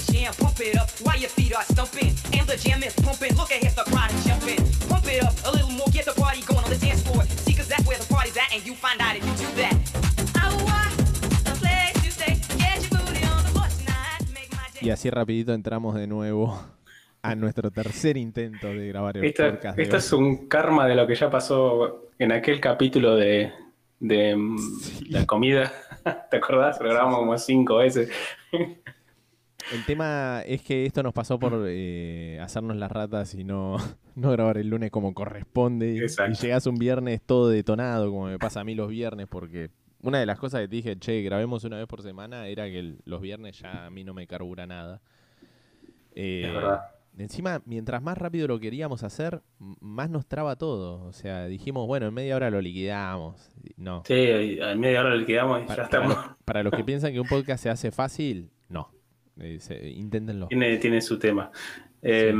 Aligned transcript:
the 0.00 0.12
jam, 0.12 0.32
pump 0.34 0.60
it 0.60 0.76
up 0.76 0.90
while 1.02 1.18
your 1.18 1.28
feet 1.30 1.54
are 1.54 1.64
stumping. 1.64 2.14
And 2.32 2.46
the 2.48 2.56
jam 2.56 2.82
is 2.82 2.94
pumping, 2.94 3.34
look 3.36 3.50
ahead, 3.50 3.74
the 3.76 3.84
crowd 3.84 4.12
is 4.12 4.24
jumping. 4.24 4.60
Pump 4.88 5.06
it 5.06 5.22
up 5.22 5.34
a 5.46 5.50
little 5.52 5.70
more, 5.70 5.86
get 5.92 6.04
the 6.04 6.12
party 6.12 6.42
going 6.42 6.64
on 6.64 6.70
the 6.70 6.78
dance 6.78 7.02
floor. 7.02 7.24
See, 7.44 7.54
cause 7.54 7.68
that's 7.68 7.86
where 7.86 7.98
the 7.98 8.06
party's 8.12 8.36
at, 8.36 8.52
and 8.52 8.64
you 8.64 8.74
find 8.74 9.00
out 9.00 9.16
if 9.16 9.24
you 9.24 9.34
do 9.34 9.62
that. 9.62 9.76
Y 14.82 14.88
así 14.88 15.10
rapidito 15.10 15.52
entramos 15.52 15.94
de 15.94 16.06
nuevo 16.06 16.58
a 17.20 17.34
nuestro 17.34 17.70
tercer 17.70 18.16
intento 18.16 18.68
de 18.68 18.88
grabar 18.88 19.18
el 19.18 19.24
Esta, 19.24 19.50
podcast. 19.50 19.78
es 19.78 20.12
un 20.14 20.48
karma 20.48 20.86
de 20.86 20.94
lo 20.94 21.06
que 21.06 21.14
ya 21.14 21.30
pasó 21.30 22.08
en 22.18 22.32
aquel 22.32 22.60
capítulo 22.62 23.14
de, 23.14 23.52
de 23.98 24.38
la 25.10 25.26
comida. 25.26 25.70
¿Te 26.30 26.38
acordás? 26.38 26.80
Lo 26.80 26.88
grabamos 26.88 27.18
como 27.18 27.36
cinco 27.36 27.76
veces. 27.76 28.08
El 29.72 29.84
tema 29.84 30.42
es 30.46 30.62
que 30.62 30.84
esto 30.86 31.02
nos 31.02 31.12
pasó 31.12 31.38
por 31.38 31.64
eh, 31.68 32.38
hacernos 32.42 32.76
las 32.76 32.90
ratas 32.90 33.34
y 33.34 33.44
no, 33.44 33.76
no 34.16 34.30
grabar 34.32 34.58
el 34.58 34.68
lunes 34.68 34.90
como 34.90 35.14
corresponde. 35.14 35.92
Y, 35.94 35.98
Exacto. 35.98 36.32
y 36.32 36.34
llegás 36.42 36.66
un 36.66 36.76
viernes 36.76 37.20
todo 37.24 37.48
detonado, 37.48 38.10
como 38.10 38.26
me 38.26 38.38
pasa 38.38 38.60
a 38.60 38.64
mí 38.64 38.74
los 38.74 38.88
viernes, 38.88 39.26
porque 39.28 39.70
una 40.02 40.18
de 40.18 40.26
las 40.26 40.38
cosas 40.38 40.62
que 40.62 40.68
te 40.68 40.76
dije, 40.76 40.96
che, 40.98 41.22
grabemos 41.22 41.62
una 41.64 41.76
vez 41.76 41.86
por 41.86 42.02
semana, 42.02 42.46
era 42.48 42.64
que 42.64 42.78
el- 42.78 42.98
los 43.04 43.20
viernes 43.20 43.58
ya 43.60 43.86
a 43.86 43.90
mí 43.90 44.02
no 44.02 44.12
me 44.14 44.26
carbura 44.26 44.66
nada. 44.66 45.00
Eh, 46.14 46.44
Es 46.46 46.52
verdad. 46.54 46.80
Encima, 47.18 47.60
mientras 47.66 48.00
más 48.02 48.16
rápido 48.16 48.46
lo 48.48 48.58
queríamos 48.60 49.02
hacer, 49.02 49.42
más 49.58 50.08
nos 50.08 50.26
traba 50.26 50.56
todo. 50.56 51.02
O 51.04 51.12
sea, 51.12 51.46
dijimos, 51.46 51.86
bueno, 51.86 52.06
en 52.06 52.14
media 52.14 52.36
hora 52.36 52.50
lo 52.50 52.60
liquidamos. 52.60 53.50
No. 53.76 54.02
Sí, 54.06 54.58
a 54.60 54.74
media 54.76 55.00
hora 55.00 55.14
le 55.16 55.26
quedamos 55.26 55.60
y 55.62 55.66
Para, 55.66 55.76
ya 55.76 55.82
estamos. 55.84 56.16
para 56.44 56.62
los 56.62 56.72
que 56.72 56.84
piensan 56.84 57.12
que 57.12 57.20
un 57.20 57.26
podcast 57.28 57.62
se 57.64 57.68
hace 57.68 57.90
fácil, 57.90 58.50
no. 58.68 58.90
Eh, 59.40 59.58
se- 59.60 59.88
inténtenlo. 59.88 60.46
Tiene, 60.48 60.76
tiene 60.78 61.00
su 61.00 61.18
tema. 61.18 61.50
Eh, 62.02 62.32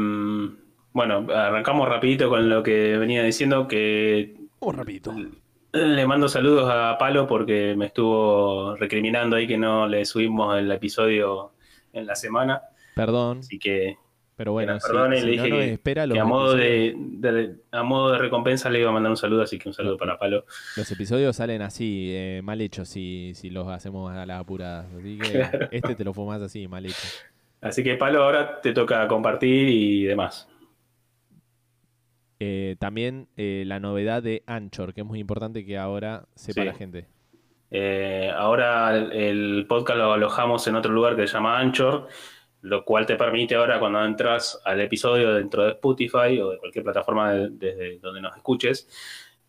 Bueno, 0.92 1.24
arrancamos 1.32 1.88
rapidito 1.88 2.28
con 2.28 2.48
lo 2.48 2.62
que 2.64 2.96
venía 2.98 3.22
diciendo, 3.22 3.68
que 3.68 4.34
Vamos 4.60 4.74
rapidito. 4.76 5.14
le 5.72 6.06
mando 6.06 6.28
saludos 6.28 6.68
a 6.68 6.96
Palo 6.98 7.28
porque 7.28 7.74
me 7.76 7.86
estuvo 7.86 8.74
recriminando 8.76 9.36
ahí 9.36 9.46
que 9.46 9.56
no 9.56 9.86
le 9.86 10.04
subimos 10.04 10.58
el 10.58 10.70
episodio 10.72 11.52
en 11.92 12.06
la 12.06 12.16
semana. 12.16 12.62
Perdón, 12.96 13.38
Así 13.38 13.58
que, 13.60 13.96
pero 14.40 14.52
bueno, 14.52 14.80
si- 14.80 14.86
perdón, 14.88 15.14
si 15.16 15.26
le 15.26 15.36
no 15.36 15.48
nos 15.50 15.64
espera, 15.64 16.08
que 16.08 16.18
a, 16.18 16.24
modo 16.24 16.54
de, 16.54 16.94
de- 16.96 17.56
a 17.72 17.82
modo 17.82 18.12
de 18.12 18.18
recompensa 18.18 18.70
le 18.70 18.80
iba 18.80 18.88
a 18.88 18.92
mandar 18.94 19.10
un 19.10 19.18
saludo, 19.18 19.42
así 19.42 19.58
que 19.58 19.68
un 19.68 19.74
saludo 19.74 19.98
para 19.98 20.18
Palo. 20.18 20.46
los 20.78 20.90
episodios 20.90 21.36
salen 21.36 21.60
así, 21.60 22.08
eh, 22.14 22.40
mal 22.42 22.58
hechos, 22.62 22.88
si, 22.88 23.32
si 23.34 23.50
los 23.50 23.68
hacemos 23.68 24.10
a 24.10 24.24
las 24.24 24.40
apuradas. 24.40 24.86
Así 24.98 25.18
que 25.18 25.30
Claro. 25.30 25.68
este 25.70 25.94
te 25.94 26.04
lo 26.04 26.14
fumas 26.14 26.40
así, 26.40 26.66
mal 26.68 26.86
hecho. 26.86 26.96
Así 27.60 27.84
que 27.84 27.96
Palo, 27.96 28.22
ahora 28.22 28.62
te 28.62 28.72
toca 28.72 29.06
compartir 29.08 29.68
y 29.68 30.04
demás. 30.04 30.48
Eh, 32.38 32.76
también 32.78 33.28
eh, 33.36 33.64
la 33.66 33.78
novedad 33.78 34.22
de 34.22 34.42
Anchor, 34.46 34.94
que 34.94 35.02
es 35.02 35.06
muy 35.06 35.18
importante 35.18 35.66
que 35.66 35.76
ahora 35.76 36.24
sepa 36.34 36.62
Sí. 36.62 36.66
la 36.66 36.72
gente. 36.72 37.06
Ahora 38.34 38.96
el, 38.96 39.12
el 39.12 39.66
podcast 39.68 39.98
lo 39.98 40.12
alojamos 40.14 40.66
en 40.66 40.76
otro 40.76 40.90
lugar 40.92 41.14
que 41.14 41.26
se 41.26 41.34
llama 41.34 41.58
Anchor, 41.58 42.08
lo 42.62 42.84
cual 42.84 43.06
te 43.06 43.16
permite 43.16 43.54
ahora 43.54 43.78
cuando 43.78 44.04
entras 44.04 44.60
al 44.64 44.80
episodio 44.80 45.34
dentro 45.34 45.64
de 45.64 45.70
Spotify 45.72 46.40
o 46.40 46.50
de 46.50 46.58
cualquier 46.58 46.84
plataforma 46.84 47.32
de- 47.32 47.48
desde 47.50 47.98
donde 47.98 48.20
nos 48.20 48.36
escuches, 48.36 48.88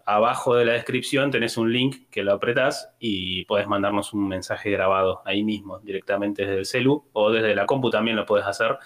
abajo 0.06 0.56
de 0.56 0.66
la 0.66 0.74
descripción 0.74 1.30
tenés 1.30 1.58
un 1.58 1.72
link 1.72 2.10
que 2.10 2.24
lo 2.24 2.34
apretás 2.34 2.94
y 3.00 3.46
puedes 3.46 3.68
mandarnos 3.68 4.14
un 4.14 4.28
mensaje 4.28 4.72
grabado 4.72 5.22
ahí 5.26 5.44
mismo, 5.44 5.80
directamente 5.80 6.44
desde 6.44 6.58
el 6.60 6.66
celu 6.66 7.06
o 7.14 7.32
desde 7.32 7.54
la 7.56 7.66
compu 7.66 7.90
también 7.90 8.16
lo 8.16 8.26
puedes 8.26 8.46
hacer. 8.48 8.78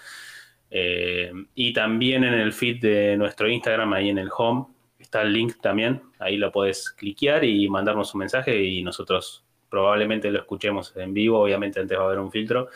Eh, 0.70 1.32
y 1.54 1.72
también 1.72 2.24
en 2.24 2.34
el 2.34 2.52
feed 2.52 2.80
de 2.80 3.16
nuestro 3.16 3.48
Instagram, 3.48 3.92
ahí 3.92 4.08
en 4.10 4.18
el 4.18 4.28
home, 4.36 4.66
está 4.98 5.22
el 5.22 5.32
link 5.32 5.54
también. 5.60 6.02
Ahí 6.18 6.36
lo 6.36 6.50
puedes 6.50 6.90
cliquear 6.90 7.44
y 7.44 7.68
mandarnos 7.68 8.14
un 8.14 8.20
mensaje 8.20 8.62
y 8.62 8.82
nosotros 8.82 9.44
probablemente 9.68 10.30
lo 10.30 10.40
escuchemos 10.40 10.94
en 10.96 11.14
vivo. 11.14 11.40
Obviamente 11.40 11.80
antes 11.80 11.96
va 11.96 12.02
a 12.02 12.06
haber 12.06 12.18
un 12.18 12.30
filtro. 12.30 12.68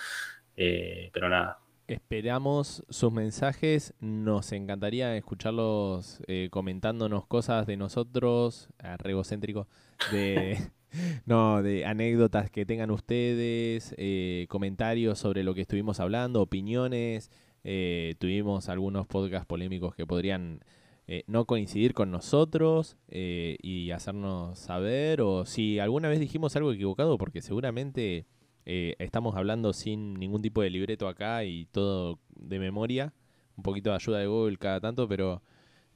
Eh, 0.56 1.11
pero 1.12 1.28
nada, 1.28 1.59
Esperamos 1.91 2.84
sus 2.88 3.12
mensajes. 3.12 3.94
Nos 3.99 4.53
encantaría 4.53 5.16
escucharlos 5.16 6.22
eh, 6.28 6.47
comentándonos 6.53 7.27
cosas 7.27 7.66
de 7.66 7.77
nosotros, 7.77 8.69
ah, 8.78 8.97
re 8.97 9.11
egocéntrico, 9.11 9.66
de, 10.12 10.56
no, 11.27 11.65
de 11.65 11.84
anécdotas 11.87 12.49
que 12.49 12.65
tengan 12.65 12.93
ustedes, 12.93 13.93
eh, 13.99 14.47
comentarios 14.49 15.19
sobre 15.19 15.43
lo 15.43 15.53
que 15.53 15.62
estuvimos 15.62 15.99
hablando, 15.99 16.43
opiniones. 16.43 17.28
Eh, 17.65 18.15
tuvimos 18.21 18.69
algunos 18.69 19.09
podcasts 19.09 19.47
polémicos 19.47 19.94
que 19.97 20.06
podrían 20.06 20.61
eh, 21.09 21.25
no 21.27 21.44
coincidir 21.44 21.93
con 21.93 22.12
nosotros 22.12 22.97
eh, 23.09 23.56
y 23.62 23.91
hacernos 23.91 24.61
saber, 24.61 25.22
o 25.22 25.44
si 25.44 25.81
alguna 25.81 26.09
vez 26.09 26.21
dijimos 26.21 26.55
algo 26.55 26.71
equivocado, 26.71 27.19
porque 27.19 27.43
seguramente 27.43 28.27
eh, 28.66 28.94
estamos 28.98 29.37
hablando 29.37 29.72
sin 29.72 30.15
ningún 30.15 30.43
tipo 30.43 30.62
de 30.62 30.71
libreto 30.71 31.09
acá 31.09 31.44
y 31.44 31.66
todo 31.66 32.19
de 32.37 32.59
memoria, 32.59 33.12
un 33.56 33.62
poquito 33.62 33.91
de 33.91 33.97
ayuda 33.97 34.19
de 34.19 34.26
Google 34.26 34.56
cada 34.59 34.81
tanto, 34.81 35.09
pero 35.09 35.43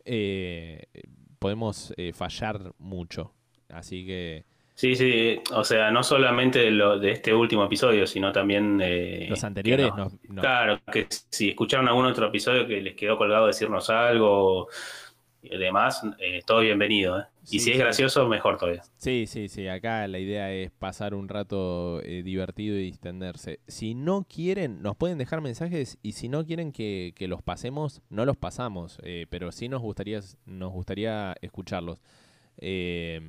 eh, 0.04 0.86
podemos 1.38 1.92
eh, 1.96 2.12
fallar 2.12 2.72
mucho. 2.78 3.32
Así 3.68 4.06
que 4.06 4.44
Sí, 4.76 4.96
sí, 4.96 5.40
o 5.52 5.62
sea, 5.62 5.92
no 5.92 6.02
solamente 6.02 6.58
de, 6.58 6.72
lo, 6.72 6.98
de 6.98 7.12
este 7.12 7.32
último 7.32 7.64
episodio, 7.64 8.08
sino 8.08 8.32
también... 8.32 8.80
eh, 8.82 9.28
los 9.30 9.44
anteriores 9.44 9.86
no- 9.96 10.10
no. 10.28 10.42
Claro, 10.42 10.80
que 10.92 11.06
si 11.30 11.50
escucharon 11.50 11.86
algún 11.86 12.06
otro 12.06 12.26
episodio 12.26 12.66
que 12.66 12.80
les 12.80 12.96
quedó 12.96 13.16
colgado 13.16 13.46
decirnos 13.46 13.88
algo 13.88 14.66
demás, 15.58 16.02
eh, 16.18 16.40
todo 16.46 16.60
bienvenido. 16.60 17.20
¿eh? 17.20 17.24
Sí, 17.42 17.56
y 17.56 17.60
si 17.60 17.70
es 17.70 17.76
sí. 17.76 17.82
gracioso, 17.82 18.26
mejor 18.28 18.58
todavía. 18.58 18.82
Sí, 18.96 19.26
sí, 19.26 19.48
sí. 19.48 19.68
Acá 19.68 20.06
la 20.08 20.18
idea 20.18 20.52
es 20.52 20.70
pasar 20.70 21.14
un 21.14 21.28
rato 21.28 22.00
eh, 22.02 22.22
divertido 22.22 22.76
y 22.78 22.84
distenderse. 22.84 23.60
Si 23.68 23.94
no 23.94 24.24
quieren, 24.28 24.80
nos 24.82 24.96
pueden 24.96 25.18
dejar 25.18 25.40
mensajes 25.40 25.98
y 26.02 26.12
si 26.12 26.28
no 26.28 26.44
quieren 26.44 26.72
que, 26.72 27.12
que 27.14 27.28
los 27.28 27.42
pasemos, 27.42 28.00
no 28.08 28.24
los 28.24 28.36
pasamos. 28.36 28.98
eh, 29.02 29.26
pero 29.28 29.52
sí 29.52 29.68
nos 29.68 29.82
gustaría, 29.82 30.20
nos 30.46 30.72
gustaría 30.72 31.34
escucharlos. 31.42 32.00
Eh, 32.58 33.20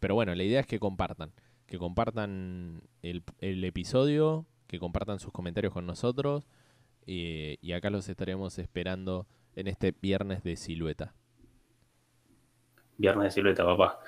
pero 0.00 0.14
bueno, 0.14 0.34
la 0.34 0.42
idea 0.44 0.60
es 0.60 0.66
que 0.66 0.78
compartan. 0.78 1.32
Que 1.66 1.78
compartan 1.78 2.82
el, 3.02 3.22
el 3.38 3.64
episodio, 3.64 4.46
que 4.66 4.78
compartan 4.78 5.18
sus 5.20 5.32
comentarios 5.32 5.72
con 5.72 5.86
nosotros. 5.86 6.46
y 7.06 7.72
acá 7.72 7.90
los 7.90 8.08
estaremos 8.08 8.58
esperando 8.58 9.26
en 9.56 9.68
este 9.68 9.94
viernes 10.00 10.42
de 10.42 10.56
silueta. 10.56 11.14
Viernes 12.98 13.24
de 13.24 13.30
silueta, 13.30 13.64
papá. 13.64 14.00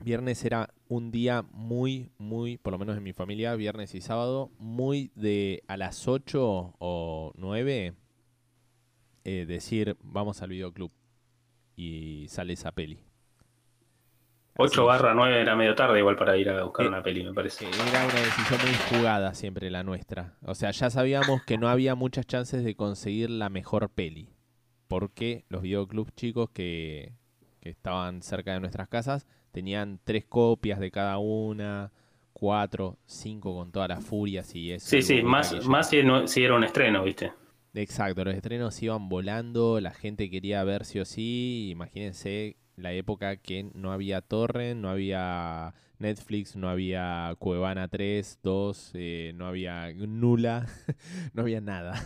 Viernes 0.00 0.44
era 0.44 0.74
un 0.88 1.10
día 1.10 1.42
muy, 1.52 2.10
muy, 2.18 2.58
por 2.58 2.72
lo 2.72 2.78
menos 2.78 2.96
en 2.96 3.02
mi 3.02 3.12
familia, 3.12 3.54
viernes 3.54 3.94
y 3.94 4.00
sábado, 4.00 4.50
muy 4.58 5.10
de 5.14 5.62
a 5.66 5.76
las 5.76 6.06
8 6.08 6.74
o 6.78 7.32
9 7.36 7.94
eh, 9.26 9.46
decir 9.46 9.96
vamos 10.02 10.42
al 10.42 10.50
videoclub 10.50 10.92
y 11.76 12.26
sale 12.28 12.52
esa 12.52 12.72
peli. 12.72 12.98
8 14.56 14.82
Así, 14.82 14.86
barra 14.88 15.14
9 15.14 15.40
era 15.40 15.56
medio 15.56 15.74
tarde 15.74 15.98
igual 15.98 16.16
para 16.16 16.36
ir 16.36 16.48
a 16.50 16.62
buscar 16.64 16.86
Eh, 16.86 16.88
una 16.88 17.02
peli, 17.02 17.24
me 17.24 17.32
parece. 17.34 17.66
Era 17.66 18.04
una 18.06 18.14
decisión 18.14 18.60
muy 18.62 18.98
jugada 18.98 19.34
siempre 19.34 19.70
la 19.70 19.82
nuestra. 19.82 20.34
O 20.42 20.54
sea, 20.54 20.70
ya 20.70 20.90
sabíamos 20.90 21.42
que 21.42 21.58
no 21.58 21.68
había 21.68 21.94
muchas 21.94 22.26
chances 22.26 22.64
de 22.64 22.74
conseguir 22.76 23.30
la 23.30 23.48
mejor 23.48 23.90
peli. 23.90 24.28
Porque 24.88 25.44
los 25.48 25.62
videoclubs 25.62 26.14
chicos 26.14 26.50
que, 26.50 27.12
que 27.60 27.70
estaban 27.70 28.22
cerca 28.22 28.52
de 28.52 28.60
nuestras 28.60 28.88
casas 28.88 29.26
tenían 29.50 29.98
tres 30.04 30.24
copias 30.24 30.78
de 30.78 30.90
cada 30.90 31.18
una, 31.18 31.90
cuatro, 32.32 32.98
cinco 33.06 33.54
con 33.56 33.72
todas 33.72 33.88
las 33.88 34.04
furias 34.04 34.54
y 34.54 34.72
eso. 34.72 34.86
Sí, 34.88 35.02
sí, 35.02 35.22
más, 35.22 35.64
más 35.66 35.88
si, 35.88 36.02
no- 36.02 36.26
si 36.28 36.44
era 36.44 36.54
un 36.54 36.64
estreno, 36.64 37.02
¿viste? 37.02 37.32
Exacto, 37.74 38.24
los 38.24 38.34
estrenos 38.34 38.80
iban 38.82 39.08
volando, 39.08 39.80
la 39.80 39.90
gente 39.92 40.30
quería 40.30 40.62
ver 40.64 40.84
sí 40.84 41.00
o 41.00 41.04
sí. 41.04 41.70
Imagínense 41.70 42.56
la 42.76 42.92
época 42.92 43.36
que 43.36 43.70
no 43.74 43.92
había 43.92 44.20
Torrent, 44.20 44.80
no 44.80 44.90
había 44.90 45.74
Netflix, 45.98 46.56
no 46.56 46.68
había 46.68 47.34
Cuevana 47.38 47.88
3, 47.88 48.40
2, 48.42 48.90
eh, 48.94 49.32
no 49.34 49.46
había 49.46 49.92
Nula, 49.92 50.66
no 51.32 51.42
había 51.42 51.60
nada. 51.60 52.02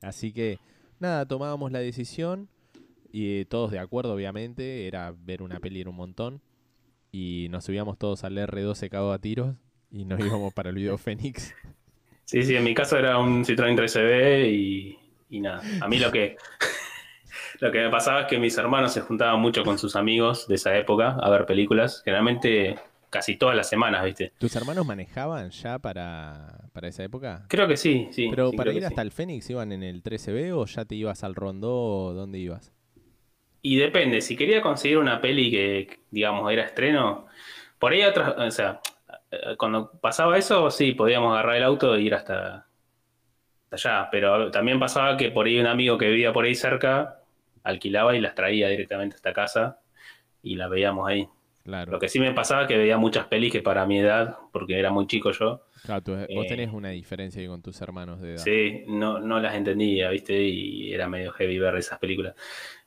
Así 0.00 0.32
que, 0.32 0.58
nada, 1.00 1.26
tomábamos 1.26 1.72
la 1.72 1.80
decisión 1.80 2.48
y 3.14 3.40
eh, 3.40 3.44
todos 3.44 3.70
de 3.70 3.78
acuerdo, 3.78 4.14
obviamente, 4.14 4.86
era 4.88 5.14
ver 5.16 5.42
una 5.42 5.60
peli 5.60 5.80
era 5.80 5.90
un 5.90 5.96
montón. 5.96 6.40
Y 7.12 7.46
nos 7.50 7.64
subíamos 7.64 7.96
todos 7.96 8.24
al 8.24 8.36
R12 8.36 8.88
cagado 8.90 9.12
a 9.12 9.20
tiros 9.20 9.54
y 9.90 10.04
nos 10.04 10.18
íbamos 10.26 10.52
para 10.52 10.70
el 10.70 10.76
video 10.76 10.98
Fénix. 10.98 11.54
Sí, 12.24 12.42
sí, 12.42 12.56
en 12.56 12.64
mi 12.64 12.74
caso 12.74 12.98
era 12.98 13.18
un 13.18 13.44
Citroën 13.44 13.76
3CB 13.76 14.50
y, 14.50 14.98
y 15.30 15.40
nada. 15.40 15.62
A 15.80 15.86
mí 15.86 15.98
lo 15.98 16.10
que, 16.10 16.36
lo 17.60 17.72
que 17.72 17.80
me 17.80 17.90
pasaba 17.90 18.22
es 18.22 18.26
que 18.26 18.38
mis 18.38 18.56
hermanos 18.58 18.92
se 18.92 19.00
juntaban 19.00 19.40
mucho 19.40 19.64
con 19.64 19.78
sus 19.78 19.96
amigos 19.96 20.48
de 20.48 20.56
esa 20.56 20.76
época 20.76 21.16
a 21.20 21.30
ver 21.30 21.46
películas. 21.46 22.02
Generalmente 22.04 22.76
casi 23.10 23.36
todas 23.36 23.54
las 23.54 23.68
semanas, 23.68 24.04
¿viste? 24.04 24.32
¿Tus 24.38 24.56
hermanos 24.56 24.84
manejaban 24.84 25.50
ya 25.50 25.78
para, 25.78 26.68
para 26.72 26.88
esa 26.88 27.04
época? 27.04 27.46
Creo 27.48 27.68
que 27.68 27.76
sí, 27.76 28.08
sí. 28.10 28.26
Pero 28.28 28.50
sí, 28.50 28.56
para 28.56 28.72
ir 28.72 28.84
hasta 28.84 29.02
sí. 29.02 29.06
el 29.06 29.12
Fénix, 29.12 29.48
¿iban 29.50 29.70
en 29.70 29.84
el 29.84 30.02
13B 30.02 30.52
o 30.52 30.66
ya 30.66 30.84
te 30.84 30.96
ibas 30.96 31.22
al 31.22 31.36
Rondó? 31.36 32.06
o 32.06 32.12
¿Dónde 32.12 32.38
ibas? 32.38 32.72
Y 33.62 33.76
depende, 33.76 34.20
si 34.20 34.36
quería 34.36 34.60
conseguir 34.60 34.98
una 34.98 35.20
peli 35.20 35.50
que, 35.50 36.00
digamos, 36.10 36.52
era 36.52 36.64
estreno, 36.64 37.26
por 37.78 37.92
ahí 37.92 38.02
otras, 38.02 38.36
o 38.36 38.50
sea, 38.50 38.80
cuando 39.56 39.90
pasaba 40.00 40.36
eso, 40.36 40.70
sí, 40.70 40.92
podíamos 40.92 41.32
agarrar 41.32 41.56
el 41.56 41.62
auto 41.62 41.94
e 41.94 42.02
ir 42.02 42.14
hasta, 42.14 42.66
hasta 43.70 43.76
allá, 43.76 44.08
pero 44.10 44.50
también 44.50 44.78
pasaba 44.78 45.16
que 45.16 45.30
por 45.30 45.46
ahí 45.46 45.58
un 45.58 45.66
amigo 45.66 45.96
que 45.96 46.08
vivía 46.08 46.32
por 46.32 46.44
ahí 46.44 46.54
cerca 46.54 47.20
alquilaba 47.64 48.14
y 48.16 48.20
las 48.20 48.34
traía 48.36 48.68
directamente 48.68 49.16
hasta 49.16 49.32
casa 49.32 49.80
y 50.42 50.54
las 50.56 50.70
veíamos 50.70 51.08
ahí. 51.08 51.28
Claro. 51.64 51.92
Lo 51.92 51.98
que 51.98 52.08
sí 52.10 52.20
me 52.20 52.32
pasaba 52.34 52.62
es 52.62 52.68
que 52.68 52.76
veía 52.76 52.98
muchas 52.98 53.26
pelis 53.26 53.50
que 53.50 53.62
para 53.62 53.86
mi 53.86 53.98
edad, 53.98 54.36
porque 54.52 54.78
era 54.78 54.90
muy 54.90 55.06
chico 55.06 55.30
yo, 55.32 55.62
Claro, 55.82 56.02
tú- 56.02 56.12
vos 56.12 56.26
Eh, 56.28 56.46
tenés 56.46 56.70
una 56.72 56.90
diferencia 56.90 57.40
ahí 57.40 57.48
con 57.48 57.62
tus 57.62 57.80
hermanos 57.80 58.20
de 58.20 58.32
edad. 58.34 58.42
Sí, 58.42 58.84
no, 58.86 59.18
no 59.18 59.40
las 59.40 59.54
entendía, 59.54 60.10
¿viste? 60.10 60.34
Y 60.42 60.92
era 60.92 61.08
medio 61.08 61.32
heavy 61.32 61.58
ver 61.58 61.74
esas 61.76 61.98
películas. 61.98 62.34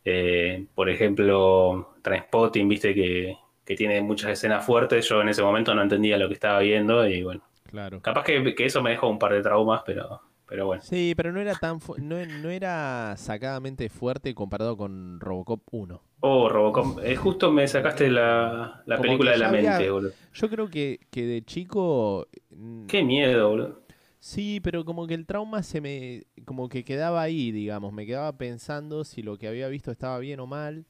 Eh, 0.05 0.67
por 0.75 0.89
ejemplo, 0.89 1.95
Trainspotting, 2.03 2.67
¿viste? 2.69 2.93
Que, 2.93 3.35
que 3.65 3.75
tiene 3.75 3.99
muchas 4.01 4.31
escenas 4.31 4.63
fuertes. 4.65 5.07
Yo 5.09 5.21
en 5.21 5.29
ese 5.29 5.41
momento 5.43 5.73
no 5.75 5.81
entendía 5.81 6.17
lo 6.17 6.27
que 6.27 6.35
estaba 6.35 6.59
viendo 6.59 7.07
y 7.07 7.23
bueno, 7.23 7.43
Claro. 7.69 8.01
capaz 8.01 8.23
que, 8.23 8.53
que 8.55 8.65
eso 8.65 8.81
me 8.83 8.91
dejó 8.91 9.09
un 9.09 9.19
par 9.19 9.33
de 9.33 9.41
traumas, 9.41 9.81
pero, 9.85 10.21
pero 10.47 10.65
bueno. 10.65 10.81
Sí, 10.81 11.13
pero 11.15 11.31
no 11.31 11.39
era 11.39 11.55
tan 11.55 11.79
fu- 11.81 11.97
no, 11.99 12.25
no 12.25 12.49
era 12.49 13.15
sacadamente 13.17 13.89
fuerte 13.89 14.33
comparado 14.33 14.77
con 14.77 15.19
Robocop 15.19 15.61
1. 15.71 16.01
Oh, 16.21 16.49
Robocop, 16.49 16.99
eh, 17.03 17.15
justo 17.15 17.51
me 17.51 17.67
sacaste 17.67 18.09
la, 18.09 18.81
la 18.85 18.99
película 18.99 19.31
de 19.31 19.37
la 19.37 19.49
había- 19.49 19.71
mente, 19.71 19.89
boludo. 19.91 20.13
Yo 20.33 20.49
creo 20.49 20.67
que, 20.69 20.99
que 21.11 21.25
de 21.25 21.43
chico 21.43 22.27
mm, 22.49 22.87
Qué 22.87 23.03
miedo, 23.03 23.49
boludo. 23.49 23.81
Sí, 24.19 24.59
pero 24.63 24.83
como 24.83 25.05
que 25.05 25.13
el 25.13 25.27
trauma 25.27 25.61
se 25.61 25.79
me, 25.79 26.23
como 26.45 26.69
que 26.69 26.83
quedaba 26.83 27.21
ahí, 27.21 27.51
digamos, 27.51 27.93
me 27.93 28.05
quedaba 28.07 28.35
pensando 28.37 29.03
si 29.03 29.21
lo 29.21 29.37
que 29.37 29.47
había 29.47 29.67
visto 29.67 29.91
estaba 29.91 30.17
bien 30.17 30.39
o 30.39 30.47
mal. 30.47 30.85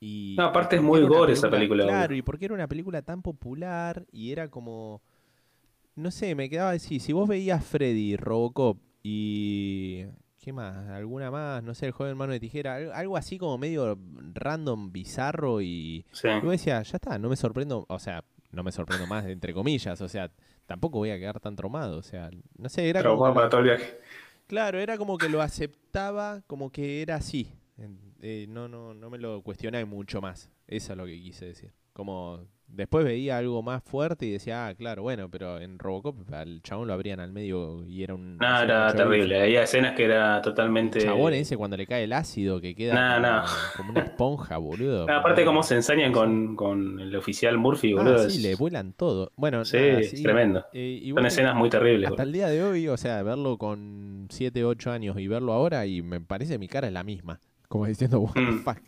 Y, 0.00 0.34
No, 0.36 0.44
aparte 0.44 0.76
es 0.76 0.82
muy 0.82 1.02
gore 1.02 1.32
esa 1.32 1.48
película, 1.48 1.84
Claro, 1.84 2.08
boludo. 2.08 2.18
y 2.18 2.22
porque 2.22 2.44
era 2.46 2.54
una 2.54 2.68
película 2.68 3.02
tan 3.02 3.22
popular 3.22 4.04
y 4.12 4.32
era 4.32 4.48
como, 4.50 5.02
no 5.96 6.10
sé, 6.10 6.34
me 6.34 6.48
quedaba 6.50 6.70
así, 6.70 7.00
si 7.00 7.12
vos 7.12 7.28
veías 7.28 7.64
Freddy, 7.64 8.16
Robocop 8.16 8.78
y, 9.02 10.04
¿qué 10.40 10.52
más? 10.52 10.88
¿Alguna 10.90 11.30
más? 11.30 11.62
No 11.62 11.74
sé, 11.74 11.86
el 11.86 11.92
joven 11.92 12.16
mano 12.16 12.32
de 12.32 12.40
tijera, 12.40 12.76
al- 12.76 12.92
algo 12.92 13.16
así 13.16 13.38
como 13.38 13.58
medio 13.58 13.98
random, 14.34 14.92
bizarro 14.92 15.60
y... 15.62 16.04
Sí. 16.12 16.28
Yo 16.42 16.50
decía, 16.50 16.82
ya 16.82 16.96
está, 16.96 17.18
no 17.18 17.28
me 17.28 17.36
sorprendo, 17.36 17.86
o 17.88 17.98
sea, 17.98 18.24
no 18.52 18.62
me 18.62 18.72
sorprendo 18.72 19.06
más, 19.06 19.26
entre 19.26 19.54
comillas, 19.54 20.00
o 20.00 20.08
sea, 20.08 20.30
tampoco 20.66 20.98
voy 20.98 21.10
a 21.10 21.18
quedar 21.18 21.40
tan 21.40 21.56
traumado, 21.56 21.98
o 21.98 22.02
sea, 22.02 22.30
no 22.58 22.68
sé, 22.68 22.88
era 22.88 23.02
como 23.02 23.14
Traumado 23.14 23.34
para 23.34 23.48
todo 23.48 23.60
el 23.60 23.66
viaje. 23.66 23.98
claro, 24.46 24.78
era 24.78 24.96
como 24.98 25.18
que 25.18 25.28
lo 25.28 25.40
aceptaba, 25.42 26.42
como 26.46 26.70
que 26.70 27.02
era 27.02 27.16
así, 27.16 27.52
eh, 28.22 28.46
no, 28.48 28.68
no, 28.68 28.94
no 28.94 29.10
me 29.10 29.18
lo 29.18 29.42
cuestioné 29.42 29.84
mucho 29.84 30.20
más, 30.20 30.50
eso 30.66 30.92
es 30.92 30.96
lo 30.98 31.06
que 31.06 31.20
quise 31.20 31.46
decir, 31.46 31.72
como 31.92 32.46
después 32.68 33.04
veía 33.04 33.38
algo 33.38 33.62
más 33.62 33.82
fuerte 33.82 34.26
y 34.26 34.30
decía, 34.32 34.66
ah, 34.66 34.74
claro, 34.74 35.02
bueno, 35.02 35.28
pero 35.30 35.58
en 35.60 35.78
Robocop 35.78 36.32
al 36.32 36.60
chabón 36.62 36.88
lo 36.88 36.94
abrían 36.94 37.20
al 37.20 37.32
medio 37.32 37.84
y 37.86 38.02
era 38.02 38.14
un... 38.14 38.36
No, 38.38 38.60
era 38.62 38.92
terrible. 38.94 39.40
Había 39.42 39.62
escenas 39.62 39.94
que 39.94 40.04
era 40.04 40.42
totalmente. 40.42 40.98
El 40.98 41.04
chabón 41.06 41.32
ese 41.34 41.56
cuando 41.56 41.76
le 41.76 41.86
cae 41.86 42.04
el 42.04 42.12
ácido 42.12 42.60
que 42.60 42.74
queda 42.74 43.18
No, 43.18 43.42
como, 43.42 43.76
como 43.76 43.90
una 43.92 44.00
esponja, 44.00 44.56
boludo. 44.58 45.06
Aparte, 45.10 45.44
cómo 45.44 45.62
se 45.62 45.76
ensañan 45.76 46.12
con, 46.12 46.54
con 46.56 47.00
el 47.00 47.14
oficial 47.16 47.56
Murphy, 47.58 47.94
boludo. 47.94 48.26
Ah, 48.26 48.30
sí, 48.30 48.42
le 48.42 48.54
vuelan 48.56 48.92
todo. 48.92 49.32
Bueno, 49.36 49.64
Sí, 49.64 49.76
es 49.78 50.22
tremendo. 50.22 50.64
eh, 50.72 50.98
y 51.02 51.06
Son 51.06 51.14
bueno, 51.14 51.28
escenas 51.28 51.54
muy 51.54 51.70
terribles, 51.70 52.10
Hasta 52.10 52.22
boludo. 52.22 52.22
el 52.24 52.32
día 52.32 52.48
de 52.48 52.62
hoy, 52.62 52.88
o 52.88 52.96
sea, 52.96 53.22
verlo 53.22 53.58
con 53.58 54.26
7, 54.30 54.64
8 54.64 54.90
años 54.90 55.18
y 55.18 55.28
verlo 55.28 55.52
ahora, 55.52 55.86
y 55.86 56.02
me 56.02 56.20
parece 56.20 56.54
que 56.54 56.58
mi 56.58 56.68
cara 56.68 56.86
es 56.88 56.92
la 56.92 57.04
misma. 57.04 57.40
Como 57.68 57.86
diciendo, 57.86 58.20
what 58.20 58.34
the 58.34 58.40
Mm. 58.42 58.58
fuck. 58.62 58.78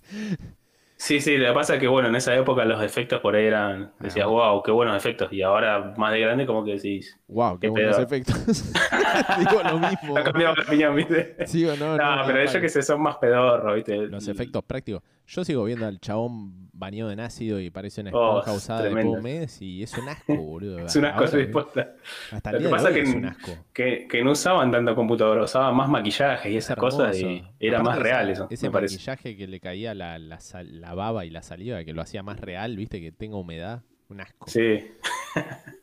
Sí, 1.00 1.20
sí, 1.20 1.36
lo 1.36 1.46
que 1.48 1.52
pasa 1.54 1.74
es 1.74 1.80
que, 1.80 1.86
bueno, 1.86 2.08
en 2.08 2.16
esa 2.16 2.34
época 2.34 2.64
los 2.64 2.82
efectos 2.82 3.20
por 3.20 3.36
ahí 3.36 3.44
eran. 3.46 3.92
Decías, 4.00 4.26
Ah. 4.26 4.30
wow, 4.30 4.62
qué 4.64 4.72
buenos 4.72 4.96
efectos. 4.96 5.32
Y 5.32 5.42
ahora, 5.42 5.94
más 5.96 6.12
de 6.12 6.18
grande, 6.20 6.44
como 6.44 6.64
que 6.64 6.72
decís. 6.72 7.16
Wow, 7.28 7.54
qué, 7.60 7.68
Qué 7.68 7.70
buenos 7.70 7.96
pedo. 7.96 8.04
efectos. 8.06 8.34
Digo 9.38 9.62
lo 9.62 9.78
mismo. 9.78 10.16
Ha 10.18 10.24
cambiado 10.24 10.56
la 10.56 10.62
opinión, 10.64 10.96
¿viste? 10.96 11.36
Sí 11.46 11.64
o 11.66 11.76
no, 11.76 11.96
No, 11.96 12.16
no, 12.16 12.22
pero 12.26 12.38
no, 12.38 12.42
ellos 12.42 12.56
que 12.60 12.68
se 12.68 12.82
son 12.82 13.00
más 13.00 13.16
pedorros, 13.18 13.76
¿viste? 13.76 13.96
Los 14.08 14.26
efectos 14.26 14.64
prácticos. 14.64 15.02
Yo 15.28 15.44
sigo 15.44 15.64
viendo 15.64 15.86
al 15.86 16.00
chabón 16.00 16.67
bañado 16.78 17.10
en 17.10 17.20
ácido 17.20 17.60
y 17.60 17.70
parece 17.70 18.00
una 18.02 18.10
Oh, 18.12 18.38
esponja 18.38 18.50
es 18.52 18.56
usada 18.64 18.82
de 18.82 18.90
tremendo. 18.90 19.12
un 19.18 19.22
mes 19.22 19.60
y 19.60 19.82
es 19.82 19.92
un 19.98 20.08
asco, 20.08 20.34
boludo. 20.36 20.86
Es 20.86 20.96
una 20.96 21.08
Ahora, 21.10 21.26
cosa 21.26 21.36
dispuesta. 21.36 21.94
Hasta 22.30 22.52
Lo 22.52 22.58
que 22.58 22.64
de 22.64 22.70
pasa 22.70 22.88
hoy 22.88 22.94
que 22.94 23.00
es 23.00 23.14
un 23.14 23.24
asco. 23.26 23.66
Que, 23.72 24.06
que 24.08 24.22
no 24.24 24.32
usaban 24.32 24.70
tanto 24.70 24.94
computadora, 24.94 25.42
usaban 25.44 25.74
más 25.76 25.88
maquillaje 25.88 26.50
y 26.50 26.56
Es 26.56 26.64
esas 26.64 26.76
cosas 26.76 27.16
y 27.20 27.44
era 27.60 27.80
Aparte 27.80 27.96
más 27.96 27.98
real 28.02 28.30
eso, 28.30 28.46
Ese 28.50 28.66
me 28.66 28.72
parece. 28.72 28.94
maquillaje 28.94 29.36
que 29.36 29.46
le 29.46 29.60
caía 29.60 29.94
la, 29.94 30.18
la, 30.18 30.40
sal- 30.40 30.80
la 30.80 30.94
baba 30.94 31.24
y 31.24 31.30
la 31.30 31.42
saliva, 31.42 31.84
que 31.84 31.92
lo 31.92 32.00
hacía 32.02 32.22
más 32.22 32.38
real, 32.40 32.76
viste, 32.76 33.00
que 33.00 33.12
tenga 33.12 33.36
humedad. 33.36 33.82
Un 34.10 34.20
asco. 34.20 34.54
Sí, 34.54 34.90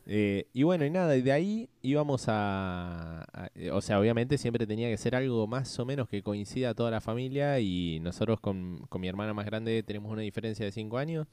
Eh, 0.08 0.46
y 0.52 0.62
bueno, 0.62 0.84
y 0.84 0.90
nada, 0.90 1.16
y 1.16 1.22
de 1.22 1.32
ahí 1.32 1.68
íbamos 1.82 2.26
a, 2.28 3.22
a- 3.32 3.50
eh, 3.56 3.70
O 3.72 3.80
sea, 3.80 3.98
obviamente 4.00 4.38
siempre 4.38 4.66
tenía 4.66 4.88
que 4.88 4.96
ser 4.96 5.16
algo 5.16 5.46
más 5.48 5.78
o 5.80 5.84
menos 5.84 6.08
que 6.08 6.22
coincida 6.22 6.70
a 6.70 6.74
toda 6.74 6.90
la 6.92 7.00
familia. 7.00 7.58
Y 7.60 7.98
nosotros 8.00 8.40
con, 8.40 8.78
con 8.88 9.00
mi 9.00 9.08
hermana 9.08 9.34
más 9.34 9.46
grande 9.46 9.82
tenemos 9.82 10.12
una 10.12 10.22
diferencia 10.22 10.64
de 10.64 10.72
5 10.72 10.98
años. 10.98 11.26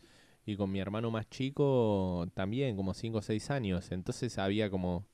Y 0.45 0.55
con 0.57 0.71
mi 0.71 0.79
hermano 0.79 1.11
más 1.11 1.29
chico 1.29 2.27
también, 2.33 2.75
como 2.75 2.93
5 2.93 3.19
o 3.19 3.21
6 3.21 3.49
años. 3.51 3.91
Entonces 3.91 4.37
había 4.39 4.69
como 4.71 5.05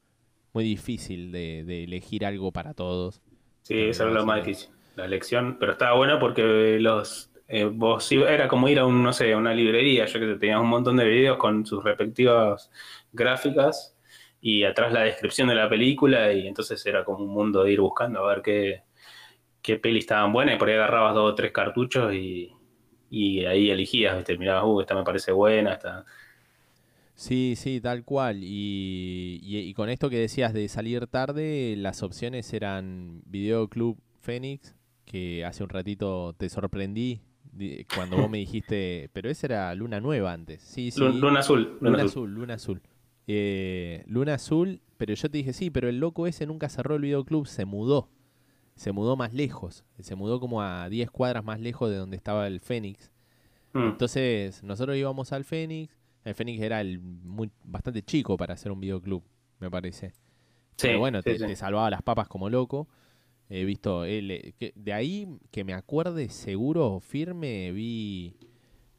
muy 0.53 0.63
difícil 0.65 1.31
de, 1.31 1.63
de 1.65 1.83
elegir 1.85 2.25
algo 2.25 2.51
para 2.53 2.73
todos. 2.75 3.21
sí, 3.63 3.75
eso 3.89 4.03
era 4.03 4.11
lo 4.13 4.25
más 4.25 4.43
difícil. 4.45 4.69
La 4.95 5.05
elección, 5.05 5.57
pero 5.59 5.73
estaba 5.73 5.95
bueno 5.95 6.19
porque 6.19 6.77
los 6.79 7.28
eh, 7.49 7.65
vos 7.65 8.11
era 8.13 8.49
como 8.49 8.69
ir 8.69 8.79
a 8.79 8.87
un, 8.87 9.03
no 9.03 9.13
sé, 9.13 9.33
a 9.33 9.37
una 9.37 9.53
librería, 9.55 10.05
yo 10.07 10.19
que 10.21 10.27
sé, 10.33 10.39
tenías 10.39 10.61
un 10.61 10.69
montón 10.69 10.97
de 10.97 11.05
videos 11.05 11.37
con 11.39 11.65
sus 11.67 11.83
respectivas 11.83 12.71
gráficas 13.13 13.97
y 14.41 14.65
atrás 14.65 14.93
la 14.93 15.01
descripción 15.03 15.49
de 15.49 15.55
la 15.55 15.69
película 15.69 16.33
y 16.33 16.47
entonces 16.47 16.85
era 16.87 17.05
como 17.05 17.25
un 17.25 17.31
mundo 17.31 17.63
de 17.65 17.73
ir 17.73 17.81
buscando 17.81 18.21
a 18.25 18.29
ver 18.35 18.43
qué, 18.43 18.83
qué 19.61 19.77
pelis 19.77 20.03
estaban 20.05 20.33
buenas 20.33 20.55
y 20.55 20.59
por 20.59 20.69
ahí 20.69 20.75
agarrabas 20.75 21.15
dos 21.15 21.33
o 21.33 21.35
tres 21.35 21.51
cartuchos 21.51 22.13
y, 22.13 22.51
y 23.09 23.45
ahí 23.45 23.71
elegías, 23.71 24.17
¿viste? 24.17 24.37
Mirabas, 24.37 24.65
uh, 24.67 24.81
esta 24.81 24.95
me 24.95 25.03
parece 25.03 25.31
buena, 25.33 25.73
esta... 25.73 26.05
Sí, 27.15 27.55
sí, 27.57 27.81
tal 27.81 28.05
cual. 28.05 28.39
Y, 28.43 29.39
y- 29.43 29.73
con 29.73 29.89
esto 29.89 30.09
que 30.09 30.17
decías 30.19 30.53
de 30.53 30.67
salir 30.69 31.07
tarde, 31.07 31.75
las 31.77 32.01
opciones 32.03 32.51
eran 32.53 33.21
Videoclub 33.25 33.97
Fénix, 34.21 34.75
que 35.05 35.43
hace 35.45 35.63
un 35.63 35.69
ratito 35.69 36.33
te 36.37 36.49
sorprendí 36.49 37.21
cuando 37.93 38.17
vos 38.17 38.29
me 38.29 38.37
dijiste, 38.39 39.09
pero 39.13 39.29
esa 39.29 39.47
era 39.47 39.75
Luna 39.75 39.99
Nueva 39.99 40.33
antes. 40.33 40.61
Sí, 40.61 40.91
sí. 40.91 40.99
Lu- 40.99 41.09
Luna 41.13 41.39
Azul, 41.41 41.77
Luna, 41.81 41.89
Luna 41.91 41.97
Azul. 42.03 42.07
Azul, 42.07 42.33
Luna 42.33 42.53
Azul. 42.55 42.81
Eh, 43.27 44.03
Luna 44.07 44.33
Azul, 44.35 44.81
pero 44.97 45.13
yo 45.13 45.29
te 45.29 45.37
dije, 45.37 45.53
sí, 45.53 45.69
pero 45.69 45.87
el 45.89 45.99
loco 45.99 46.25
ese 46.27 46.45
nunca 46.45 46.69
cerró 46.69 46.95
el 46.95 47.01
videoclub, 47.01 47.45
se 47.47 47.65
mudó. 47.65 48.09
Se 48.75 48.91
mudó 48.91 49.15
más 49.15 49.33
lejos. 49.33 49.83
Se 49.99 50.15
mudó 50.15 50.39
como 50.39 50.61
a 50.61 50.87
10 50.89 51.11
cuadras 51.11 51.43
más 51.43 51.59
lejos 51.59 51.89
de 51.89 51.97
donde 51.97 52.15
estaba 52.17 52.47
el 52.47 52.59
Fénix. 52.61 53.11
Mm. 53.73 53.89
Entonces, 53.89 54.63
nosotros 54.63 54.95
íbamos 54.97 55.31
al 55.33 55.43
Fénix. 55.43 55.93
El 56.23 56.33
Fénix 56.33 56.61
era 56.61 56.81
el 56.81 56.99
muy, 56.99 57.51
bastante 57.63 58.01
chico 58.03 58.35
para 58.37 58.53
hacer 58.53 58.71
un 58.71 58.79
videoclub, 58.79 59.23
me 59.59 59.69
parece. 59.69 60.09
Sí, 60.77 60.87
Pero 60.87 60.99
bueno, 60.99 61.19
sí, 61.21 61.31
te, 61.31 61.39
sí. 61.39 61.45
te 61.45 61.55
salvaba 61.55 61.89
las 61.89 62.01
papas 62.01 62.27
como 62.29 62.49
loco. 62.49 62.87
He 63.49 63.65
visto, 63.65 64.05
él, 64.05 64.31
eh, 64.31 64.53
que- 64.59 64.73
de 64.75 64.93
ahí 64.93 65.27
que 65.51 65.63
me 65.63 65.73
acuerde 65.73 66.29
seguro, 66.29 66.99
firme, 66.99 67.71
vi 67.71 68.35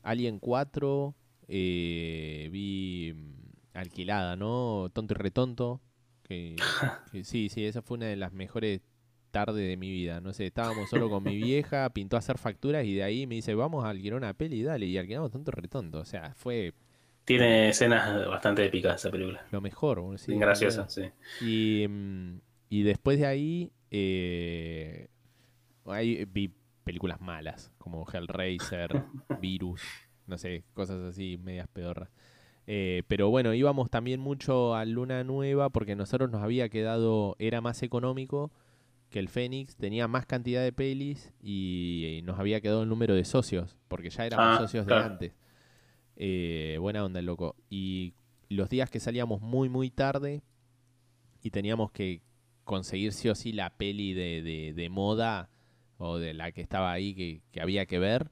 Alien 0.03 0.39
4, 0.41 1.15
eh, 1.49 2.49
vi 2.53 3.13
mm, 3.15 3.41
Alquilada, 3.75 4.37
¿no? 4.37 4.89
Tonto 4.93 5.15
y 5.15 5.17
retonto. 5.17 5.81
Que, 6.25 6.57
que 7.13 7.25
sí, 7.25 7.49
sí, 7.49 7.65
esa 7.65 7.83
fue 7.83 7.97
una 7.99 8.07
de 8.07 8.17
las 8.17 8.33
mejores 8.33 8.81
tardes 9.31 9.67
de 9.69 9.77
mi 9.77 9.91
vida. 9.91 10.21
No 10.21 10.33
sé, 10.33 10.47
estábamos 10.47 10.91
solo 10.91 11.09
con 11.09 11.23
mi 11.25 11.37
vieja, 11.37 11.89
pintó 11.95 12.17
a 12.17 12.19
hacer 12.21 12.39
facturas 12.39 12.85
y 12.85 12.95
de 12.95 13.03
ahí 13.05 13.27
me 13.27 13.37
dice, 13.37 13.55
vamos 13.55 13.85
a 13.85 13.91
alquilar 13.91 14.17
una 14.19 14.35
peli, 14.35 14.63
dale. 14.63 14.87
Y 14.87 14.99
alquilamos 14.99 15.31
Tonto 15.31 15.53
y 15.53 15.61
retonto. 15.61 16.01
O 16.01 16.05
sea, 16.05 16.35
fue 16.35 16.73
Tiene 17.25 17.69
escenas 17.71 18.27
bastante 18.29 18.65
épicas 18.65 18.97
esa 19.01 19.11
película. 19.11 19.45
lo 19.51 19.61
mejor. 19.61 20.19
sí, 20.19 20.37
graciosa, 20.37 20.89
sí. 20.89 21.03
y, 21.39 21.87
mm, 21.89 22.41
y 22.71 22.83
después 22.83 23.19
de 23.19 23.27
ahí, 23.27 23.73
eh, 23.91 25.09
ahí 25.87 26.25
vi 26.27 26.53
películas 26.85 27.21
malas, 27.21 27.73
como 27.79 28.07
Hellraiser, 28.11 28.91
Virus, 29.41 29.83
no 30.27 30.39
sé, 30.39 30.65
cosas 30.75 31.01
así, 31.03 31.39
medias 31.43 31.69
pedorras. 31.69 32.11
Eh, 32.67 33.03
pero 33.09 33.31
bueno, 33.31 33.53
íbamos 33.55 33.91
también 33.91 34.21
mucho 34.21 34.75
a 34.75 34.85
Luna 34.85 35.25
Nueva 35.25 35.71
porque 35.71 35.97
nosotros 35.97 36.31
nos 36.31 36.43
había 36.43 36.69
quedado, 36.69 37.35
era 37.39 37.61
más 37.61 37.83
económico 37.83 38.53
que 39.09 39.19
el 39.19 39.29
Fénix, 39.29 39.75
tenía 39.77 40.07
más 40.07 40.25
cantidad 40.25 40.63
de 40.63 40.73
pelis 40.73 41.33
y, 41.43 42.21
nos 42.25 42.39
había 42.39 42.61
quedado 42.61 42.85
el 42.85 42.89
número 42.89 43.15
de 43.15 43.25
socios, 43.25 43.77
porque 43.89 44.09
ya 44.11 44.25
éramos 44.25 44.57
Ah, 44.57 44.59
socios 44.61 44.87
claro. 44.87 45.03
de 45.03 45.11
antes. 45.11 45.33
Eh, 46.17 46.77
buena 46.81 47.05
onda, 47.05 47.19
el 47.19 47.27
loco. 47.27 47.57
Y 47.71 48.15
los 48.49 48.69
días 48.69 48.89
que 48.89 49.01
salíamos 49.01 49.41
muy, 49.41 49.69
muy 49.69 49.91
tarde 49.91 50.43
y 51.43 51.51
teníamos 51.51 51.91
que 51.91 52.21
conseguir 52.75 53.13
sí 53.13 53.29
o 53.29 53.35
sí 53.35 53.53
la 53.53 53.71
peli 53.71 54.15
de, 54.15 54.43
de- 54.43 54.73
de 54.75 54.89
moda 54.91 55.51
o 55.99 56.19
de 56.19 56.35
la 56.35 56.53
que 56.53 56.61
estaba 56.63 56.93
ahí 56.93 57.15
que, 57.15 57.43
que 57.53 57.61
había 57.63 57.87
que 57.87 57.99
ver, 57.99 58.31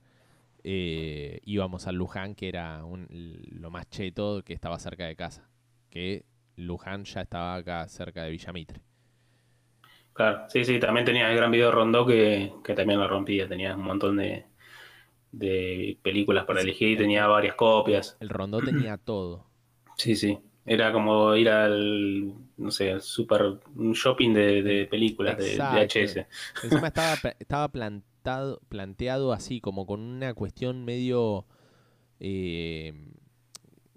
eh, 0.64 1.40
íbamos 1.44 1.86
al 1.88 1.96
Luján, 1.96 2.34
que 2.36 2.48
era 2.48 2.84
un- 2.84 3.08
lo 3.10 3.70
más 3.70 3.88
cheto 3.90 4.42
que 4.44 4.54
estaba 4.54 4.78
cerca 4.80 5.06
de 5.06 5.16
casa. 5.16 5.48
Que 5.90 6.24
Luján 6.56 7.04
ya 7.04 7.22
estaba 7.22 7.56
acá 7.56 7.88
cerca 7.88 8.24
de 8.24 8.30
Villamitre. 8.32 8.82
Claro, 10.12 10.46
sí, 10.48 10.64
sí, 10.64 10.80
también 10.80 11.06
tenía 11.06 11.30
el 11.30 11.36
gran 11.36 11.50
video 11.50 11.70
Rondó 11.70 12.04
que, 12.06 12.52
que 12.64 12.74
también 12.74 12.98
lo 13.00 13.06
rompía, 13.08 13.48
tenía 13.48 13.74
un 13.76 13.82
montón 13.84 14.16
de, 14.16 14.46
de 15.32 15.98
películas 16.02 16.46
para 16.46 16.62
elegir 16.62 16.90
y 16.90 16.98
tenía 16.98 17.26
varias 17.28 17.54
copias. 17.56 18.20
El 18.20 18.28
rondó 18.28 18.62
tenía 18.62 18.96
todo. 18.96 19.50
Sí, 19.96 20.16
sí, 20.16 20.38
era 20.68 20.92
como 20.92 21.34
ir 21.36 21.48
al, 21.50 22.32
no 22.56 22.70
sé, 22.70 22.92
al 22.92 23.02
super 23.02 23.58
un 23.76 23.92
shopping 23.92 24.34
de, 24.34 24.62
de 24.62 24.86
películas 24.86 25.38
de 25.38 25.60
Exacto. 25.60 25.60
VHS. 25.62 26.26
Encima 26.62 26.88
estaba, 26.88 27.20
estaba 27.38 27.68
plantado, 27.70 28.60
planteado 28.68 29.32
así, 29.32 29.60
como 29.60 29.86
con 29.86 30.00
una 30.00 30.34
cuestión 30.34 30.84
medio 30.84 31.46
eh, 32.20 32.94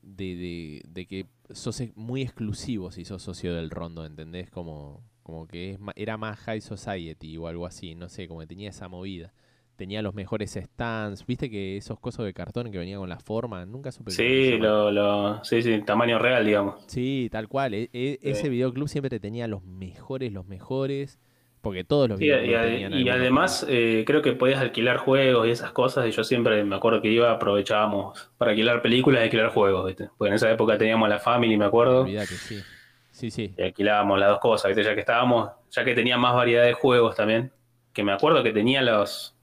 de, 0.01 0.35
de- 0.35 0.81
de 0.87 1.07
que 1.07 1.27
sos 1.51 1.81
muy 1.95 2.21
exclusivo 2.21 2.91
si 2.91 3.05
sos 3.05 3.21
socio 3.23 3.53
del 3.55 3.69
rondo, 3.69 4.05
¿entendés? 4.05 4.49
Como, 4.49 5.03
como 5.23 5.47
que 5.47 5.71
es, 5.71 5.79
era 5.95 6.17
más 6.17 6.39
high 6.39 6.61
society 6.61 7.37
o 7.37 7.47
algo 7.47 7.65
así, 7.65 7.95
no 7.95 8.09
sé, 8.09 8.27
como 8.27 8.41
que 8.41 8.47
tenía 8.47 8.69
esa 8.69 8.87
movida. 8.89 9.33
Tenía 9.81 10.03
los 10.03 10.13
mejores 10.13 10.51
stands, 10.51 11.25
viste 11.25 11.50
que 11.50 11.75
esos 11.75 12.00
cosos 12.00 12.23
de 12.23 12.35
cartón 12.35 12.71
que 12.71 12.77
venían 12.77 13.00
con 13.00 13.09
la 13.09 13.17
forma, 13.17 13.65
nunca 13.65 13.91
supe 13.91 14.11
Sí, 14.11 14.59
lo, 14.59 14.91
lo, 14.91 15.43
sí, 15.43 15.63
sí, 15.63 15.81
tamaño 15.81 16.19
real, 16.19 16.45
digamos. 16.45 16.83
Sí, 16.85 17.29
tal 17.31 17.47
cual. 17.47 17.73
e- 17.73 17.89
e- 17.91 18.19
Ese 18.21 18.43
Sí. 18.43 18.50
videoclub 18.50 18.88
siempre 18.88 19.19
tenía 19.19 19.47
los 19.47 19.63
mejores, 19.63 20.31
los 20.33 20.45
mejores, 20.45 21.17
porque 21.61 21.83
todos 21.83 22.07
los 22.07 22.19
Sí, 22.19 22.25
y, 22.25 22.27
videoclubs 22.27 22.57
ade- 22.59 22.71
tenían 22.73 22.93
y 22.93 23.09
además 23.09 23.65
eh, 23.67 24.03
creo 24.05 24.21
que 24.21 24.33
podías 24.33 24.59
alquilar 24.61 24.97
juegos 24.97 25.47
y 25.47 25.50
esas 25.50 25.71
cosas 25.71 26.05
y 26.05 26.11
yo 26.11 26.23
siempre 26.23 26.63
me 26.63 26.75
acuerdo 26.75 27.01
que 27.01 27.07
iba, 27.09 27.31
aprovechábamos 27.31 28.31
para 28.38 28.51
alquilar 28.51 28.83
películas 28.83 29.21
y 29.21 29.23
alquilar 29.23 29.50
juegos, 29.50 29.88
¿viste? 29.88 30.09
Porque 30.15 30.29
en 30.29 30.35
esa 30.35 30.51
época 30.51 30.77
teníamos 30.77 31.09
la 31.09 31.17
Family, 31.17 31.57
me 31.57 31.65
acuerdo, 31.65 32.01
Olvidate, 32.01 32.35
sí. 32.38 32.63
Sí, 33.09 33.31
sí. 33.31 33.55
y 33.57 33.63
alquilábamos 33.63 34.19
las 34.19 34.29
dos 34.29 34.39
cosas, 34.39 34.69
¿viste? 34.69 34.83
Ya 34.83 34.93
que 34.93 35.00
estábamos, 35.00 35.50
ya 35.71 35.83
que 35.83 35.95
tenía 35.95 36.19
más 36.19 36.35
variedad 36.35 36.65
de 36.65 36.73
juegos 36.73 37.15
también, 37.15 37.51
que 37.93 38.03
me 38.03 38.11
acuerdo 38.11 38.43
que 38.43 38.53
tenía 38.53 38.81
los, 38.83 39.35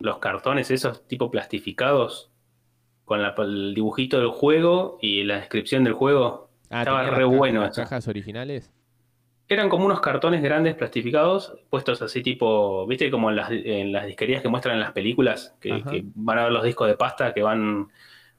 los 0.00 0.18
cartones 0.18 0.70
esos 0.70 1.06
tipo 1.06 1.30
plastificados 1.30 2.30
con 3.04 3.22
la- 3.22 3.34
el 3.38 3.74
dibujito 3.74 4.18
del 4.18 4.28
juego 4.30 4.98
y 5.00 5.24
la 5.24 5.36
descripción 5.36 5.84
del 5.84 5.92
juego. 5.94 6.48
Ah, 6.70 6.80
Estaba 6.80 7.02
¿tenía 7.04 7.16
re 7.18 7.24
bueno 7.24 7.60
las 7.62 7.76
cajas 7.76 8.08
originales? 8.08 8.72
Eran 9.48 9.68
como 9.68 9.84
unos 9.84 10.00
cartones 10.00 10.42
grandes 10.42 10.76
plastificados, 10.76 11.54
puestos 11.70 12.00
así 12.02 12.22
tipo, 12.22 12.86
¿viste? 12.86 13.10
Como 13.10 13.30
en 13.30 13.36
las, 13.36 13.50
en 13.50 13.90
las 13.92 14.06
disquerías 14.06 14.42
que 14.42 14.48
muestran 14.48 14.76
en 14.76 14.80
las 14.80 14.92
películas, 14.92 15.56
que 15.60 16.04
van 16.14 16.38
a 16.38 16.44
ver 16.44 16.52
los 16.52 16.62
discos 16.62 16.86
de 16.86 16.94
pasta 16.96 17.34
que 17.34 17.42
van, 17.42 17.88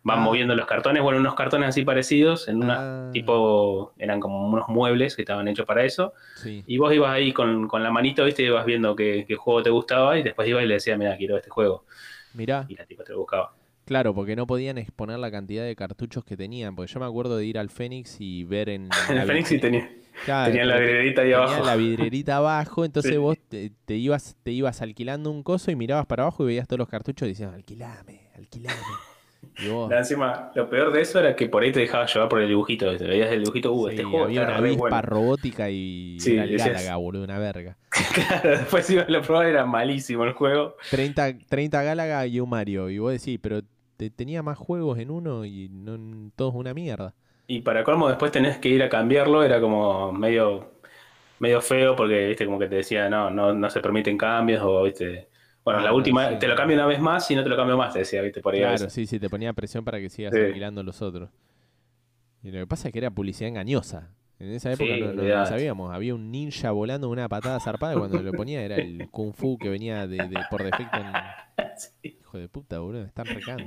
van 0.04 0.20
Ah. 0.20 0.22
moviendo 0.22 0.56
los 0.56 0.66
cartones. 0.66 1.04
Bueno, 1.04 1.20
unos 1.20 1.36
cartones 1.36 1.70
así 1.70 1.84
parecidos, 1.86 2.48
en 2.48 2.58
una 2.64 3.08
Ah. 3.08 3.10
tipo, 3.12 3.94
eran 3.98 4.20
como 4.20 4.48
unos 4.48 4.68
muebles 4.70 5.16
que 5.16 5.22
estaban 5.22 5.48
hechos 5.48 5.66
para 5.66 5.84
eso. 5.86 6.14
Sí. 6.36 6.64
Y 6.68 6.78
vos 6.78 6.94
ibas 6.94 7.12
ahí 7.12 7.32
con, 7.34 7.68
con 7.68 7.84
la 7.84 7.92
manito, 7.92 8.26
¿viste? 8.26 8.44
Ibas 8.44 8.66
viendo 8.66 8.96
qué, 8.96 9.26
qué 9.28 9.36
juego 9.36 9.62
te 9.64 9.70
gustaba 9.70 10.18
y 10.18 10.24
después 10.24 10.48
ibas 10.48 10.64
y 10.64 10.68
le 10.68 10.74
decías, 10.76 10.98
mira, 10.98 11.16
quiero 11.18 11.38
este 11.38 11.50
juego. 11.50 11.86
Mirá, 12.34 12.66
Y 12.70 12.76
la 12.76 12.86
tipa 12.86 13.04
te 13.04 13.12
lo 13.12 13.20
buscaba. 13.20 13.54
claro, 13.86 14.14
porque 14.16 14.36
no 14.38 14.48
podían 14.48 14.78
exponer 14.78 15.20
la 15.20 15.30
cantidad 15.30 15.64
de 15.66 15.76
cartuchos 15.76 16.24
que 16.24 16.38
tenían. 16.38 16.76
Porque 16.76 16.92
yo 16.94 17.00
me 17.00 17.06
acuerdo 17.06 17.36
de 17.38 17.46
ir 17.46 17.60
al 17.60 17.70
Fénix 17.70 18.18
y 18.20 18.44
ver 18.46 18.70
en. 18.70 18.90
En 19.10 19.18
el 19.18 19.28
Fénix 19.28 19.50
sí 19.50 19.60
tenía, 19.60 19.90
Claro, 20.26 20.52
tenían 20.52 20.68
la 20.68 20.74
porque 20.76 20.88
vidrierita 20.88 21.22
ahí 21.24 21.34
abajo. 21.34 21.66
la 21.66 21.76
vidrierita 21.76 22.38
abajo, 22.38 22.86
entonces 22.86 23.12
Sí. 23.12 23.18
vos 23.18 23.38
te, 23.50 23.72
te 23.86 23.96
ibas, 23.96 24.36
te 24.44 24.52
ibas 24.52 24.82
alquilando 24.82 25.30
un 25.30 25.44
coso 25.44 25.72
y 25.72 25.76
mirabas 25.76 26.06
para 26.06 26.24
abajo 26.24 26.44
y 26.44 26.48
veías 26.48 26.68
todos 26.68 26.80
los 26.80 26.90
cartuchos 26.90 27.28
y 27.28 27.32
decías, 27.32 27.54
alquilame, 27.54 28.30
alquilame. 28.38 28.78
Y 29.60 29.68
vos, 29.68 29.90
Nada, 29.90 30.02
Encima, 30.02 30.52
lo 30.56 30.70
peor 30.70 30.92
de 30.92 31.02
eso 31.02 31.20
era 31.20 31.36
que 31.36 31.48
por 31.48 31.64
ahí 31.64 31.72
te 31.72 31.80
dejaba 31.82 32.06
llevar 32.06 32.30
por 32.30 32.42
el 32.42 32.48
dibujito. 32.48 32.90
¿viste? 32.90 33.06
Veías 33.06 33.32
el 33.32 33.40
dibujito, 33.42 33.72
uh, 33.74 33.86
sí, 33.88 33.92
este 33.92 34.04
juego 34.04 34.26
había 34.26 34.44
una 34.44 34.58
avispa 34.58 34.78
bueno. 34.80 35.02
robótica 35.02 35.70
y 35.70 36.18
Sí, 36.20 36.36
decías- 36.36 36.68
Gálaga, 36.68 36.96
boludo, 36.98 37.24
una 37.24 37.40
verga. 37.40 37.78
Claro, 38.14 38.50
después 38.52 38.90
iba 38.90 39.04
a 39.04 39.10
lo 39.10 39.22
probar, 39.22 39.46
era 39.48 39.66
malísimo 39.66 40.24
el 40.26 40.34
juego. 40.34 40.76
30, 40.90 41.38
30 41.48 41.82
Gálaga 41.84 42.26
y 42.28 42.40
un 42.40 42.50
Mario. 42.50 42.90
Y 42.90 42.98
vos 43.00 43.12
decís, 43.14 43.40
pero 43.42 43.62
te- 43.98 44.10
tenía 44.10 44.42
más 44.44 44.58
juegos 44.58 44.98
en 45.00 45.12
uno 45.12 45.46
y 45.46 45.70
no 45.70 46.32
todos 46.36 46.54
una 46.56 46.74
mierda. 46.74 47.14
Y 47.48 47.62
para 47.62 47.84
colmo, 47.84 48.08
después 48.08 48.32
tenés 48.32 48.58
que 48.58 48.70
ir 48.70 48.82
a 48.84 48.90
cambiarlo, 48.90 49.44
era 49.44 49.60
como 49.62 50.12
medio, 50.14 50.72
medio 51.40 51.62
feo 51.62 51.96
porque, 51.96 52.28
viste, 52.28 52.46
como 52.46 52.58
que 52.60 52.68
te 52.68 52.76
decía, 52.76 53.10
no, 53.10 53.30
no, 53.30 53.54
no 53.54 53.70
se 53.70 53.80
permiten 53.82 54.18
cambios, 54.18 54.62
o, 54.64 54.84
viste, 54.84 55.28
bueno, 55.64 55.80
Ah, 55.80 55.84
la 55.84 55.94
última, 55.94 56.30
sí. 56.30 56.36
te 56.40 56.48
lo 56.48 56.56
cambio 56.56 56.76
una 56.78 56.86
vez 56.88 57.00
más 57.00 57.30
y 57.32 57.36
no 57.36 57.44
te 57.44 57.50
lo 57.50 57.56
cambio 57.56 57.78
más, 57.78 57.94
te 57.94 58.00
decía, 58.00 58.22
viste, 58.22 58.42
por 58.42 58.54
ahí 58.54 58.62
Claro, 58.62 58.90
sí, 58.90 59.06
sí, 59.06 59.20
te 59.20 59.30
ponía 59.30 59.54
presión 59.54 59.84
para 59.86 60.00
que 60.00 60.10
sigas 60.10 60.34
Sí. 60.34 60.40
alquilando 60.40 60.82
los 60.84 61.02
otros. 61.02 61.30
Y 62.44 62.52
lo 62.52 62.60
que 62.60 62.68
pasa 62.68 62.88
es 62.88 62.92
que 62.94 63.00
era 63.00 63.12
publicidad 63.12 63.50
engañosa. 63.50 64.10
En 64.40 64.50
esa 64.54 64.72
época 64.72 64.92
Sí, 64.96 65.02
no, 65.02 65.14
no- 65.14 65.46
sabíamos. 65.46 65.94
Había 65.94 66.16
un 66.16 66.32
ninja 66.32 66.72
volando 66.72 67.10
una 67.10 67.30
patada 67.30 67.60
zarpada 67.60 67.94
y 67.94 67.98
cuando 68.00 68.20
lo 68.24 68.32
ponía 68.34 68.64
era 68.64 68.76
el 68.78 69.08
kung 69.12 69.34
fu 69.36 69.60
que 69.60 69.70
venía 69.70 70.08
de, 70.08 70.18
de- 70.18 70.40
por 70.50 70.64
defecto 70.64 70.98
en... 70.98 71.06
Hijo 72.04 72.38
de 72.40 72.50
puta, 72.50 72.80
boludo, 72.80 73.04
están 73.04 73.28
recando. 73.28 73.66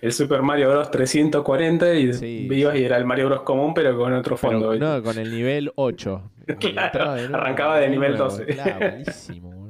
El 0.00 0.12
Super 0.12 0.42
Mario 0.42 0.70
Bros. 0.70 0.90
340 0.90 1.94
y 1.94 2.12
Sí, 2.14 2.48
y 2.50 2.62
era 2.82 2.96
el 2.96 3.04
Mario 3.04 3.26
Bros. 3.26 3.42
común, 3.42 3.74
pero 3.74 3.96
con 3.96 4.12
otro 4.12 4.36
fondo. 4.36 4.74
No, 4.76 5.02
con 5.04 5.18
el 5.18 5.30
nivel 5.30 5.70
8. 5.76 6.30
Claro, 6.58 7.10
arrancaba 7.36 7.78
de 7.78 7.88
nivel 7.88 8.16
12. 8.16 8.46
Claro, 8.46 8.78
buenísimo, 8.90 9.50
boludo. 9.52 9.65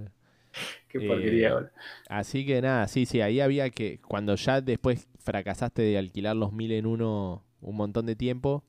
Qué 0.98 1.04
eh, 1.04 1.08
porquería. 1.08 1.70
Así 2.08 2.46
que 2.46 2.60
nada, 2.62 2.86
sí, 2.88 3.06
sí, 3.06 3.20
ahí 3.20 3.40
había 3.40 3.70
que, 3.70 3.98
cuando 4.00 4.34
ya 4.36 4.60
después 4.60 5.08
fracasaste 5.18 5.82
de 5.82 5.98
alquilar 5.98 6.36
los 6.36 6.52
mil 6.52 6.72
en 6.72 6.86
uno 6.86 7.44
un 7.60 7.76
montón 7.76 8.06
de 8.06 8.16
tiempo, 8.16 8.64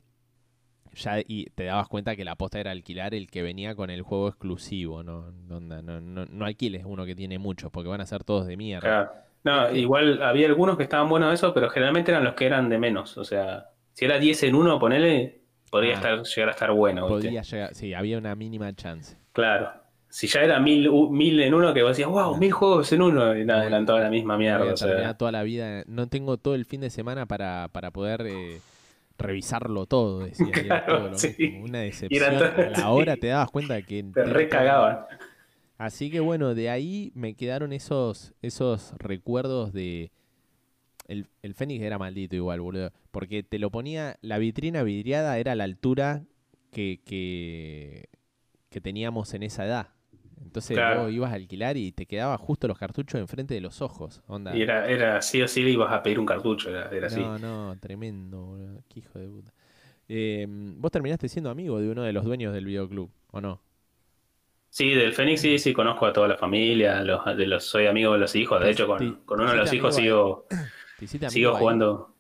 ya 0.94 1.20
y 1.20 1.46
te 1.52 1.66
dabas 1.66 1.88
cuenta 1.88 2.16
que 2.16 2.26
la 2.26 2.32
aposta 2.32 2.60
era 2.60 2.72
alquilar 2.72 3.14
el 3.14 3.28
que 3.30 3.44
venía 3.44 3.76
con 3.76 3.90
el 3.90 4.02
juego 4.02 4.28
exclusivo, 4.30 5.04
no, 5.04 5.32
no, 5.32 5.60
no, 5.60 5.82
no, 5.82 6.26
no 6.26 6.46
alquiles 6.46 6.84
uno 6.86 7.06
que 7.06 7.16
tiene 7.16 7.38
muchos, 7.38 7.72
porque 7.72 7.90
van 7.90 8.02
a 8.02 8.06
ser 8.06 8.24
todos 8.24 8.48
de 8.48 8.58
mierda. 8.58 8.82
Claro. 8.82 9.12
No, 9.44 9.74
igual 9.76 10.22
había 10.24 10.48
algunos 10.48 10.76
que 10.76 10.84
estaban 10.84 11.08
buenos 11.08 11.30
de 11.30 11.36
eso, 11.36 11.54
pero 11.54 11.70
generalmente 11.70 12.12
eran 12.12 12.24
los 12.24 12.34
que 12.34 12.46
eran 12.46 12.68
de 12.70 12.78
menos. 12.80 13.18
O 13.18 13.24
sea, 13.24 13.70
si 13.94 14.04
era 14.06 14.18
10 14.18 14.44
en 14.44 14.56
uno, 14.56 14.78
ponele, 14.80 15.42
podría 15.70 15.94
Ah. 15.94 15.96
estar, 15.98 16.24
llegar 16.24 16.50
a 16.50 16.52
estar 16.52 16.72
bueno. 16.72 17.08
Podía 17.08 17.44
llegar, 17.44 17.74
sí, 17.74 17.94
había 17.94 18.18
una 18.18 18.36
mínima 18.36 18.74
chance. 18.76 19.16
Claro. 19.32 19.70
Si 20.10 20.28
ya 20.28 20.42
era 20.42 20.60
mil, 20.60 20.90
mil 21.12 21.40
en 21.42 21.54
uno, 21.54 21.74
que 21.74 21.82
vos 21.84 21.92
decías, 21.92 22.10
wow, 22.10 22.38
mil 22.38 22.52
juegos 22.52 22.92
en 22.94 23.02
uno, 23.02 23.38
y 23.38 23.44
nada, 23.46 23.66
eran 23.66 23.86
toda 23.86 24.00
la 24.00 24.10
misma 24.10 24.38
mierda. 24.38 24.74
o 24.74 24.78
sea. 24.78 25.14
toda 25.18 25.32
la 25.32 25.44
vida, 25.44 25.84
no 25.88 26.08
tengo 26.08 26.38
todo 26.38 26.56
el 26.56 26.66
fin 26.66 26.82
de 26.82 26.90
semana 26.90 27.26
para, 27.26 27.70
para 27.74 27.92
poder 27.92 28.26
eh, 28.26 28.60
revisarlo 29.18 29.86
todo, 29.86 30.20
decía. 30.20 30.48
y 30.48 30.50
era 30.60 30.86
Claro, 30.86 30.98
todo 30.98 31.10
lo 31.10 31.18
sí. 31.18 31.36
mismo, 31.38 31.66
Una 31.66 31.80
decepción. 31.82 32.38
Todo- 32.38 32.46
a 32.46 32.70
la 32.80 32.90
hora 32.90 33.18
te 33.18 33.28
dabas 33.28 33.52
cuenta 33.52 33.82
que... 33.82 34.04
Te 34.04 34.24
recagaban. 34.24 35.00
Así 35.78 36.10
que 36.10 36.20
bueno, 36.22 36.56
de 36.56 36.70
ahí 36.70 37.12
me 37.14 37.36
quedaron 37.36 37.74
esos, 37.74 38.34
esos 38.42 38.94
recuerdos 38.98 39.74
de... 39.74 40.12
El, 41.08 41.28
el 41.42 41.54
Fénix 41.54 41.84
era 41.84 41.98
maldito 41.98 42.36
igual, 42.36 42.60
boludo. 42.62 42.92
Porque 43.12 43.44
te 43.44 43.60
lo 43.60 43.70
ponía, 43.72 44.18
la 44.22 44.38
vitrina 44.40 44.84
vidriada 44.84 45.38
era 45.38 45.54
la 45.56 45.64
altura 45.66 46.24
que, 46.72 47.00
que, 47.06 48.06
que 48.70 48.82
teníamos 48.82 49.34
en 49.34 49.44
esa 49.44 49.66
edad. 49.66 49.88
Entonces 50.44 50.76
Claro. 50.76 51.04
vos 51.04 51.12
ibas 51.12 51.32
a 51.32 51.36
alquilar 51.36 51.78
y 51.78 51.92
te 51.92 52.06
quedaba 52.06 52.38
justo 52.38 52.68
los 52.68 52.78
cartuchos 52.78 53.20
enfrente 53.20 53.54
de 53.54 53.62
los 53.62 53.82
ojos. 53.82 54.22
Onda. 54.28 54.54
Y 54.56 54.62
era, 54.62 54.88
era 54.90 55.22
sí 55.22 55.42
o 55.42 55.48
sí 55.48 55.62
ibas 55.62 55.92
a 55.94 56.02
pedir 56.04 56.20
un 56.20 56.26
cartucho, 56.26 56.70
era, 56.70 56.90
era 56.90 57.08
así. 57.08 57.22
No, 57.22 57.38
no, 57.40 57.78
tremendo, 57.80 58.42
boludo. 58.46 58.84
Qué 58.90 59.00
hijo 59.00 59.20
de 59.20 59.28
puta. 59.30 59.54
Eh, 60.10 60.48
vos 60.50 60.92
terminaste 60.92 61.30
siendo 61.30 61.50
amigo 61.52 61.80
de 61.80 61.90
uno 61.90 62.04
de 62.04 62.14
los 62.14 62.26
dueños 62.26 62.54
del 62.54 62.66
videoclub, 62.66 63.12
¿o 63.32 63.42
no? 63.42 63.62
Sí, 64.70 64.92
del 64.94 65.14
Fénix 65.14 65.42
sí, 65.42 65.58
sí, 65.60 65.74
conozco 65.74 66.06
a 66.06 66.14
toda 66.14 66.28
la 66.28 66.38
familia, 66.38 67.02
los, 67.04 67.26
de 67.36 67.48
los, 67.48 67.64
soy 67.66 67.88
amigo 67.88 68.14
de 68.14 68.20
los 68.20 68.36
hijos, 68.36 68.62
de 68.62 68.70
hecho 68.72 68.86
con, 68.88 68.98
te- 69.00 69.26
con 69.26 69.40
uno 69.42 69.52
de 69.52 69.58
los 69.58 69.74
hijos 69.74 69.96
sigo, 69.96 70.46
¿Te 70.96 71.06
hiciste 71.06 71.26
amigo 71.26 71.52
sigo 71.52 71.58
jugando. 71.58 72.14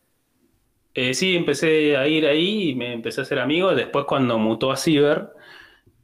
Eh, 0.93 1.13
sí, 1.13 1.36
empecé 1.36 1.95
a 1.97 2.07
ir 2.07 2.25
ahí 2.25 2.71
y 2.71 2.75
me 2.75 2.93
empecé 2.93 3.21
a 3.21 3.24
hacer 3.24 3.39
amigo. 3.39 3.75
Después 3.75 4.05
cuando 4.05 4.39
mutó 4.39 4.71
a 4.71 4.77
Ciber, 4.77 5.29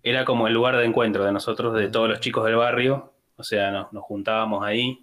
era 0.04 0.26
como 0.26 0.48
el 0.48 0.54
lugar 0.54 0.78
de 0.78 0.86
encuentro 0.86 1.24
de 1.26 1.32
nosotros, 1.32 1.74
de 1.74 1.90
todos 1.90 2.10
los 2.10 2.20
chicos 2.20 2.46
del 2.46 2.58
barrio. 2.58 3.14
O 3.38 3.44
sea, 3.44 3.72
nos, 3.72 3.92
nos 3.94 4.04
juntábamos 4.04 4.64
ahí. 4.64 5.00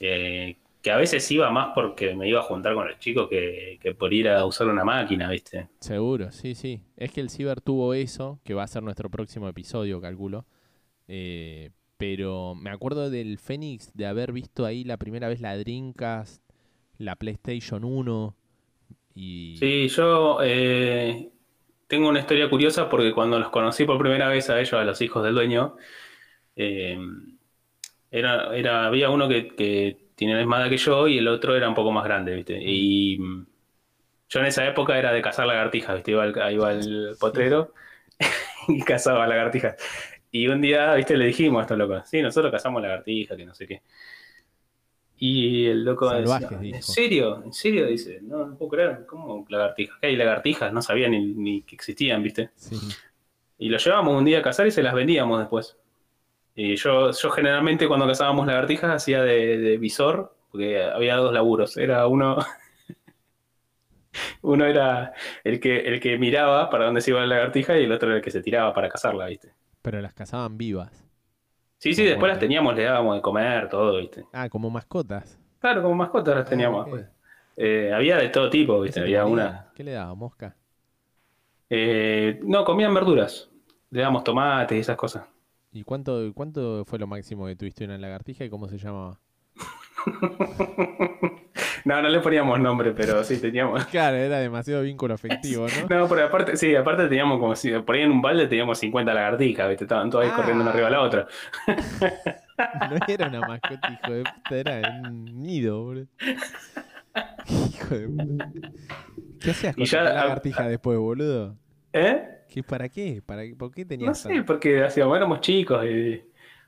Eh, 0.00 0.56
que 0.82 0.90
a 0.90 0.96
veces 0.96 1.30
iba 1.30 1.50
más 1.50 1.72
porque 1.74 2.14
me 2.14 2.28
iba 2.28 2.40
a 2.40 2.44
juntar 2.44 2.74
con 2.74 2.88
los 2.88 2.98
chicos 2.98 3.28
que, 3.28 3.78
que 3.82 3.94
por 3.94 4.12
ir 4.14 4.28
a 4.28 4.44
usar 4.46 4.66
una 4.66 4.84
máquina, 4.84 5.28
¿viste? 5.30 5.68
Seguro, 5.80 6.32
sí, 6.32 6.54
sí. 6.54 6.80
Es 6.96 7.12
que 7.12 7.20
el 7.20 7.30
Ciber 7.30 7.60
tuvo 7.60 7.92
eso, 7.94 8.40
que 8.44 8.54
va 8.54 8.62
a 8.62 8.66
ser 8.66 8.82
nuestro 8.82 9.10
próximo 9.10 9.46
episodio, 9.48 10.00
calculo. 10.00 10.46
Eh, 11.06 11.70
pero 11.98 12.54
me 12.54 12.70
acuerdo 12.70 13.10
del 13.10 13.38
Fénix 13.38 13.92
de 13.92 14.06
haber 14.06 14.32
visto 14.32 14.64
ahí 14.64 14.84
la 14.84 14.96
primera 14.96 15.28
vez 15.28 15.42
la 15.42 15.56
Dreamcast, 15.58 16.42
la 16.96 17.14
PlayStation 17.16 17.84
1. 17.84 18.36
Y 19.14 19.56
Sí, 19.58 19.88
yo 19.88 20.38
eh, 20.42 21.30
tengo 21.90 22.08
una 22.10 22.20
historia 22.20 22.50
curiosa 22.50 22.88
porque 22.90 23.14
cuando 23.14 23.38
los 23.40 23.50
conocí 23.50 23.84
por 23.86 23.98
primera 24.00 24.28
vez 24.30 24.50
a 24.50 24.60
ellos, 24.60 24.74
a 24.74 24.84
los 24.84 25.02
hijos 25.02 25.24
del 25.24 25.34
dueño, 25.34 25.76
eh, 26.56 26.98
era, 28.10 28.54
era, 28.56 28.86
había 28.86 29.10
uno 29.10 29.28
que, 29.28 29.48
que 29.54 30.10
tiene 30.14 30.34
la 30.34 30.40
misma 30.40 30.60
edad 30.60 30.70
que 30.70 30.76
yo 30.78 31.08
y 31.08 31.18
el 31.18 31.28
otro 31.28 31.56
era 31.56 31.68
un 31.68 31.74
poco 31.74 31.92
más 31.92 32.04
grande, 32.04 32.34
¿viste? 32.34 32.58
Y 32.62 33.18
mm, 33.18 33.46
yo 34.30 34.40
en 34.40 34.46
esa 34.46 34.66
época 34.68 34.98
era 34.98 35.12
de 35.12 35.22
cazar 35.22 35.46
lagartijas, 35.46 35.96
¿viste? 35.96 36.12
Iba 36.12 36.24
al, 36.24 36.52
iba 36.54 36.68
al 36.70 37.16
potrero 37.20 37.74
y 38.68 38.82
cazaba 38.82 39.26
lagartijas. 39.26 39.76
Y 40.30 40.48
un 40.48 40.60
día, 40.62 40.94
¿viste? 40.94 41.16
Le 41.16 41.26
dijimos 41.26 41.60
a 41.60 41.62
estos 41.64 41.78
locos, 41.78 42.08
sí, 42.08 42.22
nosotros 42.22 42.52
cazamos 42.52 42.82
lagartijas, 42.82 43.36
que 43.36 43.46
no 43.46 43.54
sé 43.54 43.66
qué. 43.68 43.82
Y 45.22 45.66
el 45.66 45.84
loco 45.84 46.08
Salvajes, 46.08 46.48
decía. 46.48 46.76
¿en 46.76 46.82
serio? 46.82 47.42
¿En 47.44 47.52
serio? 47.52 47.86
Dice, 47.86 48.20
no, 48.22 48.46
no 48.46 48.56
puedo 48.56 48.70
creer, 48.70 49.04
¿cómo 49.06 49.44
lagartijas? 49.50 49.98
¿Qué 50.00 50.06
hay 50.06 50.16
lagartijas? 50.16 50.72
No 50.72 50.80
sabía 50.80 51.10
ni, 51.10 51.34
ni 51.34 51.62
que 51.62 51.76
existían, 51.76 52.22
¿viste? 52.22 52.50
sí. 52.56 52.76
Y 53.58 53.68
lo 53.68 53.76
llevábamos 53.76 54.16
un 54.16 54.24
día 54.24 54.38
a 54.38 54.42
cazar 54.42 54.66
y 54.66 54.70
se 54.70 54.82
las 54.82 54.94
vendíamos 54.94 55.38
después. 55.38 55.76
Y 56.54 56.76
yo, 56.76 57.10
yo 57.10 57.30
generalmente 57.30 57.86
cuando 57.86 58.06
cazábamos 58.06 58.46
lagartijas 58.46 58.90
hacía 58.90 59.22
de, 59.22 59.58
de 59.58 59.76
visor, 59.76 60.34
porque 60.50 60.82
había 60.82 61.16
dos 61.16 61.34
laburos. 61.34 61.76
Era 61.76 62.06
uno, 62.06 62.38
uno 64.42 64.64
era 64.64 65.12
el 65.44 65.60
que, 65.60 65.80
el 65.80 66.00
que 66.00 66.16
miraba 66.16 66.70
para 66.70 66.86
dónde 66.86 67.02
se 67.02 67.10
iba 67.10 67.20
la 67.20 67.26
lagartija 67.26 67.78
y 67.78 67.84
el 67.84 67.92
otro 67.92 68.08
era 68.08 68.16
el 68.16 68.24
que 68.24 68.30
se 68.30 68.40
tiraba 68.40 68.72
para 68.72 68.88
cazarla, 68.88 69.26
¿viste? 69.26 69.52
Pero 69.82 70.00
las 70.00 70.14
cazaban 70.14 70.56
vivas. 70.56 71.09
Sí, 71.80 71.94
sí, 71.94 72.04
después 72.04 72.28
las 72.30 72.38
teníamos, 72.38 72.76
le 72.76 72.84
dábamos 72.84 73.16
de 73.16 73.22
comer, 73.22 73.68
todo, 73.70 73.96
¿viste? 73.96 74.24
Ah, 74.34 74.50
como 74.50 74.68
mascotas. 74.68 75.38
Claro, 75.60 75.82
como 75.82 75.94
mascotas 75.94 76.34
las 76.36 76.46
Ah, 76.46 76.50
teníamos. 76.50 76.86
pues. 76.88 77.06
Eh, 77.56 77.90
había 77.94 78.18
de 78.18 78.28
todo 78.28 78.50
tipo, 78.50 78.80
¿viste? 78.82 79.00
¿Qué 79.00 79.06
se 79.06 79.16
Había 79.18 79.24
una... 79.24 79.70
¿Qué 79.74 79.82
le 79.82 79.92
daba? 79.92 80.14
¿Mosca? 80.14 80.54
eh, 81.70 82.38
no, 82.42 82.64
comían 82.64 82.92
verduras. 82.92 83.48
Le 83.90 84.02
damos 84.02 84.24
tomates 84.24 84.76
y 84.76 84.80
esas 84.80 84.96
cosas. 84.96 85.24
¿Y 85.72 85.82
cuánto, 85.84 86.32
cuánto 86.34 86.84
fue 86.84 86.98
lo 86.98 87.06
máximo 87.06 87.46
que 87.46 87.56
tuviste 87.56 87.84
una 87.84 87.96
lagartija 87.96 88.44
y 88.44 88.50
cómo 88.50 88.68
se 88.68 88.76
llamaba? 88.76 89.18
No, 91.84 92.00
no 92.02 92.08
le 92.08 92.20
poníamos 92.20 92.60
nombre, 92.60 92.92
pero 92.92 93.22
sí 93.24 93.40
teníamos... 93.40 93.84
Claro, 93.86 94.16
era 94.16 94.38
demasiado 94.38 94.82
vínculo 94.82 95.14
afectivo, 95.14 95.66
¿no? 95.88 95.98
No, 96.00 96.08
pero 96.08 96.24
aparte, 96.26 96.56
sí, 96.56 96.74
aparte 96.76 97.08
teníamos 97.08 97.38
como 97.38 97.54
si 97.56 97.70
por 97.80 97.94
ahí 97.94 98.02
en 98.02 98.10
un 98.10 98.22
balde 98.22 98.46
teníamos 98.46 98.78
50 98.78 99.12
lagartijas, 99.14 99.68
¿viste? 99.68 99.84
Estaban 99.84 100.10
todas 100.10 100.26
ahí 100.26 100.32
Ah. 100.32 100.36
corriendo 100.36 100.62
una 100.62 100.70
arriba 100.72 100.86
de 100.86 100.92
la 100.92 101.00
otra. 101.02 101.26
No 102.90 102.96
era 103.08 103.28
una 103.28 103.40
mascota, 103.40 103.98
hijo 104.02 104.12
de 104.12 104.22
puta, 104.24 104.56
era 104.56 105.00
un 105.08 105.24
nido, 105.42 105.82
boludo. 105.82 106.06
Hijo 107.48 107.94
de 107.98 108.08
puta. 108.08 108.52
¿Qué 109.40 109.50
hacías 109.50 109.74
con 109.74 109.84
Y 109.84 109.86
la 109.86 110.02
lagartija 110.04 110.68
después, 110.68 110.98
boludo? 110.98 111.56
¿Eh? 111.92 112.22
¿Qué, 112.48 112.62
¿Para 112.62 112.88
qué? 112.88 113.22
¿Para, 113.24 113.42
¿Por 113.58 113.72
qué 113.72 113.84
tenías 113.84 114.08
No 114.08 114.14
sé, 114.14 114.42
porque 114.42 114.82
hacíamos, 114.84 115.16
éramos 115.16 115.40
chicos 115.40 115.84
y 115.86 116.22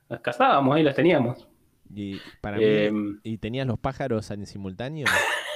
las 0.08 0.20
cazábamos 0.20 0.74
ahí, 0.76 0.82
las 0.82 0.94
teníamos. 0.96 1.46
Y, 1.94 2.20
para 2.40 2.56
mí, 2.56 2.64
Em. 2.64 3.20
¿Y 3.22 3.38
tenías 3.38 3.66
los 3.66 3.78
pájaros 3.78 4.30
en 4.30 4.46
simultáneo? 4.46 5.06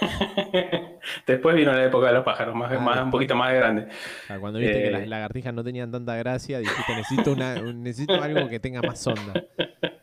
Después 1.27 1.57
vino 1.57 1.73
la 1.73 1.85
época 1.85 2.09
de 2.09 2.15
los 2.15 2.25
pájaros, 2.25 2.55
más, 2.55 2.73
Ah, 2.73 2.79
más- 2.79 3.03
un 3.03 3.11
poquito 3.11 3.35
más 3.35 3.53
grande. 3.55 3.89
Sea, 4.27 4.39
cuando 4.39 4.59
viste 4.59 4.75
que 4.75 4.89
Eh. 4.89 4.91
las 4.91 5.09
lagartijas 5.09 5.55
no 5.55 5.65
tenían 5.65 5.91
tanta 5.91 6.17
gracia, 6.17 6.59
dijiste, 6.59 6.95
necesito, 6.97 7.33
una, 7.33 7.55
necesito 7.73 8.15
algo 8.23 8.49
que 8.49 8.61
tenga 8.61 8.83
más 8.83 9.07
onda. 9.07 9.33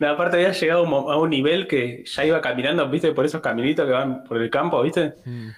No, 0.00 0.08
aparte 0.08 0.36
había 0.36 0.52
llegado 0.52 0.80
a 0.80 0.82
un 0.84 0.90
mo- 0.90 1.10
a 1.10 1.18
un 1.20 1.28
nivel 1.28 1.66
que 1.66 2.04
ya 2.06 2.24
iba 2.24 2.40
caminando, 2.40 2.88
¿viste? 2.88 3.12
Por 3.12 3.24
esos 3.26 3.40
caminitos 3.42 3.84
que 3.84 3.90
van 3.92 4.22
por 4.24 4.40
el 4.40 4.48
campo, 4.48 4.80
¿viste? 4.80 5.14
Mm. 5.26 5.48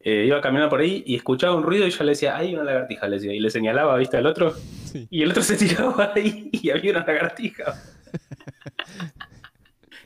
Eh, 0.00 0.24
iba 0.26 0.40
caminando 0.40 0.68
por 0.68 0.80
ahí 0.80 1.04
y 1.06 1.14
escuchaba 1.14 1.54
un 1.54 1.62
ruido 1.62 1.86
y 1.86 1.90
yo 1.90 2.02
le 2.04 2.10
decía, 2.10 2.36
hay 2.36 2.54
una 2.54 2.64
lagartija, 2.64 3.06
le 3.06 3.16
decía, 3.16 3.32
y 3.32 3.38
le 3.38 3.48
señalaba, 3.48 3.96
¿viste? 3.98 4.16
Al 4.16 4.26
otro. 4.26 4.50
Sí. 4.84 5.06
Y 5.10 5.22
el 5.22 5.30
otro 5.30 5.42
se 5.44 5.56
tiraba 5.56 6.12
ahí 6.14 6.50
y 6.52 6.70
había 6.70 6.90
una 6.90 7.06
lagartija. 7.06 7.72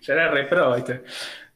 Ya 0.01 0.15
era 0.15 0.31
re 0.31 0.45
pro, 0.45 0.75
¿viste? 0.75 1.03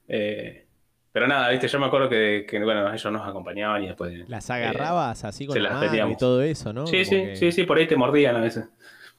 Eh, 0.09 0.67
pero 1.13 1.27
nada, 1.29 1.49
¿viste? 1.51 1.69
Yo 1.69 1.79
me 1.79 1.87
acuerdo 1.87 2.09
que, 2.09 2.45
que, 2.49 2.63
bueno, 2.63 2.93
ellos 2.93 3.13
nos 3.13 3.27
acompañaban 3.27 3.83
y 3.85 3.87
después... 3.87 4.29
Las 4.29 4.51
agarrabas 4.51 5.25
así 5.25 5.47
con 5.47 5.63
la 5.63 5.71
las 5.71 5.93
mano 5.93 6.11
y 6.11 6.17
todo 6.17 6.43
eso, 6.43 6.73
¿no? 6.73 6.87
Sí, 6.87 7.05
Como 7.05 7.11
sí, 7.11 7.23
que- 7.23 7.37
sí, 7.37 7.53
sí, 7.53 7.65
por 7.65 7.79
ahí 7.79 7.87
te 7.87 7.97
mordían 7.97 8.37
a 8.37 8.41
veces. 8.41 8.67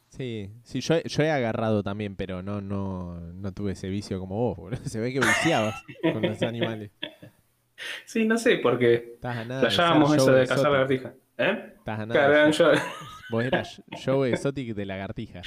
Sí, 0.09 0.49
sí, 0.63 0.79
yo, 0.79 1.01
yo 1.03 1.23
he 1.23 1.31
agarrado 1.31 1.83
también, 1.83 2.15
pero 2.15 2.41
no, 2.41 2.61
no, 2.61 3.19
no 3.19 3.51
tuve 3.51 3.73
ese 3.73 3.89
vicio 3.89 4.19
como 4.19 4.35
vos, 4.35 4.57
boludo. 4.57 4.79
Se 4.85 4.99
ve 4.99 5.11
que 5.11 5.19
viciabas 5.19 5.75
con 6.01 6.21
los 6.21 6.41
animales. 6.41 6.91
Sí, 8.05 8.25
no 8.25 8.37
sé, 8.37 8.57
porque 8.57 8.93
Estás 9.15 9.37
a 9.37 9.45
nada 9.45 9.61
de 9.61 9.69
ser 9.69 9.75
flashábamos 9.75 10.15
eso 10.15 10.31
de 10.31 10.47
cazar 10.47 10.71
lagartijas. 10.71 11.13
¿Eh? 11.37 11.73
Estás 11.77 12.05
Claro, 12.07 12.51
yo. 12.51 12.71
Vos 13.31 13.43
eras 13.43 13.81
Joe 14.05 14.29
Exotic 14.31 14.75
de 14.75 14.85
lagartija. 14.85 15.41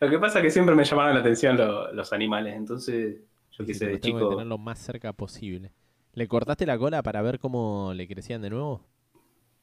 Lo 0.00 0.10
que 0.10 0.18
pasa 0.18 0.38
es 0.38 0.44
que 0.44 0.50
siempre 0.50 0.74
me 0.74 0.84
llamaron 0.84 1.14
la 1.14 1.20
atención 1.20 1.56
lo- 1.56 1.92
los 1.92 2.12
animales, 2.12 2.54
entonces 2.56 3.16
yo 3.52 3.64
sé, 3.64 3.86
de 3.86 3.92
"Los 3.92 4.00
tengo 4.00 4.18
que 4.18 4.24
chico... 4.24 4.28
tener 4.30 4.46
lo 4.46 4.58
más 4.58 4.78
cerca 4.78 5.12
posible. 5.14 5.72
¿Le 6.12 6.28
cortaste 6.28 6.66
la 6.66 6.76
cola 6.78 7.02
para 7.02 7.22
ver 7.22 7.38
cómo 7.38 7.92
le 7.94 8.06
crecían 8.06 8.42
de 8.42 8.50
nuevo? 8.50 8.84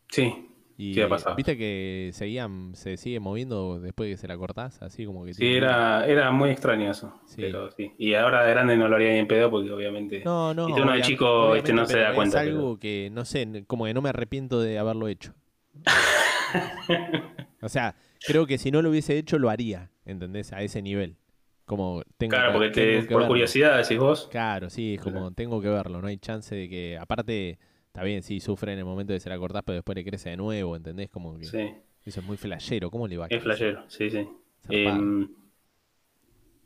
Sí, 0.10 0.50
Y 0.78 0.94
Sí, 0.94 1.02
ha 1.02 1.08
pasado. 1.08 1.36
viste 1.38 1.58
que 1.58 2.10
seguían, 2.12 2.76
se 2.76 2.98
sigue 2.98 3.22
moviendo 3.22 3.80
después 3.80 4.08
de 4.10 4.14
que 4.16 4.18
se 4.18 4.28
la 4.28 4.38
cortás, 4.38 4.82
así 4.82 5.06
como 5.06 5.24
que 5.24 5.34
sí, 5.34 5.40
tiene- 5.40 5.58
era, 5.58 6.06
era 6.06 6.32
muy 6.32 6.50
extraño 6.50 6.92
eso. 6.92 7.18
Sí. 7.26 7.38
Pero 7.44 7.72
sí. 7.72 7.94
Y 7.98 8.14
ahora 8.16 8.44
de 8.44 8.52
grande 8.52 8.76
no 8.76 8.90
lo 8.90 8.98
haría 8.98 9.14
ni 9.14 9.20
en 9.20 9.28
pedo 9.28 9.50
porque 9.50 9.72
obviamente... 9.72 10.22
No, 10.26 10.54
no. 10.54 10.66
Viste, 10.66 10.82
uno 10.82 10.92
de 10.92 11.02
chico, 11.02 11.56
este, 11.56 11.72
no 11.72 11.86
se 11.86 12.00
da 12.00 12.14
cuenta, 12.14 12.44
Es 12.44 12.50
algo 12.50 12.78
que, 12.78 13.10
no 13.14 13.24
sé, 13.24 13.64
como 13.68 13.86
que 13.86 13.94
no 13.94 14.02
me 14.02 14.10
arrepiento 14.10 14.60
de 14.60 14.78
haberlo 14.78 15.08
hecho. 15.08 15.34
o 17.62 17.70
sea, 17.70 17.96
creo 18.28 18.46
que 18.46 18.58
si 18.58 18.72
no 18.72 18.82
lo 18.82 18.90
hubiese 18.90 19.18
hecho, 19.18 19.40
lo 19.40 19.50
haría, 19.50 19.92
¿entendés? 20.06 20.54
A 20.54 20.62
ese 20.62 20.82
nivel. 20.82 21.18
Como 21.66 22.04
tengo 22.18 22.32
Claro, 22.32 22.50
que- 22.50 22.54
porque 22.54 22.70
te, 22.70 22.82
que 23.00 23.00
por 23.08 23.10
verlo. 23.22 23.28
curiosidad 23.28 23.78
decís 23.78 23.98
vos. 23.98 24.28
Claro, 24.32 24.70
sí, 24.70 24.96
es 24.96 25.02
como 25.02 25.20
Claro. 25.20 25.32
tengo 25.32 25.62
que 25.62 25.70
verlo, 25.70 26.02
no 26.02 26.08
hay 26.08 26.18
chance 26.18 26.54
de 26.54 26.70
que, 26.70 26.98
aparte, 27.00 27.58
está 27.96 28.04
bien, 28.04 28.24
sí, 28.24 28.42
sufre 28.42 28.74
en 28.74 28.80
el 28.80 28.84
momento 28.84 29.14
de 29.14 29.22
se 29.22 29.30
la 29.30 29.38
cortás, 29.38 29.64
pero 29.66 29.76
después 29.76 29.96
le 29.96 30.04
crece 30.04 30.32
de 30.32 30.36
nuevo, 30.36 30.76
¿entendés? 30.76 31.10
Como 31.10 31.38
que 31.40 31.46
Sí, 31.46 31.72
eso 32.06 32.20
es 32.20 32.26
muy 32.26 32.36
flashero, 32.36 32.92
¿cómo 32.92 33.08
le 33.08 33.16
va 33.16 33.24
a 33.24 33.28
es 33.30 33.42
crecer? 33.42 33.74
flashero, 33.78 33.84
sí, 33.90 34.10
sí. 34.10 34.28
Em, 34.68 35.30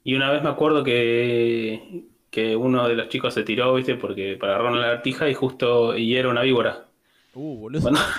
y 0.04 0.15
una 0.15 0.32
vez 0.32 0.42
me 0.42 0.50
acuerdo 0.50 0.84
que, 0.84 2.06
que 2.32 2.56
uno 2.56 2.88
de 2.88 2.96
los 2.96 3.10
chicos 3.10 3.36
se 3.36 3.44
tiró, 3.44 3.76
¿viste? 3.76 3.94
Porque 3.94 4.38
para 4.39 4.54
agarrar 4.56 4.72
una 4.72 4.82
lagartija 4.82 5.30
y 5.30 5.36
justo 5.36 5.96
y 5.96 6.15
era 6.15 6.30
una 6.30 6.42
víbora. 6.42 6.88
Uh, 7.36 7.60
boludo. 7.60 7.82
Cuando- 7.84 8.00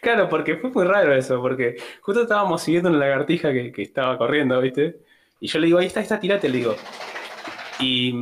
Claro, 0.00 0.28
porque 0.28 0.56
fue 0.56 0.70
muy 0.70 0.84
raro 0.84 1.14
eso, 1.14 1.40
porque 1.40 1.76
justo 2.00 2.22
estábamos 2.22 2.60
siguiendo 2.62 2.88
una 2.88 2.98
lagartija 2.98 3.52
que, 3.52 3.70
que 3.70 3.82
estaba 3.82 4.18
corriendo, 4.18 4.60
¿viste? 4.60 4.96
Y 5.40 5.46
yo 5.46 5.58
le 5.60 5.66
digo, 5.66 5.78
ahí 5.78 5.86
está, 5.86 6.00
ahí 6.00 6.04
está, 6.04 6.18
tirate, 6.18 6.48
le 6.48 6.58
digo. 6.58 6.74
Y 7.80 8.14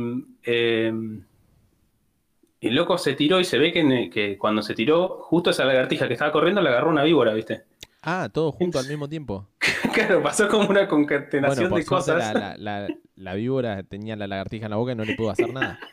eh, 0.43 0.91
el 2.61 2.75
loco 2.75 2.97
se 2.97 3.13
tiró 3.13 3.39
y 3.39 3.43
se 3.45 3.57
ve 3.57 3.71
que, 3.71 4.37
cuando 4.37 4.61
se 4.61 4.73
tiró, 4.73 5.19
justo 5.21 5.49
esa 5.49 5.65
lagartija 5.65 6.07
que 6.07 6.13
estaba 6.13 6.31
corriendo 6.31 6.61
le 6.61 6.69
agarró 6.69 6.89
una 6.89 7.03
víbora, 7.03 7.33
¿viste? 7.33 7.63
Ah, 8.01 8.29
todo 8.31 8.51
junto 8.51 8.79
al 8.79 8.87
mismo 8.89 9.07
tiempo. 9.07 9.47
Claro, 9.93 10.21
pasó 10.21 10.47
como 10.47 10.69
una 10.69 10.87
concatenación 10.87 11.73
de 11.73 11.85
cosas. 11.85 12.33
la, 12.33 12.55
la, 12.57 12.57
la, 12.57 12.87
la 13.15 13.33
víbora 13.33 13.83
tenía 13.83 14.15
la 14.15 14.27
lagartija 14.27 14.65
en 14.65 14.71
la 14.71 14.77
boca 14.77 14.93
y 14.93 14.95
no 14.95 15.03
le 15.05 15.15
pudo 15.15 15.31
hacer 15.31 15.51
nada. 15.53 15.79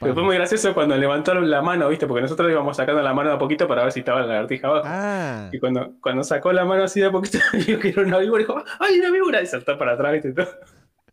Pero 0.00 0.14
fue 0.14 0.22
muy 0.22 0.36
gracioso 0.36 0.74
cuando 0.74 0.96
levantaron 0.96 1.48
la 1.48 1.62
mano, 1.62 1.88
¿viste? 1.88 2.06
Porque 2.06 2.22
nosotros 2.22 2.50
íbamos 2.50 2.76
sacando 2.76 3.00
la 3.02 3.14
mano 3.14 3.30
de 3.30 3.36
a 3.36 3.38
poquito 3.38 3.66
para 3.66 3.84
ver 3.84 3.92
si 3.92 4.00
estaba 4.00 4.20
la 4.20 4.26
lagartija 4.26 4.66
abajo. 4.66 4.84
Ah, 4.86 5.48
Y 5.52 5.58
cuando, 5.60 5.94
cuando 6.00 6.24
sacó 6.24 6.52
la 6.52 6.64
mano 6.64 6.84
así 6.84 7.00
de 7.00 7.06
a 7.06 7.10
poquito, 7.12 7.38
vio 7.66 7.78
que 7.78 7.88
era 7.88 8.02
una 8.02 8.18
víbora 8.18 8.42
y 8.42 8.46
dijo, 8.46 8.62
¡ay, 8.80 8.98
una 8.98 9.10
víbora! 9.10 9.40
Y 9.40 9.46
saltó 9.46 9.78
para 9.78 9.92
atrás, 9.92 10.12
¿viste? 10.12 10.32
Todo 10.32 10.48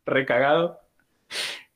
recagado. 0.06 0.80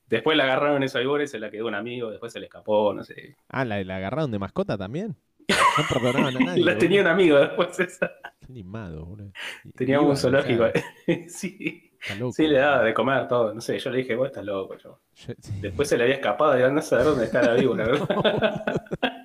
Después 0.09 0.37
la 0.37 0.43
agarraron 0.43 0.83
esa 0.83 0.99
víbora 0.99 1.23
y 1.23 1.27
se 1.27 1.39
la 1.39 1.49
quedó 1.49 1.67
un 1.67 1.75
amigo, 1.75 2.11
después 2.11 2.31
se 2.33 2.39
le 2.39 2.45
escapó, 2.47 2.93
no 2.93 3.03
sé. 3.03 3.35
ah 3.49 3.65
¿la, 3.65 3.83
la 3.83 3.97
agarraron 3.97 4.31
de 4.31 4.39
mascota 4.39 4.77
también? 4.77 5.15
No 5.77 5.83
perdonaban 5.89 6.37
a 6.37 6.39
nadie. 6.39 6.63
la 6.63 6.77
tenía 6.77 7.01
un 7.01 7.07
amigo 7.07 7.39
después 7.39 7.79
esa. 7.79 8.11
Qué 8.45 8.53
limado, 8.53 9.05
boludo. 9.05 9.31
Iba, 9.79 10.01
un 10.01 10.15
zoológico. 10.15 10.65
sí. 11.27 11.91
loco, 12.19 12.31
sí, 12.31 12.45
le 12.47 12.59
daba 12.59 12.83
de 12.83 12.93
comer 12.93 13.27
todo, 13.27 13.53
no 13.55 13.59
sé. 13.59 13.79
Yo 13.79 13.89
le 13.89 13.97
dije, 13.99 14.15
vos 14.15 14.27
estás 14.27 14.45
loco, 14.45 14.77
yo. 14.77 14.99
Yo- 15.15 15.33
sí. 15.39 15.53
Después 15.61 15.89
se 15.89 15.97
le 15.97 16.03
había 16.03 16.15
escapado 16.15 16.59
y 16.59 16.71
no 16.71 16.79
saber 16.81 17.05
dónde 17.05 17.25
está 17.25 17.41
la 17.41 17.53
víbora, 17.55 17.85
¿verdad? 17.87 18.07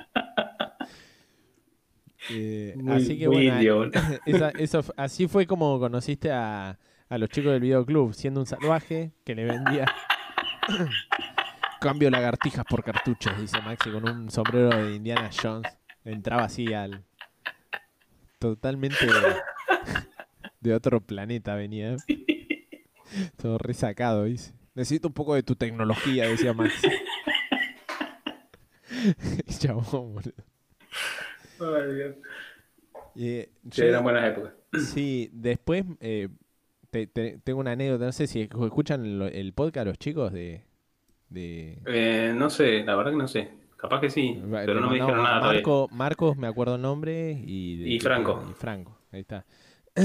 Eh, 2.30 2.74
Muy- 2.76 2.92
así 2.96 3.18
que 3.18 3.26
bueno, 3.26 3.54
indio, 3.56 3.76
boludo. 3.76 4.00
esa- 4.26 4.50
eso, 4.50 4.80
así 4.96 5.28
fue 5.28 5.46
como 5.46 5.78
conociste 5.78 6.30
a, 6.30 6.78
a 7.08 7.18
los 7.18 7.28
chicos 7.30 7.52
del 7.52 7.60
videoclub, 7.60 8.12
siendo 8.12 8.40
un 8.40 8.46
salvaje 8.46 9.12
que 9.24 9.34
le 9.34 9.44
vendía 9.44 9.86
cambio 11.80 12.10
lagartijas 12.10 12.64
por 12.64 12.82
cartuchos, 12.84 13.38
dice 13.40 13.60
Maxi, 13.62 13.90
con 13.90 14.08
un 14.08 14.30
sombrero 14.30 14.70
de 14.70 14.94
Indiana 14.96 15.30
Jones. 15.42 15.68
Entraba 16.04 16.44
así 16.44 16.72
al 16.72 17.04
totalmente 18.38 19.04
de, 19.06 19.12
de 20.60 20.74
otro 20.74 21.00
planeta 21.00 21.54
venía. 21.54 21.96
Todo 23.36 23.58
resacado, 23.58 24.24
dice. 24.24 24.52
Necesito 24.74 25.08
un 25.08 25.14
poco 25.14 25.34
de 25.34 25.42
tu 25.42 25.56
tecnología, 25.56 26.28
decía 26.28 26.52
Max. 26.52 26.74
Chabón, 29.58 29.84
boludo. 30.14 30.32
Ay, 31.60 31.94
Dios. 31.94 32.16
Eh, 33.16 33.50
Sí, 33.70 33.80
yo- 33.82 33.84
eran 33.88 34.04
buenas 34.04 34.24
épocas. 34.30 34.52
Sí, 34.92 35.30
después 35.32 35.84
eh, 36.00 36.28
te- 36.90 37.06
te- 37.06 37.38
tengo 37.44 37.60
una 37.60 37.72
anécdota, 37.72 38.04
no 38.06 38.12
sé 38.12 38.26
si 38.26 38.40
escuchan 38.42 39.04
el 39.22 39.52
podcast 39.52 39.86
los 39.86 39.98
chicos 39.98 40.32
de... 40.32 40.64
de 41.28 41.78
Eh, 41.86 42.32
no 42.36 42.50
sé, 42.50 42.84
la 42.84 42.96
verdad 42.96 43.12
que 43.12 43.18
no 43.18 43.28
sé. 43.28 43.50
Capaz 43.76 44.00
que 44.00 44.10
sí, 44.10 44.40
Va- 44.42 44.60
pero 44.66 44.74
le 44.74 44.80
no 44.80 44.88
me 44.88 44.94
dijeron 44.94 45.22
nada 45.22 45.38
todavía. 45.40 45.58
Marco, 45.60 45.88
Marcos, 45.92 46.36
me 46.36 46.46
acuerdo 46.48 46.74
el 46.76 46.82
nombre, 46.82 47.32
y, 47.46 47.98
Franco. 48.00 48.42
Y 48.50 48.54
Franco, 48.54 48.98
ahí 49.12 49.20
está. 49.20 49.44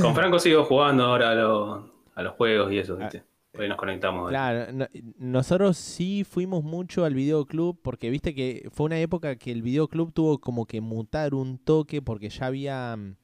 Con 0.01 0.13
Franco 0.13 0.37
sigo 0.39 0.63
jugando 0.65 1.05
ahora 1.05 1.31
a, 1.31 1.35
los- 1.35 1.83
a 2.15 2.21
los 2.23 2.33
juegos 2.33 2.71
y 2.71 2.77
eso, 2.77 2.97
Ah, 2.99 3.03
¿viste? 3.03 3.23
Hoy 3.57 3.67
nos 3.69 3.77
conectamos. 3.77 4.29
Claro, 4.29 4.71
no- 4.73 4.87
nosotros 5.17 5.77
sí 5.77 6.23
fuimos 6.23 6.63
mucho 6.63 7.05
al 7.05 7.13
videoclub 7.15 7.79
porque 7.81 8.09
viste 8.09 8.33
que 8.35 8.67
fue 8.71 8.87
una 8.87 8.99
época 8.99 9.35
que 9.35 9.51
el 9.51 9.61
videoclub 9.61 10.11
tuvo 10.13 10.39
como 10.39 10.65
que 10.65 10.81
mutar 10.81 11.33
un 11.35 11.57
toque 11.59 12.01
porque 12.01 12.29
ya 12.29 12.47
había, 12.47 12.95
mm, 12.95 13.15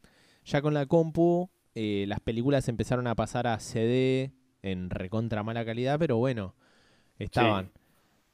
ya 0.46 0.62
con 0.62 0.74
la 0.76 0.86
compu, 0.86 1.50
eh, 1.76 2.06
las 2.08 2.20
películas 2.20 2.68
empezaron 2.70 3.08
a 3.08 3.16
pasar 3.16 3.48
a 3.48 3.60
CD 3.60 4.32
en 4.62 4.90
recontra 4.90 5.44
mala 5.44 5.66
calidad, 5.66 5.98
pero 6.00 6.18
bueno, 6.18 6.56
estaban. 7.20 7.72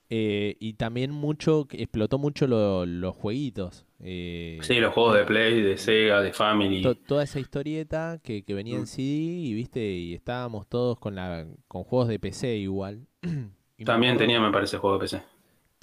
Eh, 0.09 0.57
y 0.59 0.73
también 0.73 1.11
mucho, 1.11 1.67
explotó 1.71 2.19
mucho 2.19 2.47
lo- 2.47 2.85
los 2.85 3.15
jueguitos. 3.15 3.85
eh, 3.99 4.59
Sí, 4.61 4.75
los 4.79 4.93
juegos 4.93 5.15
de 5.17 5.25
Play, 5.25 5.61
de 5.61 5.77
Sega, 5.77 6.21
de 6.21 6.31
Family. 6.33 6.81
to- 6.83 6.95
toda 6.95 7.23
esa 7.23 7.39
historieta 7.39 8.19
que, 8.23 8.43
que 8.43 8.53
venía 8.53 8.75
en 8.75 8.83
Mm. 8.83 8.85
CD 8.87 9.03
y 9.47 9.53
viste, 9.55 9.81
y 9.81 10.13
estábamos 10.13 10.67
todos 10.67 10.99
con 10.99 11.15
la, 11.15 11.47
con 11.67 11.83
juegos 11.83 12.07
de 12.09 12.19
PC 12.19 12.57
igual. 12.57 13.07
Y 13.77 13.83
me 13.83 13.85
También 13.85 14.13
acuerdo- 14.13 14.19
tenía, 14.27 14.39
me 14.41 14.51
parece, 14.51 14.77
juego 14.77 14.97
de 14.97 15.01
PC. 15.05 15.23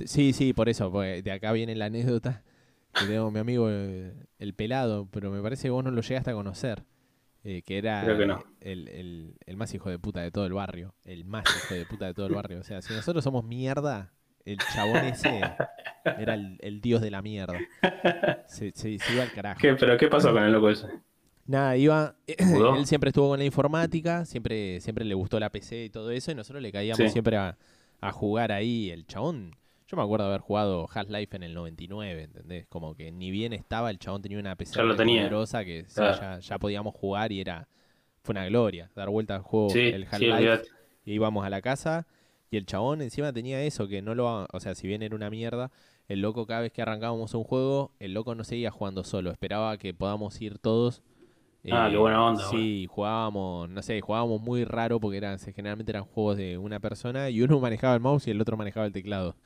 Sí, 0.07 0.33
sí, 0.33 0.53
por 0.53 0.69
eso, 0.69 0.91
porque 0.91 1.23
de 1.23 1.31
acá 1.33 1.53
viene 1.53 1.75
la 1.75 1.87
anécdota 1.87 2.43
que 2.93 3.07
tengo 3.07 3.31
mi 3.31 3.39
amigo 3.41 3.69
el 3.69 4.55
pelado, 4.57 5.09
pero 5.11 5.31
me 5.31 5.41
parece 5.43 5.65
que 5.65 5.71
vos 5.71 5.85
no 5.85 5.91
lo 5.91 6.01
llegaste 6.03 6.31
a 6.31 6.35
conocer. 6.35 6.85
Eh, 7.45 7.63
que 7.63 7.79
era 7.79 8.03
Creo 8.05 8.19
que 8.19 8.27
no. 8.27 8.45
el, 8.61 8.89
el- 8.89 9.37
el 9.47 9.57
más 9.57 9.75
hijo 9.75 9.91
de 9.91 9.99
puta 9.99 10.21
de 10.21 10.31
todo 10.31 10.47
el 10.47 10.53
barrio. 10.53 10.95
El 11.05 11.25
más 11.25 11.45
hijo 11.65 11.75
de 11.75 11.87
puta 11.87 12.07
de 12.07 12.15
todo 12.15 12.27
el 12.27 12.35
barrio. 12.35 12.61
O 12.61 12.65
sea, 12.65 12.83
si 12.83 12.93
nosotros 12.95 13.25
somos 13.25 13.45
mierda, 13.45 14.13
el 14.45 14.59
chabón 14.75 15.05
ese 15.05 15.41
era 16.19 16.35
el, 16.35 16.59
el 16.61 16.81
dios 16.81 17.01
de 17.01 17.11
la 17.11 17.23
mierda. 17.23 17.59
Se, 18.47 18.73
se- 18.73 18.99
se 18.99 19.13
iba 19.15 19.23
al 19.23 19.33
carajo. 19.33 19.61
¿Qué, 19.61 19.75
¿Pero 19.75 19.97
qué 19.97 20.09
pasó 20.09 20.33
con 20.33 20.43
el 20.43 20.53
loco 20.53 20.71
ese? 20.71 20.87
Nada, 21.47 21.77
iba. 21.77 22.15
¿Mudó? 22.47 22.77
Él 22.79 22.87
siempre 22.87 23.09
estuvo 23.09 23.29
con 23.31 23.39
la 23.39 23.45
informática, 23.45 24.25
siempre, 24.25 24.81
siempre 24.81 25.05
le 25.05 25.15
gustó 25.15 25.41
la 25.41 25.51
PC 25.51 25.85
y 25.87 25.91
todo 25.91 26.11
eso, 26.13 26.31
y 26.31 26.35
nosotros 26.37 26.63
le 26.63 26.71
caíamos 26.71 26.99
Sí. 26.99 27.09
siempre 27.09 27.37
a, 27.37 27.59
a 28.01 28.13
jugar 28.13 28.53
ahí. 28.53 28.91
El 28.91 29.07
chabón, 29.07 29.57
yo 29.93 29.97
me 29.99 30.03
acuerdo 30.05 30.25
haber 30.27 30.41
jugado 30.41 30.89
Half-Life 30.93 31.37
en 31.37 31.43
el 31.43 31.53
99, 31.53 32.23
¿entendés? 32.23 32.67
Como 32.69 32.95
que 32.95 33.13
ni 33.13 33.31
bien 33.31 33.53
estaba, 33.53 33.91
el 33.91 33.99
chabón 33.99 34.23
tenía 34.23 34.39
una 34.39 34.57
PC 34.57 34.77
Ya 34.77 34.83
lo 34.85 34.97
tenía. 34.97 35.21
poderosa 35.21 35.67
que 35.67 35.85
sí, 35.87 36.01
ya, 36.01 36.39
ya 36.41 36.59
podíamos 36.59 36.95
jugar 36.95 37.31
y 37.31 37.41
era. 37.43 37.69
Fue 38.23 38.33
una 38.33 38.47
gloria, 38.47 38.91
dar 38.95 39.11
vuelta 39.11 39.35
al 39.35 39.43
juego, 39.43 39.69
Sí, 39.69 39.81
el 39.81 40.07
Half-Life, 40.11 40.63
y 41.05 41.13
íbamos 41.13 41.45
a 41.45 41.51
la 41.51 41.61
casa. 41.61 42.07
Y 42.51 42.57
el 42.57 42.65
chabón 42.65 43.03
encima 43.03 43.33
tenía 43.33 43.63
eso, 43.63 43.87
que 43.89 44.01
no 44.01 44.15
lo... 44.15 44.47
O 44.51 44.61
sea, 44.61 44.75
si 44.75 44.87
bien 44.87 45.03
era 45.03 45.15
una 45.15 45.29
mierda, 45.29 45.71
el 46.09 46.21
loco 46.21 46.47
cada 46.47 46.61
vez 46.63 46.73
que 46.73 46.81
arrancábamos 46.83 47.35
un 47.35 47.45
juego, 47.45 47.93
el 47.99 48.15
loco 48.15 48.35
no 48.35 48.45
seguía 48.45 48.71
jugando 48.71 49.05
solo, 49.05 49.31
esperaba 49.31 49.77
que 49.77 49.93
podamos 49.93 50.41
ir 50.41 50.59
todos. 50.59 51.03
Ah, 51.71 51.89
qué 51.91 51.97
buena 51.97 52.25
onda, 52.25 52.45
Sí, 52.51 52.87
jugábamos, 52.91 53.69
no 53.71 53.83
sé, 53.83 54.01
jugábamos 54.01 54.41
muy 54.41 54.65
raro 54.65 54.99
porque 54.99 55.19
eran, 55.19 55.39
generalmente 55.39 55.93
eran 55.93 56.05
juegos 56.05 56.37
de 56.37 56.59
una 56.59 56.81
persona 56.81 57.31
y 57.31 57.41
uno 57.43 57.59
manejaba 57.61 57.95
el 57.95 58.01
mouse 58.01 58.27
y 58.27 58.31
el 58.33 58.41
otro 58.41 58.57
manejaba 58.57 58.87
el 58.87 58.93
teclado. 58.93 59.37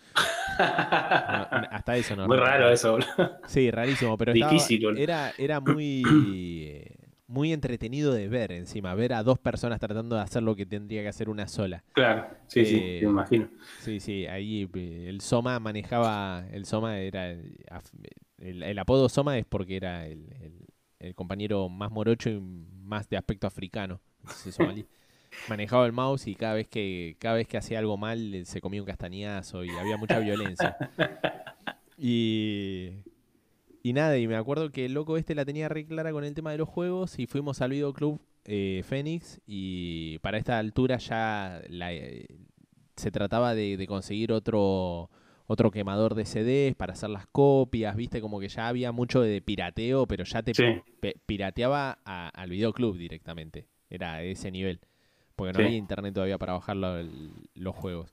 No, 0.59 1.47
hasta 1.71 1.97
eso 1.97 2.17
no. 2.17 2.27
Muy 2.27 2.37
raro 2.39 2.71
eso, 2.71 2.93
boludo. 2.93 3.07
Sí, 3.47 3.71
rarísimo, 3.71 4.17
pero 4.17 4.33
Difícil, 4.33 4.99
era, 4.99 5.33
era 5.37 5.61
muy, 5.61 6.83
muy 7.29 7.53
entretenido 7.53 8.13
de 8.13 8.29
ver 8.29 8.53
encima, 8.53 8.95
ver 8.95 9.13
a 9.13 9.23
dos 9.23 9.39
personas 9.39 9.79
tratando 9.79 10.17
de 10.17 10.23
hacer 10.23 10.43
lo 10.43 10.57
que 10.57 10.67
tendría 10.67 11.03
que 11.03 11.09
hacer 11.09 11.29
una 11.29 11.47
sola. 11.47 11.85
Claro, 11.93 12.27
sí, 12.47 12.65
sí, 12.65 12.77
Eh, 12.77 13.01
me 13.03 13.11
imagino. 13.11 13.49
Sí, 13.79 14.01
sí, 14.01 14.27
ahí 14.27 14.69
eh, 14.75 15.07
el 15.09 15.21
Soma 15.21 15.61
manejaba, 15.61 16.47
el 16.51 16.65
Soma 16.65 16.99
era, 16.99 17.31
el, 17.31 17.57
el- 18.39 18.63
el 18.63 18.79
apodo 18.79 19.09
Soma 19.09 19.37
es 19.39 19.45
porque 19.45 19.77
era 19.77 20.07
el, 20.07 20.27
el- 20.41 20.67
el 21.07 21.15
compañero 21.15 21.69
más 21.69 21.91
morocho 21.91 22.31
y 22.31 22.41
más 22.41 23.09
de 23.09 23.17
aspecto 23.17 23.47
africano, 23.47 24.01
somalí. 24.29 24.87
Manejaba 25.49 25.85
el 25.87 25.93
mouse 25.93 26.29
y 26.29 26.35
cada 26.35 26.55
vez 26.55 26.67
que 26.69 27.17
cada 27.19 27.35
vez 27.35 27.47
que 27.47 27.59
hacía 27.59 27.79
algo 27.79 27.97
mal 27.97 28.43
se 28.47 28.61
comía 28.61 28.81
un 28.81 28.87
castañazo 28.87 29.65
y 29.65 29.71
había 29.71 29.97
mucha 29.97 30.19
violencia. 30.19 30.77
Y 31.99 32.91
y 33.83 33.93
nada, 33.93 34.19
y 34.19 34.27
me 34.27 34.35
acuerdo 34.37 34.71
que 34.71 34.85
el 34.85 34.95
loco 34.95 35.17
este 35.17 35.35
la 35.37 35.45
tenía 35.45 35.69
re 35.69 35.87
clara 35.87 36.11
con 36.11 36.25
el 36.25 36.35
tema 36.35 36.51
de 36.51 36.59
los 36.59 36.69
juegos 36.69 37.21
y 37.21 37.27
fuimos 37.27 37.63
al 37.63 37.71
videoclub 37.71 38.21
eh, 38.45 38.83
Fénix 38.85 39.41
y 39.47 40.19
para 40.19 40.39
esta 40.39 40.59
altura 40.59 40.99
ya 40.99 41.63
la, 41.69 41.93
eh, 41.95 42.27
se 42.97 43.13
trataba 43.13 43.55
de, 43.55 43.77
de 43.77 43.87
conseguir 43.87 44.33
otro 44.33 45.09
otro 45.47 45.71
quemador 45.71 46.15
de 46.15 46.25
CDs 46.27 46.75
para 46.75 46.95
hacer 46.95 47.11
las 47.11 47.27
copias, 47.27 47.95
viste, 47.97 48.21
como 48.21 48.41
que 48.41 48.49
ya 48.49 48.69
había 48.69 48.93
mucho 48.93 49.21
de 49.21 49.41
pirateo, 49.41 50.07
pero 50.07 50.25
ya 50.25 50.43
te 50.43 50.55
Sí. 50.55 50.65
pirateaba 51.27 51.99
a- 52.05 52.29
al 52.29 52.51
videoclub 52.51 52.97
directamente, 52.97 53.67
era 53.91 54.15
a 54.15 54.23
ese 54.23 54.51
nivel, 54.51 54.81
porque 55.37 55.53
no 55.53 55.59
Sí. 55.61 55.65
había 55.67 55.77
internet 55.79 56.15
todavía 56.15 56.39
para 56.39 56.55
bajar 56.55 56.77
lo- 56.77 56.99
el- 56.99 57.31
los 57.55 57.75
juegos. 57.77 58.13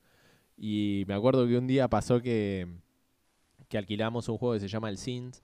Y 0.57 1.03
me 1.07 1.15
acuerdo 1.15 1.47
que 1.47 1.57
un 1.57 1.65
día 1.67 1.87
pasó 1.87 2.21
que, 2.21 2.67
que 3.67 3.77
alquilamos 3.79 4.29
un 4.29 4.37
juego 4.37 4.53
que 4.53 4.59
se 4.59 4.67
llama 4.67 4.89
El 4.89 4.97
Sims, 4.97 5.43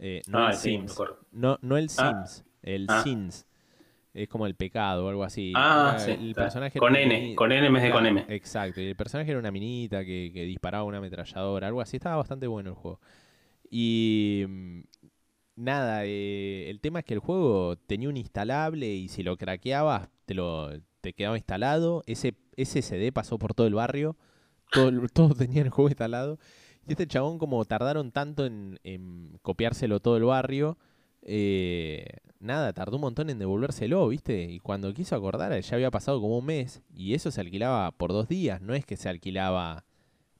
eh, 0.00 0.22
no 0.26 0.38
Ah, 0.38 0.50
el 0.50 0.56
sí, 0.56 0.70
Sims, 0.70 0.92
acuerdo. 0.92 1.18
no, 1.30 1.58
no 1.62 1.76
el 1.76 1.88
Ah. 1.98 2.24
Sims, 2.26 2.44
el 2.62 2.86
Ah. 2.88 3.02
Sims. 3.04 3.46
Es 4.12 4.28
como 4.28 4.46
el 4.46 4.54
pecado 4.56 5.06
o 5.06 5.08
algo 5.08 5.22
así. 5.24 5.52
Ah, 5.56 5.90
Era- 5.94 5.98
sí. 6.00 6.10
el 6.12 6.30
está. 6.30 6.42
personaje 6.42 6.78
Con 6.78 6.96
N, 6.96 7.34
con 7.36 7.52
N 7.52 7.66
en 7.66 7.72
vez 7.72 7.82
de 7.84 7.90
con 7.90 8.06
M. 8.06 8.24
Exacto, 8.28 8.80
y 8.80 8.86
el 8.86 8.96
personaje 8.96 9.30
era 9.30 9.38
una 9.38 9.50
minita 9.52 10.04
que, 10.04 10.30
que 10.34 10.44
disparaba 10.44 10.84
una 10.84 10.98
ametralladora, 10.98 11.68
algo 11.68 11.80
así. 11.80 11.96
Estaba 11.98 12.16
bastante 12.16 12.46
bueno 12.48 12.70
el 12.70 12.74
juego. 12.76 13.00
Y 13.70 14.44
mm, 14.48 14.80
nada, 15.56 16.04
eh, 16.04 16.68
el 16.70 16.80
tema 16.80 17.00
es 17.00 17.04
que 17.04 17.14
el 17.14 17.20
juego 17.20 17.76
tenía 17.76 18.08
un 18.08 18.16
instalable 18.16 18.86
y 18.92 19.08
si 19.08 19.22
lo 19.22 19.36
craqueabas 19.36 20.08
te 20.26 20.34
lo 20.34 20.70
te 21.00 21.12
quedaba 21.12 21.36
instalado. 21.36 22.02
Ese, 22.06 22.34
ese 22.56 22.82
CD 22.82 23.12
pasó 23.12 23.38
por 23.38 23.54
todo 23.54 23.66
el 23.66 23.74
barrio. 23.74 24.16
Todo, 24.72 24.90
todos 25.14 25.36
tenían 25.38 25.66
el 25.66 25.70
juego 25.70 25.88
instalado. 25.88 26.38
Y 26.86 26.92
este 26.92 27.06
chabón, 27.06 27.38
como 27.38 27.64
tardaron 27.64 28.10
tanto 28.10 28.44
en, 28.44 28.80
en 28.82 29.38
copiárselo 29.42 30.00
todo 30.00 30.16
el 30.16 30.24
barrio, 30.24 30.76
eh, 31.22 32.04
nada, 32.40 32.72
tardó 32.72 32.96
un 32.96 33.02
montón 33.02 33.30
en 33.30 33.38
devolvérselo, 33.38 34.08
¿viste? 34.08 34.42
Y 34.44 34.58
cuando 34.58 34.92
quiso 34.92 35.14
acordar, 35.14 35.58
ya 35.60 35.74
había 35.76 35.90
pasado 35.90 36.20
como 36.20 36.38
un 36.38 36.46
mes. 36.46 36.82
Y 36.94 37.14
eso 37.14 37.30
se 37.30 37.40
alquilaba 37.40 37.92
por 37.92 38.12
dos 38.12 38.28
días, 38.28 38.60
no 38.60 38.74
es 38.74 38.84
que 38.84 38.96
se 38.96 39.08
alquilaba 39.08 39.84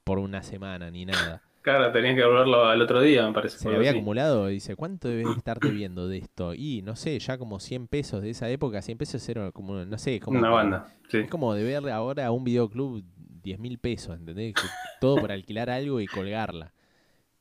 por 0.04 0.18
una 0.18 0.42
semana 0.42 0.90
ni 0.90 1.06
nada. 1.06 1.42
Claro, 1.62 1.92
tenías 1.92 2.16
que 2.16 2.24
volverlo 2.24 2.64
al 2.64 2.80
otro 2.80 3.02
día, 3.02 3.26
me 3.26 3.34
parece. 3.34 3.58
Se 3.58 3.68
le 3.68 3.76
había 3.76 3.90
así. 3.90 3.98
acumulado, 3.98 4.46
dice, 4.46 4.76
¿cuánto 4.76 5.08
debes 5.08 5.36
estar 5.36 5.60
debiendo 5.60 6.08
de 6.08 6.16
esto? 6.16 6.54
Y 6.54 6.80
no 6.80 6.96
sé, 6.96 7.18
ya 7.18 7.36
como 7.36 7.60
100 7.60 7.86
pesos 7.86 8.22
de 8.22 8.30
esa 8.30 8.48
época, 8.48 8.80
100 8.80 8.96
pesos 8.96 9.28
era 9.28 9.52
como, 9.52 9.74
no 9.84 9.98
sé, 9.98 10.20
como... 10.20 10.38
Una 10.38 10.48
banda, 10.48 10.86
sí. 11.10 11.18
Es 11.18 11.28
como 11.28 11.52
deberle 11.52 11.92
ahora 11.92 12.24
a 12.24 12.30
un 12.30 12.44
videoclub 12.44 13.04
10 13.42 13.58
mil 13.58 13.78
pesos, 13.78 14.16
¿entendés? 14.16 14.54
Que 14.54 14.62
todo 15.02 15.16
por 15.16 15.32
alquilar 15.32 15.68
algo 15.68 16.00
y 16.00 16.06
colgarla. 16.06 16.72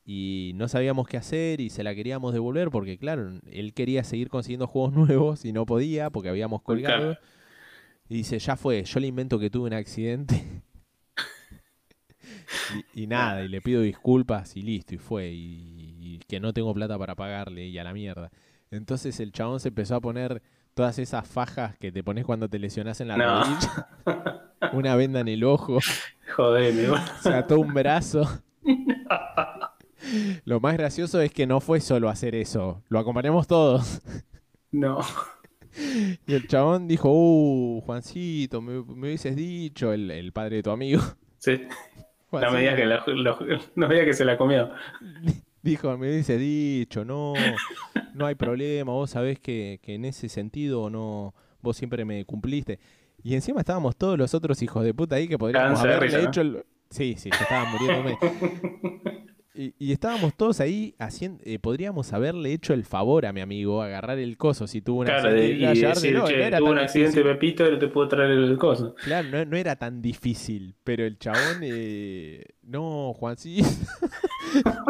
Y 0.04 0.52
no 0.56 0.66
sabíamos 0.68 1.06
qué 1.06 1.16
hacer 1.18 1.60
y 1.60 1.70
se 1.70 1.82
la 1.84 1.94
queríamos 1.94 2.32
devolver 2.32 2.70
porque, 2.70 2.98
claro, 2.98 3.30
él 3.50 3.74
quería 3.74 4.02
seguir 4.02 4.28
consiguiendo 4.28 4.66
juegos 4.66 4.92
nuevos 5.08 5.44
y 5.44 5.52
no 5.52 5.66
podía 5.66 6.10
porque 6.10 6.28
habíamos 6.30 6.62
colgado. 6.62 7.12
Claro. 7.14 7.18
Y 8.08 8.16
dice, 8.16 8.38
ya 8.40 8.56
fue, 8.56 8.82
yo 8.82 8.98
le 9.00 9.06
invento 9.06 9.38
que 9.38 9.50
tuve 9.50 9.68
un 9.68 9.74
accidente. 9.74 10.62
y, 12.94 13.02
y 13.02 13.06
nada, 13.06 13.42
y 13.44 13.48
le 13.48 13.60
pido 13.60 13.82
disculpas 13.82 14.56
y 14.56 14.62
listo, 14.62 14.94
y 14.94 14.98
fue. 14.98 15.28
Y, 15.30 15.96
y 16.00 16.18
que 16.26 16.40
no 16.40 16.52
tengo 16.52 16.74
plata 16.74 16.98
para 16.98 17.14
pagarle 17.14 17.66
y 17.68 17.78
a 17.78 17.84
la 17.84 17.92
mierda. 17.92 18.30
Entonces 18.72 19.20
el 19.20 19.32
chabón 19.32 19.60
se 19.60 19.68
empezó 19.68 19.94
a 19.96 20.00
poner 20.00 20.42
todas 20.74 20.98
esas 20.98 21.26
fajas 21.26 21.76
que 21.78 21.92
te 21.92 22.02
pones 22.02 22.24
cuando 22.24 22.48
te 22.48 22.58
lesionas 22.58 23.00
en 23.00 23.08
la 23.08 23.16
No. 23.16 23.42
rodilla. 23.44 23.88
Una 24.72 24.94
venda 24.96 25.20
en 25.20 25.28
el 25.28 25.44
ojo, 25.44 25.78
boludo. 26.36 26.96
se 27.22 27.28
ató 27.32 27.60
un 27.60 27.72
brazo. 27.74 28.22
Lo 30.44 30.60
más 30.60 30.76
gracioso 30.76 31.20
es 31.20 31.32
que 31.32 31.46
no 31.46 31.60
fue 31.60 31.80
solo 31.80 32.08
hacer 32.08 32.34
eso, 32.34 32.82
lo 32.88 32.98
acompañamos 32.98 33.46
todos. 33.46 34.00
No. 34.72 35.00
Y 36.26 36.34
el 36.34 36.48
chabón 36.48 36.88
dijo, 36.88 37.08
uh, 37.12 37.80
Juancito, 37.82 38.60
me, 38.60 38.82
me 38.82 39.06
hubieses 39.06 39.36
dicho, 39.36 39.92
el, 39.92 40.10
el 40.10 40.32
padre 40.32 40.56
de 40.56 40.62
tu 40.64 40.70
amigo. 40.70 41.00
Sí. 41.38 41.62
No 41.62 41.68
Juancito, 42.28 42.52
me 42.52 42.60
digas 42.60 42.74
que, 42.76 42.86
la- 42.86 43.04
lo- 43.06 43.38
no 43.76 43.86
me 43.88 43.94
digas 43.94 44.06
que 44.08 44.14
se 44.14 44.24
la 44.24 44.36
comió. 44.36 44.70
Dijo, 45.62 45.96
me 45.96 46.08
hubiese 46.10 46.38
dicho, 46.38 47.04
no, 47.04 47.34
no 48.14 48.26
hay 48.26 48.34
problema, 48.34 48.90
vos 48.92 49.10
sabés 49.10 49.38
que, 49.38 49.78
que 49.82 49.94
en 49.94 50.06
ese 50.06 50.28
sentido 50.28 50.90
no, 50.90 51.34
vos 51.62 51.76
siempre 51.76 52.04
me 52.04 52.24
cumpliste. 52.24 52.80
Y 53.22 53.34
encima 53.34 53.60
estábamos 53.60 53.94
todos 53.96 54.18
los 54.18 54.34
otros 54.34 54.60
hijos 54.62 54.82
de 54.82 54.92
puta 54.92 55.14
ahí 55.16 55.28
que 55.28 55.38
podríamos 55.38 55.78
Cáncer 55.78 55.90
de 55.90 55.96
haberle 55.96 56.22
¿no? 56.22 56.28
hecho 56.30 56.40
el... 56.40 56.64
Sí, 56.90 57.14
sí, 57.16 57.30
yo 57.30 57.38
estaba 57.40 57.64
muriéndome. 57.70 58.18
Y, 59.62 59.74
y 59.78 59.92
estábamos 59.92 60.34
todos 60.34 60.58
ahí 60.60 60.94
haciendo, 60.98 61.42
eh, 61.44 61.58
podríamos 61.58 62.14
haberle 62.14 62.50
hecho 62.54 62.72
el 62.72 62.82
favor 62.84 63.26
a 63.26 63.32
mi 63.34 63.42
amigo, 63.42 63.82
agarrar 63.82 64.18
el 64.18 64.38
coso 64.38 64.66
si 64.66 64.80
tuvo 64.80 65.00
un 65.00 65.06
Claro, 65.06 65.30
de- 65.30 65.52
accidente 65.52 65.64
y 65.64 65.80
decir, 65.82 66.14
no, 66.14 66.24
che, 66.26 66.36
no 66.38 66.42
era 66.44 66.58
tuvo 66.58 66.70
un 66.70 66.78
accidente 66.78 67.18
difícil. 67.18 67.38
Pepito 67.38 67.70
no 67.70 67.78
te 67.78 67.88
puedo 67.88 68.08
traer 68.08 68.30
el 68.30 68.56
coso. 68.56 68.94
Claro, 69.04 69.28
no, 69.28 69.44
no 69.44 69.56
era 69.58 69.76
tan 69.76 70.00
difícil, 70.00 70.74
pero 70.82 71.04
el 71.04 71.18
chabón, 71.18 71.58
eh, 71.62 72.42
no, 72.62 73.12
Juancito. 73.12 73.68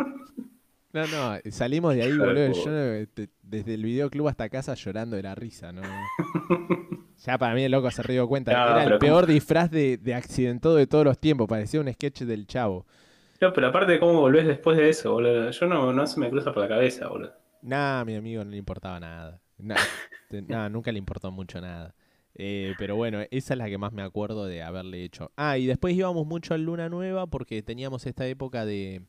no, 0.92 1.06
no, 1.06 1.38
salimos 1.50 1.94
de 1.94 2.02
ahí, 2.02 2.16
boludo. 2.16 2.48
puta. 2.52 2.64
Yo 2.64 2.70
eh, 2.94 3.06
te- 3.12 3.28
desde 3.42 3.74
el 3.74 3.84
videoclub 3.84 4.28
hasta 4.28 4.48
casa 4.48 4.74
llorando 4.74 5.16
de 5.16 5.22
la 5.24 5.34
risa, 5.34 5.72
¿no? 5.72 5.82
Ya 7.26 7.36
para 7.36 7.54
mí 7.54 7.62
el 7.62 7.70
loco 7.70 7.90
se 7.90 8.02
dio 8.10 8.26
cuenta. 8.26 8.52
No, 8.52 8.80
era 8.80 8.94
el 8.94 8.98
peor 8.98 9.26
disfraz 9.26 9.70
de, 9.70 9.98
de 9.98 10.14
accidentado 10.14 10.74
de 10.76 10.86
todos 10.86 11.04
los 11.04 11.18
tiempos. 11.18 11.46
Parecía 11.46 11.78
un 11.78 11.92
sketch 11.92 12.22
del 12.22 12.46
chavo. 12.46 12.86
No, 13.40 13.52
pero 13.52 13.68
aparte 13.68 13.98
cómo 13.98 14.20
volvés 14.20 14.46
después 14.46 14.76
de 14.76 14.88
eso, 14.90 15.12
boludo. 15.12 15.50
Yo 15.50 15.66
no, 15.66 15.92
no 15.92 16.06
se 16.06 16.20
me 16.20 16.30
cruza 16.30 16.52
por 16.52 16.62
la 16.62 16.68
cabeza, 16.68 17.08
boludo. 17.08 17.32
Nah, 17.62 18.00
a 18.00 18.04
mi 18.04 18.14
amigo 18.14 18.44
no 18.44 18.50
le 18.50 18.56
importaba 18.56 19.00
nada. 19.00 19.40
Nah, 20.30 20.68
nunca 20.68 20.92
le 20.92 20.98
importó 20.98 21.30
mucho 21.30 21.60
nada. 21.60 21.94
Eh, 22.34 22.74
pero 22.78 22.96
bueno, 22.96 23.20
esa 23.30 23.54
es 23.54 23.58
la 23.58 23.68
que 23.68 23.78
más 23.78 23.92
me 23.92 24.02
acuerdo 24.02 24.46
de 24.46 24.62
haberle 24.62 25.02
hecho. 25.04 25.32
Ah, 25.36 25.58
y 25.58 25.66
después 25.66 25.94
íbamos 25.94 26.26
mucho 26.26 26.54
al 26.54 26.64
Luna 26.64 26.88
Nueva 26.88 27.26
porque 27.26 27.62
teníamos 27.62 28.06
esta 28.06 28.26
época 28.26 28.64
de, 28.64 29.02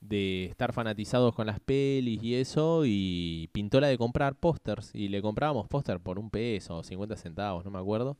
de 0.00 0.46
estar 0.46 0.72
fanatizados 0.72 1.34
con 1.34 1.46
las 1.46 1.60
pelis 1.60 2.22
y 2.22 2.34
eso. 2.36 2.82
Y 2.86 3.48
pintó 3.52 3.80
la 3.80 3.88
de 3.88 3.98
comprar 3.98 4.36
pósters. 4.36 4.94
Y 4.94 5.08
le 5.08 5.22
comprábamos 5.22 5.68
póster 5.68 6.00
por 6.00 6.18
un 6.18 6.30
peso 6.30 6.78
o 6.78 6.84
50 6.84 7.16
centavos, 7.16 7.64
no 7.64 7.70
me 7.70 7.78
acuerdo. 7.78 8.18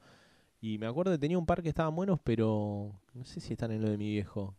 Y 0.61 0.79
me 0.79 0.87
acuerdo 0.87 1.13
que 1.13 1.19
tenía 1.19 1.39
un 1.39 1.47
par 1.47 1.63
que 1.63 1.69
estaban 1.69 1.95
buenos, 1.95 2.21
pero 2.25 2.93
no 3.15 3.25
sé 3.25 3.41
si 3.41 3.53
están 3.55 3.73
en 3.73 3.83
lo 3.83 3.91
de 3.91 3.99
mi 3.99 4.11
viejo. 4.11 4.57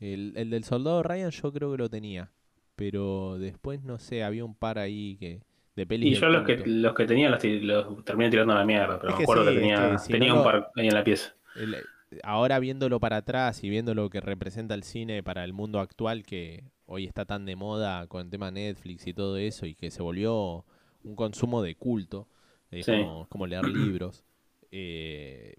El, 0.00 0.32
el 0.36 0.50
del 0.50 0.64
soldado 0.64 1.02
Ryan 1.02 1.30
yo 1.30 1.52
creo 1.52 1.72
que 1.72 1.78
lo 1.78 1.90
tenía. 1.90 2.32
Pero 2.76 3.38
después, 3.38 3.82
no 3.84 3.98
sé, 3.98 4.24
había 4.24 4.44
un 4.44 4.54
par 4.54 4.78
ahí 4.78 5.16
que 5.18 5.42
de 5.76 5.86
pelis 5.86 6.10
Y 6.10 6.14
yo 6.14 6.28
los 6.28 6.44
que, 6.46 6.62
los 6.66 6.94
que 6.94 7.06
tenía 7.06 7.28
los, 7.30 7.44
los 7.44 8.04
terminé 8.04 8.30
tirando 8.30 8.52
a 8.54 8.56
la 8.56 8.64
mierda, 8.64 8.98
pero 8.98 9.12
Es 9.12 9.14
me 9.14 9.18
que 9.18 9.22
acuerdo 9.22 9.44
sí, 9.44 9.52
que 9.52 9.54
es 9.60 9.60
tenía, 9.60 9.98
que 9.98 9.98
si 9.98 10.12
tenía 10.12 10.32
no 10.32 10.38
un 10.38 10.42
par 10.42 10.70
ahí 10.76 10.88
en 10.88 10.94
la 10.94 11.04
pieza. 11.04 11.34
El- 11.54 11.88
ahora 12.24 12.58
viéndolo 12.58 13.00
para 13.00 13.18
atrás 13.18 13.62
y 13.64 13.68
viendo 13.70 13.94
lo 13.94 14.10
que 14.10 14.20
representa 14.20 14.74
el 14.74 14.82
cine 14.84 15.22
para 15.22 15.44
el 15.44 15.52
mundo 15.52 15.80
actual, 15.80 16.24
que 16.24 16.64
hoy 16.86 17.06
está 17.06 17.24
tan 17.24 17.46
de 17.46 17.56
moda 17.56 18.06
con 18.08 18.22
el 18.22 18.30
tema 18.30 18.50
Netflix 18.50 19.06
y 19.06 19.14
todo 19.14 19.36
eso, 19.36 19.66
y 19.66 19.74
que 19.74 19.90
se 19.90 20.02
volvió 20.02 20.64
un 21.04 21.16
consumo 21.16 21.62
de 21.62 21.76
culto, 21.76 22.28
es 22.70 22.86
Sí. 22.86 22.92
como, 22.92 23.26
como 23.28 23.46
leer 23.46 23.66
libros. 23.66 24.24
eh, 24.72 25.54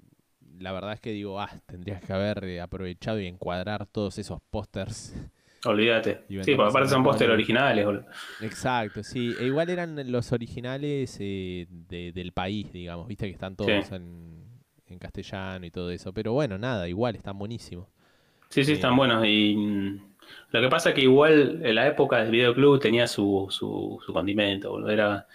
la 0.62 0.72
verdad 0.72 0.94
es 0.94 1.00
que 1.02 1.12
digo, 1.12 1.40
ah, 1.40 1.50
tendrías 1.66 2.02
que 2.04 2.14
haber 2.14 2.44
eh, 2.46 2.62
aprovechado 2.62 3.20
y 3.20 3.28
encuadrar 3.28 3.86
todos 3.88 4.18
esos 4.20 4.40
pósters. 4.50 5.14
Olvídate. 5.66 6.22
Sí, 6.28 6.56
porque 6.56 6.70
aparte 6.70 6.90
son 6.90 7.02
Mercado 7.02 7.04
póster 7.04 7.28
Libre. 7.28 7.34
originales, 7.36 7.86
boludo. 7.86 8.06
Exacto, 8.42 9.04
sí. 9.04 9.36
E 9.40 9.46
igual 9.46 9.70
eran 9.70 10.12
los 10.12 10.32
originales 10.32 11.18
eh, 11.20 11.68
de- 11.70 12.12
del 12.14 12.32
país, 12.32 12.72
digamos, 12.74 13.08
viste 13.08 13.28
que 13.28 13.34
están 13.34 13.56
todos 13.56 13.86
Sí. 13.88 13.96
en, 13.96 14.44
en 14.88 14.98
castellano 15.00 15.64
y 15.66 15.70
todo 15.72 15.92
eso. 15.92 16.14
Pero 16.14 16.34
bueno, 16.34 16.58
nada, 16.58 16.88
igual 16.90 17.16
están 17.16 17.38
buenísimos. 17.38 17.88
Sí, 18.50 18.64
sí, 18.66 18.72
Eh, 18.72 18.76
están 18.76 18.96
buenos. 18.98 19.24
Y 19.26 19.56
mm, 19.56 20.02
lo 20.52 20.62
que 20.62 20.68
pasa 20.68 20.90
es 20.90 20.96
que 20.96 21.02
igual 21.02 21.62
en 21.64 21.76
la 21.76 21.88
época 21.88 22.18
del 22.24 22.32
videoclub 22.32 22.80
tenía 22.80 23.06
su, 23.08 23.48
su, 23.52 24.02
su 24.04 24.14
condimento, 24.14 24.72
boludo. 24.72 24.90
Era, 24.90 25.28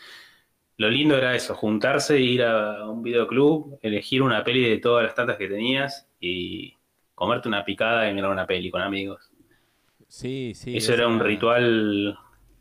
lo 0.78 0.90
lindo 0.90 1.16
era 1.16 1.34
eso, 1.34 1.54
juntarse, 1.54 2.20
ir 2.20 2.42
a 2.44 2.88
un 2.88 3.02
videoclub, 3.02 3.78
elegir 3.82 4.22
una 4.22 4.44
peli 4.44 4.68
de 4.68 4.78
todas 4.78 5.04
las 5.04 5.14
tantas 5.14 5.36
que 5.38 5.48
tenías 5.48 6.08
y 6.20 6.74
comerte 7.14 7.48
una 7.48 7.64
picada 7.64 8.08
y 8.10 8.14
mirar 8.14 8.30
una 8.30 8.46
peli 8.46 8.70
con 8.70 8.82
amigos. 8.82 9.30
Sí, 10.08 10.52
sí. 10.54 10.72
Eso 10.72 10.92
era 10.92 11.06
un 11.08 11.20
ritual 11.20 12.18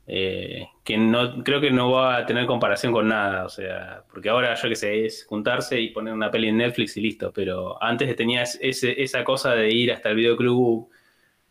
eh, 0.08 0.68
que 0.84 0.98
no 0.98 1.44
creo 1.44 1.60
que 1.60 1.72
no 1.72 1.92
va 1.92 2.18
a 2.18 2.26
tener 2.26 2.46
comparación 2.46 2.94
con 2.94 3.08
nada, 3.08 3.46
o 3.46 3.50
sea, 3.50 4.04
porque 4.10 4.30
ahora 4.30 4.54
yo 4.56 4.70
que 4.70 4.76
sé, 4.76 5.06
es 5.06 5.26
juntarse 5.26 5.80
y 5.82 5.90
poner 5.90 6.14
una 6.14 6.32
peli 6.32 6.48
en 6.50 6.58
Netflix 6.58 6.96
y 6.98 7.02
listo, 7.02 7.34
pero 7.34 7.82
antes 7.84 8.16
tenías 8.16 8.58
ese, 8.62 9.02
esa 9.02 9.24
cosa 9.24 9.54
de 9.56 9.72
ir 9.72 9.92
hasta 9.92 10.10
el 10.10 10.16
videoclub, 10.18 10.90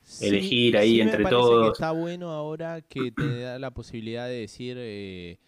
Sí, 0.02 0.54
elegir 0.54 0.76
ahí 0.78 1.00
sí 1.00 1.02
me 1.02 1.18
entre 1.18 1.18
parece 1.18 1.58
que 1.58 1.66
todos. 1.66 1.68
está 1.68 1.92
bueno 1.92 2.30
ahora 2.30 2.82
que 2.82 3.10
te 3.10 3.40
da 3.40 3.58
la 3.58 3.70
posibilidad 3.72 4.26
de 4.28 4.40
decir. 4.40 4.76
eh, 4.78 5.38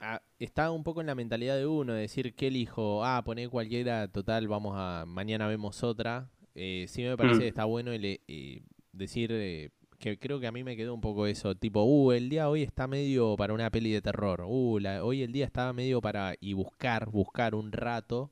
ah, 0.00 0.22
está 0.38 0.70
un 0.70 0.84
poco 0.84 1.00
en 1.00 1.06
la 1.08 1.14
mentalidad 1.14 1.56
de 1.56 1.66
uno, 1.66 1.92
de 1.94 2.02
decir, 2.02 2.34
¿qué 2.34 2.48
elijo? 2.48 3.04
Ah, 3.04 3.22
poné 3.24 3.48
cualquiera, 3.48 4.08
total, 4.08 4.48
vamos 4.48 4.74
a. 4.76 5.04
Mañana 5.06 5.46
vemos 5.48 5.82
otra. 5.82 6.30
Eh, 6.54 6.86
sí 6.88 7.02
me 7.02 7.16
parece 7.16 7.36
Mm. 7.36 7.40
que 7.40 7.48
está 7.48 7.64
bueno 7.64 7.92
el, 7.92 8.04
eh, 8.04 8.62
decir. 8.92 9.30
eh, 9.32 9.70
que 9.98 10.18
creo 10.18 10.38
que 10.40 10.46
a 10.46 10.52
mí 10.52 10.62
me 10.64 10.76
quedó 10.76 10.92
un 10.92 11.00
poco 11.00 11.26
eso, 11.26 11.54
tipo, 11.54 11.82
uh, 11.84 12.12
el 12.12 12.28
día 12.28 12.50
hoy 12.50 12.62
está 12.62 12.86
medio 12.86 13.36
para 13.36 13.54
una 13.54 13.70
peli 13.70 13.90
de 13.90 14.02
terror, 14.02 14.42
uh, 14.46 14.78
la- 14.78 15.02
hoy 15.04 15.22
el 15.22 15.32
día 15.32 15.46
está 15.46 15.72
medio 15.72 16.02
para, 16.02 16.34
y 16.40 16.52
buscar, 16.52 17.08
buscar 17.10 17.54
un 17.54 17.72
rato, 17.72 18.30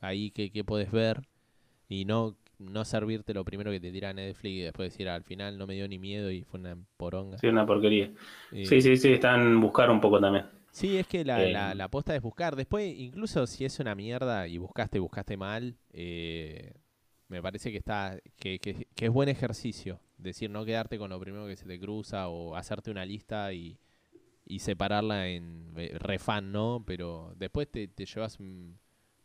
ahí 0.00 0.30
que, 0.30 0.52
que 0.52 0.62
podés 0.62 0.92
ver, 0.92 1.22
y 1.88 2.04
no, 2.04 2.36
no 2.58 2.84
servirte 2.84 3.34
lo 3.34 3.44
primero 3.44 3.72
que 3.72 3.80
te 3.80 3.90
tira 3.90 4.12
Netflix 4.12 4.52
y 4.54 4.60
después 4.60 4.92
decir 4.92 5.08
al 5.08 5.24
final 5.24 5.58
no 5.58 5.66
me 5.66 5.74
dio 5.74 5.88
ni 5.88 5.98
miedo 5.98 6.30
y 6.30 6.44
fue 6.44 6.60
una 6.60 6.76
poronga. 6.96 7.38
Sí, 7.38 7.48
una 7.48 7.66
porquería. 7.66 8.12
Eh, 8.52 8.66
Sí, 8.66 8.80
sí, 8.80 8.96
sí, 8.96 9.12
están 9.14 9.60
buscar 9.60 9.90
un 9.90 10.00
poco 10.00 10.20
también. 10.20 10.44
Sí, 10.72 10.98
es 10.98 11.06
que 11.06 11.24
la, 11.24 11.48
Eh, 11.48 11.50
la, 11.50 11.74
la 11.74 11.88
posta 11.88 12.14
es 12.14 12.22
buscar. 12.22 12.54
Después, 12.56 12.94
incluso 12.96 13.46
si 13.46 13.64
es 13.64 13.80
una 13.80 13.94
mierda 13.94 14.46
y 14.48 14.58
buscaste, 14.58 14.98
buscaste 15.00 15.36
mal, 15.36 15.76
eh, 15.92 16.74
me 17.28 17.42
parece 17.42 17.70
que 17.72 17.78
está 17.78 18.18
que, 18.36 18.58
que- 18.60 18.86
que 18.94 19.06
es 19.06 19.10
buen 19.12 19.28
ejercicio. 19.28 20.00
Decir, 20.18 20.50
no 20.50 20.64
quedarte 20.64 20.98
con 20.98 21.10
lo 21.10 21.18
primero 21.20 21.46
que 21.46 21.56
se 21.56 21.66
te 21.66 21.80
cruza 21.80 22.28
o 22.28 22.54
hacerte 22.56 22.90
una 22.90 23.04
lista 23.04 23.52
y, 23.52 23.78
y 24.46 24.60
separarla 24.60 25.28
en 25.28 25.72
eh, 25.76 25.96
refan, 25.98 26.52
¿no? 26.52 26.84
Pero 26.86 27.34
después 27.36 27.70
te, 27.70 27.88
te 27.88 28.06
llevas 28.06 28.40
un- 28.40 28.78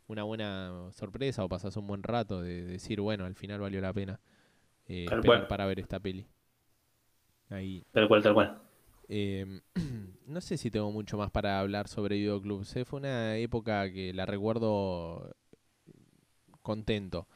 una 0.08 0.24
buena 0.24 0.90
sorpresa 0.92 1.44
o 1.44 1.50
pasas 1.50 1.76
un 1.78 1.86
buen 1.88 2.02
rato 2.04 2.42
de 2.42 2.62
decir, 2.64 3.00
bueno, 3.02 3.24
al 3.26 3.36
final 3.36 3.60
valió 3.60 3.80
la 3.82 3.92
pena 3.94 4.20
eh, 4.88 5.08
esperar 5.10 5.46
cual. 5.46 5.48
para 5.48 5.66
ver 5.66 5.80
esta 5.80 6.00
peli. 6.00 6.28
Ahí, 7.50 7.84
Tal 7.92 8.06
cual, 8.08 8.22
tal 8.22 8.34
cual. 8.34 8.60
eh, 9.08 9.60
no 10.26 10.40
sé 10.40 10.56
si 10.56 10.70
tengo 10.70 10.90
mucho 10.92 11.16
más 11.18 11.30
para 11.30 11.60
hablar 11.60 11.88
sobre 11.88 12.16
videoclubs. 12.16 12.76
eh, 12.76 12.84
Fue 12.84 12.98
una 13.00 13.36
época 13.36 13.90
que 13.92 14.12
la 14.12 14.26
recuerdo 14.26 15.34
contento. 16.62 17.26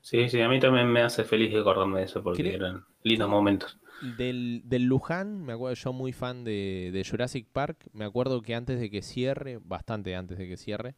Sí, 0.00 0.30
sí, 0.30 0.40
a 0.40 0.48
mí 0.48 0.58
también 0.58 0.86
me 0.90 1.02
hace 1.02 1.22
feliz 1.24 1.54
acordarme 1.54 1.98
de 1.98 2.06
eso 2.06 2.22
porque 2.22 2.54
eran 2.54 2.86
lindos 3.02 3.28
momentos. 3.28 3.78
Del, 3.98 4.60
del 4.66 4.84
Luján, 4.84 5.42
me 5.42 5.54
acuerdo 5.54 5.74
yo 5.74 5.92
muy 5.94 6.12
fan 6.12 6.44
de, 6.44 6.90
de 6.92 7.04
Jurassic 7.08 7.48
Park. 7.50 7.88
Me 7.94 8.04
acuerdo 8.04 8.42
que 8.42 8.54
antes 8.54 8.78
de 8.78 8.90
que 8.90 9.00
cierre, 9.02 9.58
bastante 9.62 10.14
antes 10.14 10.36
de 10.36 10.46
que 10.48 10.56
cierre, 10.58 10.94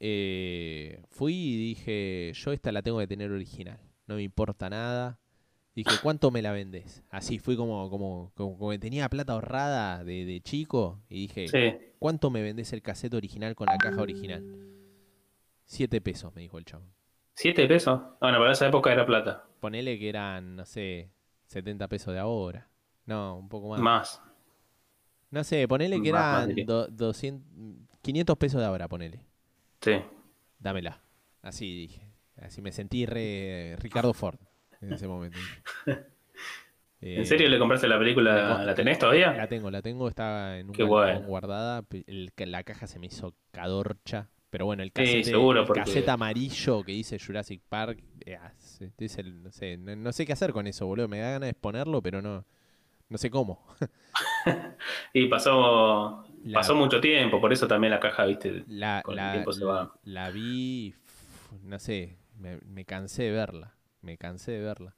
eh, 0.00 1.02
fui 1.10 1.34
y 1.34 1.56
dije, 1.58 2.32
yo 2.34 2.52
esta 2.52 2.72
la 2.72 2.82
tengo 2.82 2.98
que 3.00 3.08
tener 3.08 3.32
original. 3.32 3.80
No 4.06 4.16
me 4.16 4.22
importa 4.24 4.70
nada. 4.70 5.20
Dije, 5.84 5.96
¿cuánto 6.02 6.32
me 6.32 6.42
la 6.42 6.50
vendés? 6.50 7.04
Así 7.08 7.38
fui 7.38 7.56
como, 7.56 7.88
como, 7.88 8.32
como, 8.34 8.58
como 8.58 8.70
que 8.72 8.80
tenía 8.80 9.08
plata 9.08 9.34
ahorrada 9.34 10.02
de, 10.02 10.24
de 10.24 10.40
chico 10.40 10.98
y 11.08 11.28
dije, 11.28 11.46
Sí, 11.46 11.78
¿Cuánto 12.00 12.30
me 12.30 12.42
vendés 12.42 12.72
el 12.72 12.82
cassette 12.82 13.14
original 13.14 13.54
con 13.54 13.66
la 13.66 13.78
caja 13.78 14.02
original? 14.02 14.42
Siete 15.66 16.00
pesos, 16.00 16.34
me 16.34 16.42
dijo 16.42 16.58
el 16.58 16.64
chavo. 16.64 16.82
¿siete 17.34 17.68
pesos? 17.68 18.00
Bueno, 18.20 18.38
para 18.38 18.50
esa 18.52 18.66
época 18.66 18.92
era 18.92 19.06
plata. 19.06 19.44
Ponele 19.60 19.96
que 20.00 20.08
eran, 20.08 20.56
no 20.56 20.64
sé, 20.64 21.10
70 21.46 21.86
pesos 21.86 22.12
de 22.12 22.18
ahora. 22.18 22.68
No, 23.06 23.36
un 23.38 23.48
poco 23.48 23.68
más. 23.68 23.78
Más. 23.80 24.22
No 25.30 25.44
sé, 25.44 25.68
ponele 25.68 26.02
que 26.02 26.10
Más, 26.10 26.20
más 26.20 26.36
eran 26.38 26.48
diría. 26.48 26.64
do- 26.66 26.88
200, 26.88 27.86
500 28.02 28.36
pesos 28.36 28.60
de 28.60 28.66
ahora, 28.66 28.88
ponele. 28.88 29.20
Sí. 29.80 29.92
Dámela. 30.58 31.00
Así 31.42 31.72
dije. 31.82 32.10
Así 32.42 32.62
me 32.62 32.72
sentí 32.72 33.06
re 33.06 33.76
Ricardo 33.78 34.12
Ford 34.12 34.40
en 34.80 34.92
ese 34.92 35.06
momento. 35.08 35.38
¿En 37.00 37.24
serio 37.26 37.48
le 37.48 37.58
compraste 37.60 37.86
la 37.86 37.98
película? 37.98 38.64
¿La 38.64 38.74
tenés 38.74 38.98
todavía? 38.98 39.32
La 39.32 39.46
tengo, 39.46 39.70
la 39.70 39.82
tengo, 39.82 40.08
está 40.08 40.58
en 40.58 40.68
un 40.70 40.88
bueno. 40.88 41.20
guardada. 41.26 41.84
el- 42.06 42.32
la 42.36 42.64
caja 42.64 42.86
se 42.88 42.98
me 42.98 43.06
hizo 43.06 43.34
cadorcha. 43.52 44.28
Pero 44.50 44.64
bueno, 44.64 44.82
el 44.82 44.90
Sí, 44.96 45.22
seguro, 45.24 45.60
el 45.60 45.66
porque- 45.66 45.80
cassette 45.82 46.08
amarillo 46.08 46.82
que 46.82 46.92
dice 46.92 47.18
Jurassic 47.18 47.60
Park, 47.68 48.02
eh, 48.24 48.36
ah, 48.36 48.50
sí, 48.58 48.90
es 48.98 49.18
el- 49.18 49.42
no, 49.42 49.52
sé, 49.52 49.76
no, 49.76 49.94
no 49.94 50.10
sé 50.10 50.24
qué 50.24 50.32
hacer 50.32 50.52
con 50.52 50.66
eso, 50.66 50.86
boludo. 50.86 51.06
Me 51.06 51.18
da 51.20 51.32
ganas 51.32 51.46
de 51.46 51.50
exponerlo, 51.50 52.00
pero 52.02 52.22
no, 52.22 52.44
no 53.10 53.18
sé 53.18 53.30
cómo. 53.30 53.64
Y 55.12 55.26
pasó, 55.28 56.24
La- 56.44 56.58
pasó 56.60 56.74
mucho 56.74 57.00
tiempo, 57.00 57.40
por 57.40 57.52
eso 57.52 57.68
también 57.68 57.90
la 57.92 58.00
caja, 58.00 58.24
viste, 58.24 58.64
La, 58.66 59.02
con 59.04 59.12
el 59.12 59.16
la, 59.24 59.32
tiempo 59.32 59.52
se 59.52 59.64
va. 59.64 59.92
la 60.04 60.30
vi, 60.30 60.94
no 61.62 61.78
sé, 61.78 62.16
me, 62.38 62.58
me 62.66 62.84
cansé 62.84 63.24
de 63.24 63.30
verla. 63.32 63.74
Me 64.02 64.16
cansé 64.18 64.52
de 64.52 64.60
verla. 64.60 64.94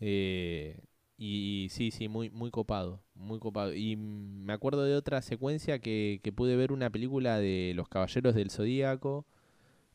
Eh, 0.00 0.78
y, 1.16 1.64
y 1.64 1.68
sí, 1.68 1.90
sí, 1.90 2.08
muy, 2.08 2.30
muy 2.30 2.50
copado. 2.50 3.02
Muy 3.14 3.38
copado. 3.38 3.74
Y 3.74 3.96
me 3.96 4.52
acuerdo 4.52 4.84
de 4.84 4.96
otra 4.96 5.22
secuencia 5.22 5.78
que, 5.78 6.20
que 6.22 6.32
pude 6.32 6.56
ver 6.56 6.72
una 6.72 6.90
película 6.90 7.38
de 7.38 7.72
Los 7.76 7.88
Caballeros 7.88 8.34
del 8.34 8.50
Zodíaco. 8.50 9.26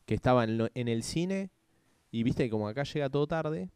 que 0.06 0.16
estaba 0.16 0.44
en, 0.46 0.58
lo- 0.58 0.70
en 0.74 0.88
el 0.88 1.04
cine 1.04 1.50
y 2.12 2.24
viste 2.24 2.46
que 2.46 2.50
como 2.50 2.68
acá 2.70 2.84
llega 2.84 3.10
todo 3.10 3.28
tarde, 3.28 3.70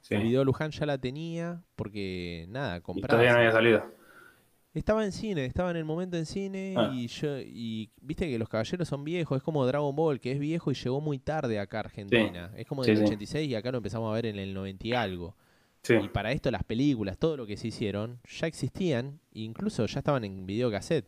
Sí. 0.00 0.14
el 0.14 0.22
video 0.22 0.38
de 0.40 0.44
Luján 0.46 0.70
ya 0.70 0.86
la 0.86 0.96
tenía 0.98 1.62
porque 1.76 2.46
nada, 2.48 2.78
Y 2.78 2.80
compraba. 2.80 3.08
todavía 3.08 3.32
no 3.32 3.38
había 3.40 3.52
salido. 3.52 3.84
Estaba 4.78 5.04
en 5.04 5.12
cine, 5.12 5.44
estaba 5.44 5.70
en 5.70 5.76
el 5.76 5.84
momento 5.84 6.16
en 6.16 6.24
cine 6.26 6.74
Ah. 6.76 6.90
y 6.94 7.06
yo 7.08 7.38
y 7.40 7.90
viste 8.00 8.28
que 8.28 8.38
los 8.38 8.48
caballeros 8.48 8.86
son 8.88 9.04
viejos, 9.04 9.36
es 9.38 9.42
como 9.42 9.66
Dragon 9.66 9.94
Ball, 9.94 10.20
que 10.20 10.32
es 10.32 10.38
viejo 10.38 10.70
y 10.70 10.74
llegó 10.74 11.00
muy 11.00 11.18
tarde 11.18 11.58
acá 11.58 11.78
a 11.78 11.80
Argentina. 11.80 12.52
Es 12.56 12.66
como 12.66 12.84
del 12.84 12.96
sí. 12.96 13.02
86 13.04 13.48
y 13.50 13.54
acá 13.54 13.70
lo 13.72 13.78
empezamos 13.78 14.10
a 14.10 14.14
ver 14.14 14.26
en 14.26 14.38
el 14.38 14.54
90 14.54 14.86
y 14.86 14.92
algo. 14.92 15.36
Sí. 15.82 15.94
Y 15.94 16.08
para 16.08 16.32
esto 16.32 16.50
las 16.50 16.64
películas, 16.64 17.18
todo 17.18 17.36
lo 17.36 17.46
que 17.46 17.56
se 17.56 17.68
hicieron, 17.68 18.20
ya 18.28 18.46
existían, 18.46 19.20
incluso 19.32 19.86
ya 19.86 19.98
estaban 20.00 20.24
en 20.24 20.44
videocassette. 20.46 21.06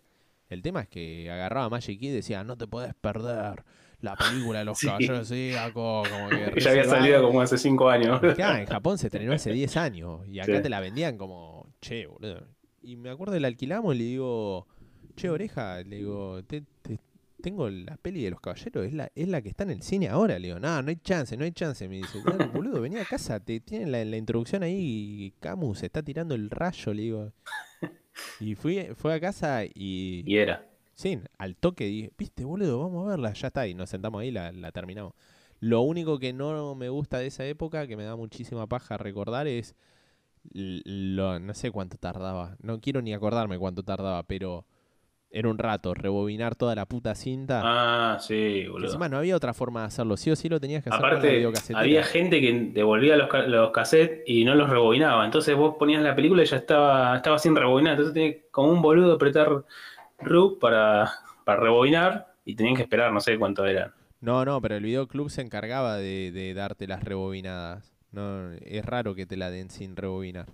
El 0.48 0.62
tema 0.62 0.80
es 0.82 0.88
que 0.88 1.30
agarraba 1.30 1.68
Magic 1.68 2.00
y 2.02 2.08
decía, 2.08 2.42
no 2.44 2.56
te 2.56 2.66
podés 2.66 2.94
perder 2.94 3.62
la 4.00 4.16
película 4.16 4.60
de 4.60 4.64
los 4.64 4.78
Sí. 4.80 4.86
caballeros 4.86 5.28
zodíacos", 5.28 6.08
como 6.08 6.28
que 6.28 6.52
ya 6.60 6.70
había 6.70 6.84
salido 6.84 7.22
como 7.22 7.40
hace 7.40 7.56
cinco 7.58 7.88
años. 7.88 8.20
Claro, 8.34 8.58
en 8.58 8.66
Japón 8.66 8.98
se 8.98 9.06
estrenó 9.08 9.32
hace 9.32 9.52
10 9.52 9.76
años 9.76 10.26
y 10.28 10.40
acá 10.40 10.56
Sí. 10.56 10.62
te 10.62 10.68
la 10.68 10.80
vendían 10.80 11.16
como, 11.18 11.66
che, 11.80 12.06
boludo. 12.06 12.46
Y 12.82 12.96
me 12.96 13.10
acuerdo 13.10 13.34
que 13.34 13.40
la 13.40 13.48
alquilamos 13.48 13.94
y 13.94 13.98
le 13.98 14.04
digo, 14.04 14.66
che, 15.16 15.28
oreja, 15.30 15.82
le 15.82 15.96
digo, 15.96 16.42
te- 16.44 16.64
te- 16.82 16.98
tengo 17.42 17.68
la 17.70 17.96
peli 17.96 18.22
de 18.22 18.30
los 18.30 18.40
caballeros, 18.40 18.86
es 18.86 18.92
la, 18.92 19.10
es 19.14 19.28
la 19.28 19.40
que 19.42 19.48
está 19.48 19.64
en 19.64 19.70
el 19.70 19.82
cine 19.82 20.08
ahora. 20.08 20.38
Le 20.38 20.48
digo, 20.48 20.60
no, 20.60 20.82
no 20.82 20.88
hay 20.88 20.96
chance, 20.96 21.36
no 21.36 21.44
hay 21.44 21.52
chance. 21.52 21.86
Me 21.88 21.96
dice, 21.98 22.20
"Dale, 22.24 22.46
boludo, 22.54 22.80
vení 22.80 22.96
a 22.96 23.04
casa, 23.04 23.40
te 23.40 23.60
tienen 23.60 23.92
la, 23.92 24.04
la 24.04 24.16
introducción 24.16 24.62
ahí, 24.62 25.32
Camus 25.40 25.78
se 25.80 25.86
está 25.86 26.02
tirando 26.02 26.34
el 26.34 26.50
rayo, 26.50 26.94
le 26.94 27.02
digo. 27.02 27.32
Y 28.40 28.54
fui, 28.54 28.88
fue 28.96 29.14
a 29.14 29.20
casa 29.20 29.64
y, 29.64 30.22
Y 30.26 30.36
era. 30.36 30.66
Sí, 30.94 31.18
al 31.38 31.56
toque 31.56 31.84
dije, 31.86 32.12
viste, 32.18 32.44
boludo, 32.44 32.78
vamos 32.80 33.06
a 33.06 33.10
verla, 33.10 33.32
ya 33.32 33.46
está, 33.48 33.66
y 33.66 33.72
nos 33.74 33.88
sentamos 33.88 34.20
ahí, 34.20 34.30
la, 34.30 34.52
la 34.52 34.70
terminamos. 34.72 35.14
Lo 35.60 35.80
único 35.82 36.18
que 36.18 36.32
no 36.32 36.74
me 36.74 36.88
gusta 36.90 37.18
de 37.18 37.26
esa 37.26 37.44
época, 37.46 37.86
que 37.86 37.96
me 37.96 38.04
da 38.04 38.16
muchísima 38.16 38.66
paja 38.66 38.98
recordar, 38.98 39.46
es 39.46 39.74
lo, 40.52 41.38
no 41.38 41.54
sé 41.54 41.70
cuánto 41.70 41.96
tardaba, 41.96 42.56
no 42.60 42.80
quiero 42.80 43.02
ni 43.02 43.12
acordarme 43.12 43.58
cuánto 43.58 43.82
tardaba, 43.82 44.22
pero 44.24 44.66
era 45.32 45.48
un 45.48 45.58
rato, 45.58 45.94
rebobinar 45.94 46.56
toda 46.56 46.74
la 46.74 46.86
puta 46.86 47.14
cinta. 47.14 47.60
Ah, 47.62 48.18
sí, 48.18 48.66
boludo. 48.66 48.86
encima 48.86 49.08
no 49.08 49.18
había 49.18 49.36
otra 49.36 49.54
forma 49.54 49.82
de 49.82 49.86
hacerlo, 49.86 50.16
sí 50.16 50.30
o 50.30 50.36
sí 50.36 50.48
lo 50.48 50.58
tenías 50.58 50.82
que 50.82 50.90
hacer 50.90 51.00
con 51.00 51.10
la 51.10 51.18
Aparte, 51.18 51.74
había 51.74 52.02
gente 52.02 52.40
que 52.40 52.52
devolvía 52.72 53.16
los, 53.16 53.28
los 53.46 53.70
cassettes 53.70 54.24
y 54.26 54.44
no 54.44 54.56
los 54.56 54.68
rebobinaba. 54.68 55.24
Entonces 55.24 55.54
vos 55.56 55.76
ponías 55.78 56.02
la 56.02 56.16
película 56.16 56.42
y 56.42 56.46
ya 56.46 56.56
estaba, 56.56 57.16
estaba 57.16 57.38
sin 57.38 57.54
rebobinar. 57.54 57.92
Entonces 57.92 58.12
tenías 58.12 58.36
como 58.50 58.72
un 58.72 58.82
boludo 58.82 59.14
apretar 59.14 59.64
RUB 60.18 60.58
para, 60.58 61.12
para 61.44 61.60
rebobinar 61.60 62.34
y 62.44 62.56
tenían 62.56 62.74
que 62.74 62.82
esperar, 62.82 63.12
no 63.12 63.20
sé 63.20 63.38
cuánto 63.38 63.64
eran. 63.66 63.92
No, 64.20 64.44
no, 64.44 64.60
pero 64.60 64.76
el 64.76 64.82
videoclub 64.82 65.30
se 65.30 65.42
encargaba 65.42 65.96
de, 65.96 66.32
de 66.32 66.54
darte 66.54 66.88
las 66.88 67.04
rebobinadas. 67.04 67.89
No, 68.12 68.52
es 68.52 68.84
raro 68.84 69.14
que 69.14 69.26
te 69.26 69.36
la 69.36 69.50
den 69.50 69.70
sin 69.70 69.96
rebobinar. 69.96 70.46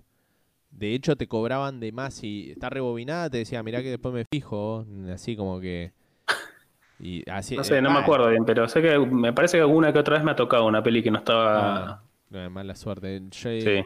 De 0.69 0.93
hecho, 0.93 1.15
te 1.15 1.27
cobraban 1.27 1.79
de 1.79 1.91
más 1.91 2.13
si 2.13 2.51
está 2.51 2.69
rebobinada, 2.69 3.29
te 3.29 3.37
decía, 3.39 3.63
mirá 3.63 3.81
que 3.81 3.89
después 3.89 4.13
me 4.13 4.25
fijo, 4.25 4.85
así 5.13 5.35
como 5.35 5.59
que... 5.59 5.91
Y 6.99 7.29
así, 7.29 7.55
No 7.55 7.63
sé, 7.63 7.81
no 7.81 7.91
me 7.91 7.99
acuerdo 7.99 8.29
bien, 8.29 8.43
pero 8.43 8.67
sé 8.67 8.81
que 8.81 8.97
me 8.97 9.31
parece 9.31 9.57
que 9.57 9.61
alguna 9.61 9.93
que 9.93 9.99
otra 9.99 10.15
vez 10.15 10.23
me 10.23 10.31
ha 10.31 10.35
tocado 10.35 10.65
una 10.65 10.81
peli 10.81 11.03
que 11.03 11.11
no 11.11 11.19
estaba. 11.19 11.85
ah, 11.89 12.03
no, 12.29 12.49
mala 12.49 12.75
suerte. 12.75 13.21
Yo, 13.29 13.49
Sí, 13.49 13.83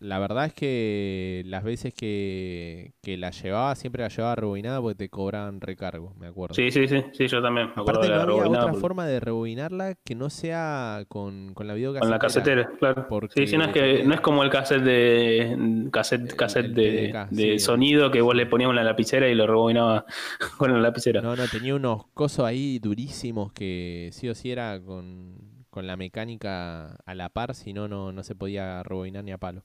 La 0.00 0.18
verdad 0.18 0.46
es 0.46 0.54
que 0.54 1.42
las 1.46 1.62
veces 1.62 1.92
que, 1.92 2.92
que 3.02 3.16
la 3.16 3.30
llevaba, 3.30 3.74
siempre 3.74 4.02
la 4.02 4.08
llevaba 4.08 4.34
rebobinada 4.34 4.80
porque 4.80 4.94
te 4.96 5.08
cobraban 5.10 5.60
recargo, 5.60 6.14
me 6.18 6.26
acuerdo. 6.28 6.54
sí, 6.54 6.70
sí, 6.70 6.88
sí, 6.88 7.02
sí, 7.12 7.26
yo 7.28 7.42
también 7.42 7.66
me 7.66 7.72
acuerdo 7.72 8.00
Aparte 8.00 8.06
de 8.06 8.12
no 8.12 8.16
la 8.16 8.22
había 8.32 8.48
otra 8.48 8.62
porque- 8.62 8.80
forma 8.80 9.06
de 9.06 9.20
rebobinarla 9.20 9.94
que 10.02 10.14
no 10.14 10.30
sea 10.30 11.04
con, 11.08 11.52
con 11.54 11.66
la 11.66 11.74
videocasetera. 11.74 12.00
Con 12.08 12.10
la 12.12 12.18
casetera, 12.18 12.70
claro. 12.78 13.06
Porque- 13.08 13.34
Sí, 13.40 13.46
sí, 13.46 13.56
no 13.58 13.64
es 13.64 13.72
que 13.72 14.02
no 14.04 14.14
es 14.14 14.20
como 14.20 14.42
el 14.42 14.50
cassette 14.50 14.82
de 14.82 15.88
cassette, 15.92 16.34
cassette 16.34 16.66
el 16.66 16.74
de, 16.74 17.10
PDK, 17.12 17.30
de 17.30 17.42
sí. 17.42 17.58
sonido 17.58 18.10
que 18.10 18.20
vos 18.22 18.34
le 18.34 18.46
ponías 18.46 18.70
una 18.70 18.82
lapicera 18.82 19.28
y 19.28 19.34
lo 19.34 19.46
rebobinaba 19.46 20.06
con 20.58 20.72
la 20.72 20.80
lapicera. 20.80 21.20
No, 21.20 21.36
no, 21.36 21.46
tenía 21.48 21.74
unos 21.74 22.06
cosos 22.14 22.44
ahí 22.46 22.78
durísimos 22.78 23.52
que 23.52 24.08
sí 24.12 24.28
o 24.28 24.34
sí 24.34 24.50
era 24.50 24.80
con, 24.82 25.36
con 25.68 25.86
la 25.86 25.96
mecánica 25.96 26.96
a 27.04 27.14
la 27.14 27.28
par, 27.28 27.54
si 27.54 27.72
no, 27.72 27.86
no 27.86 28.12
no 28.12 28.22
se 28.22 28.34
podía 28.34 28.82
rebobinar 28.82 29.24
ni 29.24 29.32
a 29.32 29.38
palo. 29.38 29.62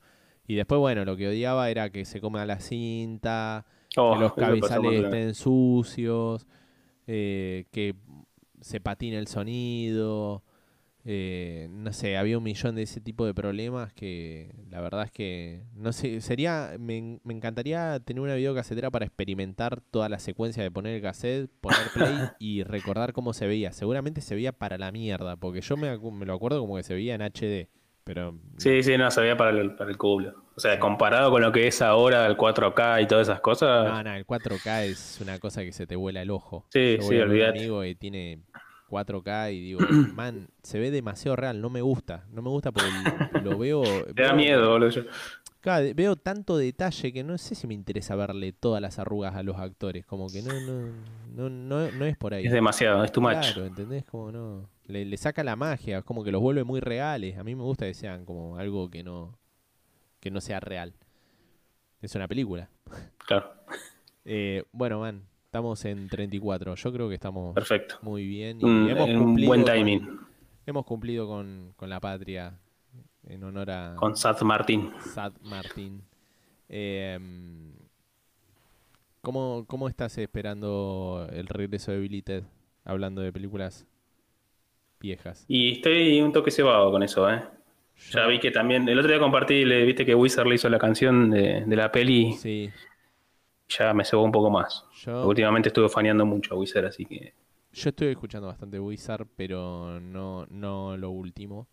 Y 0.48 0.56
después, 0.56 0.80
bueno, 0.80 1.06
lo 1.06 1.18
que 1.18 1.28
odiaba 1.30 1.70
era 1.70 1.90
que 1.92 2.06
se 2.06 2.22
coma 2.22 2.46
la 2.46 2.60
cinta, 2.60 3.66
Oh, 3.98 4.10
que 4.10 4.18
los 4.18 4.34
cabezales 4.34 4.94
estén 4.96 5.34
sucios, 5.36 6.46
eh, 7.08 7.66
que 7.72 7.96
se 8.62 8.80
patine 8.82 9.18
el 9.18 9.28
sonido. 9.28 10.44
eh, 11.08 11.68
no 11.72 11.94
sé, 11.94 12.18
había 12.18 12.38
un 12.38 12.44
millón 12.44 12.76
de 12.76 12.82
ese 12.84 13.00
tipo 13.02 13.26
de 13.28 13.34
problemas 13.36 13.94
que 13.94 14.56
la 14.72 14.82
verdad 14.82 15.04
es 15.06 15.12
que 15.12 15.64
no 15.76 15.94
sé, 15.94 16.20
sería 16.22 16.76
me, 16.80 17.20
me 17.24 17.34
encantaría 17.34 18.00
tener 18.00 18.22
una 18.22 18.36
videocasetera 18.36 18.90
para 18.92 19.06
experimentar 19.06 19.82
toda 19.82 20.10
la 20.10 20.20
secuencia 20.20 20.64
de 20.64 20.72
poner 20.72 20.96
el 20.96 21.02
cassette, 21.04 21.50
poner 21.62 21.92
play 21.92 22.32
y 22.40 22.64
recordar 22.64 23.14
cómo 23.14 23.34
se 23.34 23.48
veía. 23.48 23.72
Seguramente 23.72 24.22
se 24.22 24.36
veía 24.36 24.52
para 24.52 24.78
la 24.80 24.92
mierda, 24.92 25.36
porque 25.38 25.62
yo 25.62 25.78
me, 25.78 25.96
me 25.98 26.26
lo 26.26 26.34
acuerdo 26.34 26.60
como 26.62 26.76
que 26.78 26.84
se 26.84 26.96
veía 26.96 27.16
en 27.16 27.22
HD, 27.22 27.70
pero 28.06 28.36
Sí, 28.58 28.82
sí, 28.84 28.98
no, 28.98 29.12
sabía 29.12 29.36
para 29.36 29.50
el, 29.52 29.76
para 29.76 29.90
el 29.90 29.98
culo. 29.98 30.34
O 30.56 30.60
sea, 30.62 30.80
comparado 30.80 31.32
con 31.32 31.42
lo 31.42 31.52
que 31.52 31.68
es 31.68 31.82
ahora 31.82 32.26
el 32.28 32.38
4K 32.38 33.04
y 33.04 33.08
todas 33.08 33.28
esas 33.28 33.42
cosas, 33.42 33.86
No, 33.92 34.02
no, 34.04 34.14
el 34.16 34.26
4K 34.26 34.84
es 34.86 35.20
una 35.22 35.38
cosa 35.40 35.64
que 35.64 35.74
se 35.74 35.86
te 35.86 35.98
vuela 35.98 36.22
el 36.22 36.32
ojo. 36.32 36.66
Sí, 36.70 36.96
Yo 36.98 37.04
sí, 37.04 37.18
olvídate. 37.18 37.60
amigo 37.60 37.82
que 37.82 37.96
tiene 37.96 38.40
4K 38.90 39.54
y 39.54 39.60
digo, 39.60 39.80
man, 40.16 40.48
se 40.64 40.80
ve 40.80 40.92
demasiado 40.92 41.36
real, 41.36 41.60
no 41.60 41.70
me 41.70 41.82
gusta. 41.82 42.24
No 42.32 42.42
me 42.42 42.50
gusta 42.50 42.72
porque 42.72 42.90
lo 43.44 43.58
veo. 43.58 43.84
te 44.16 44.22
da 44.24 44.34
miedo, 44.34 44.70
boludo. 44.70 45.02
Claro, 45.66 45.88
veo 45.96 46.16
tanto 46.16 46.58
detalle 46.58 47.12
que 47.12 47.24
no 47.24 47.40
sé 47.40 47.56
si 47.56 47.66
me 47.66 47.74
interesa 47.74 48.16
verle 48.16 48.54
todas 48.54 48.80
las 48.84 49.00
arrugas 49.00 49.34
a 49.34 49.42
los 49.42 49.58
actores. 49.58 50.06
Como 50.06 50.28
que 50.28 50.44
no, 50.44 50.54
no, 50.60 50.92
no, 51.36 51.50
no, 51.50 51.92
no 51.92 52.06
es 52.06 52.16
por 52.18 52.36
ahí. 52.36 52.46
Es 52.46 52.52
demasiado, 52.52 53.04
es 53.04 53.12
too 53.12 53.20
much. 53.20 53.32
Claro, 53.32 53.66
¿entendés? 53.66 54.06
Como 54.06 54.32
no. 54.32 54.70
Le, 54.86 55.06
le 55.06 55.18
saca 55.18 55.44
la 55.44 55.56
magia, 55.56 55.98
es 55.98 56.04
como 56.04 56.24
que 56.24 56.32
los 56.32 56.40
vuelve 56.40 56.64
muy 56.64 56.82
reales. 56.82 57.40
A 57.40 57.44
mí 57.44 57.56
me 57.56 57.64
gusta 57.64 57.88
que 57.88 57.96
sean 57.96 58.26
como 58.26 58.58
algo 58.58 58.92
que 58.92 59.04
no, 59.04 59.40
que 60.20 60.30
no 60.30 60.40
sea 60.40 60.60
real. 60.60 60.94
Es 62.00 62.14
una 62.14 62.28
película. 62.28 62.70
Claro, 63.26 63.52
Eh, 64.24 64.66
bueno, 64.72 65.00
man, 65.00 65.24
estamos 65.46 65.84
en 65.86 66.08
34. 66.10 66.76
Yo 66.76 66.94
creo 66.94 67.10
que 67.10 67.16
estamos 67.16 67.56
perfecto. 67.56 67.96
muy 68.04 68.28
bien. 68.28 68.60
Y 68.62 68.66
Un, 68.66 68.88
hemos 68.88 69.10
cumplido 69.10 69.48
buen 69.50 69.64
con- 69.64 69.74
timing 69.74 70.20
hemos 70.68 70.86
cumplido 70.86 71.28
con, 71.28 71.74
con 71.76 71.90
la 71.90 72.00
patria 72.00 72.60
en 73.28 73.44
honor 73.44 73.72
a 73.72 73.96
con 73.96 74.16
Seth 74.16 74.42
Martin. 74.42 74.92
Sad 75.14 75.34
Martín. 75.42 76.02
Eh, 76.70 77.20
¿cómo, 79.22 79.66
¿Cómo 79.68 79.88
estás 79.88 80.18
esperando 80.18 81.28
el 81.32 81.48
regreso 81.48 81.92
de 81.92 82.00
Billy 82.00 82.22
Ted? 82.22 82.44
Hablando 82.84 83.22
de 83.22 83.34
películas 83.34 83.86
viejas. 85.00 85.46
Y 85.48 85.74
estoy 85.74 86.22
un 86.22 86.32
toque 86.32 86.52
cebado 86.52 86.92
con 86.92 87.04
eso, 87.04 87.30
¿eh? 87.30 87.44
Ya 88.12 88.28
vi 88.28 88.40
que 88.40 88.52
también, 88.52 88.88
el 88.90 89.00
otro 89.00 89.10
día 89.10 89.20
compartí, 89.20 89.64
le 89.64 89.86
viste 89.86 90.06
que 90.06 90.14
Wizard 90.14 90.48
le 90.48 90.56
hizo 90.56 90.68
la 90.70 90.78
canción 90.78 91.30
de, 91.32 91.64
de 91.66 91.76
la 91.76 91.92
peli, 91.92 92.34
Sí, 92.34 92.70
ya 93.70 93.94
me 93.94 94.04
cebó 94.04 94.24
un 94.24 94.32
poco 94.32 94.50
más. 94.50 94.86
yo, 95.06 95.26
Últimamente 95.26 95.70
estuve 95.70 95.88
faneando 95.90 96.26
mucho 96.26 96.54
a 96.54 96.58
Wizard, 96.58 96.86
así 96.86 97.06
que 97.06 97.34
yo 97.72 97.90
estoy 97.90 98.08
escuchando 98.08 98.48
bastante 98.48 98.80
Wizard, 98.80 99.28
pero 99.36 100.00
no, 100.00 100.46
no 100.50 100.96
lo 100.96 101.10
último. 101.10 101.68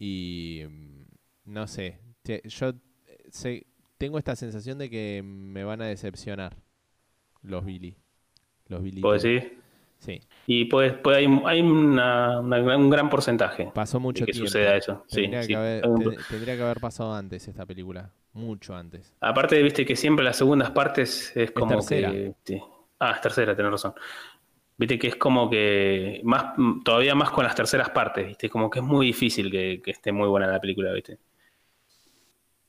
Y 0.00 0.62
mm, 0.68 1.02
no 1.52 1.66
sé, 1.68 1.98
yo 2.24 2.68
eh, 2.70 2.74
sé- 3.30 3.66
tengo 3.98 4.18
esta 4.18 4.34
sensación 4.34 4.78
de 4.78 4.88
que 4.90 5.22
me 5.22 5.62
van 5.62 5.82
a 5.82 5.86
decepcionar 5.86 6.56
los 7.42 7.64
Billy. 7.64 7.96
Los 8.66 8.82
Billy 8.82 9.00
puedo 9.02 9.18
Ted. 9.18 9.28
decir. 9.34 9.60
Sí, 9.98 10.18
Y 10.46 10.64
pues, 10.64 10.94
pues 10.94 11.18
hay, 11.18 11.26
hay 11.44 11.60
una- 11.60 12.40
un 12.40 12.88
gran 12.88 13.10
porcentaje 13.10 13.70
pasó 13.74 13.98
de 13.98 14.02
mucho 14.02 14.24
que 14.24 14.32
tiempo. 14.32 14.48
suceda 14.48 14.74
eso. 14.74 15.04
Sí, 15.08 15.20
Tendría, 15.22 15.42
sí. 15.42 15.48
que 15.48 15.56
haber, 15.56 15.82
tendría 16.30 16.56
que 16.56 16.62
haber 16.62 16.80
pasado 16.80 17.12
antes 17.12 17.46
esta 17.46 17.66
película. 17.66 18.10
Mucho 18.32 18.74
antes. 18.74 19.12
Aparte, 19.20 19.62
viste 19.62 19.84
que 19.84 19.96
siempre 19.96 20.24
las 20.24 20.36
segundas 20.38 20.70
partes 20.70 21.36
es 21.36 21.50
como 21.50 21.68
tercera. 21.68 22.10
que. 22.10 22.62
Ah, 22.98 23.12
es 23.16 23.20
tercera, 23.20 23.54
tenés 23.54 23.72
razón. 23.72 23.92
Viste 24.80 24.98
que 24.98 25.08
es 25.08 25.16
como 25.16 25.50
que 25.50 26.20
más 26.24 26.54
todavía 26.84 27.14
más 27.14 27.30
con 27.30 27.44
las 27.44 27.54
terceras 27.54 27.90
partes, 27.90 28.26
viste, 28.26 28.48
como 28.48 28.70
que 28.70 28.78
es 28.80 28.84
muy 28.84 29.06
difícil 29.06 29.50
que, 29.50 29.80
que 29.84 29.90
esté 29.92 30.10
muy 30.12 30.28
buena 30.28 30.46
la 30.46 30.60
película, 30.60 30.92
viste. 30.92 31.18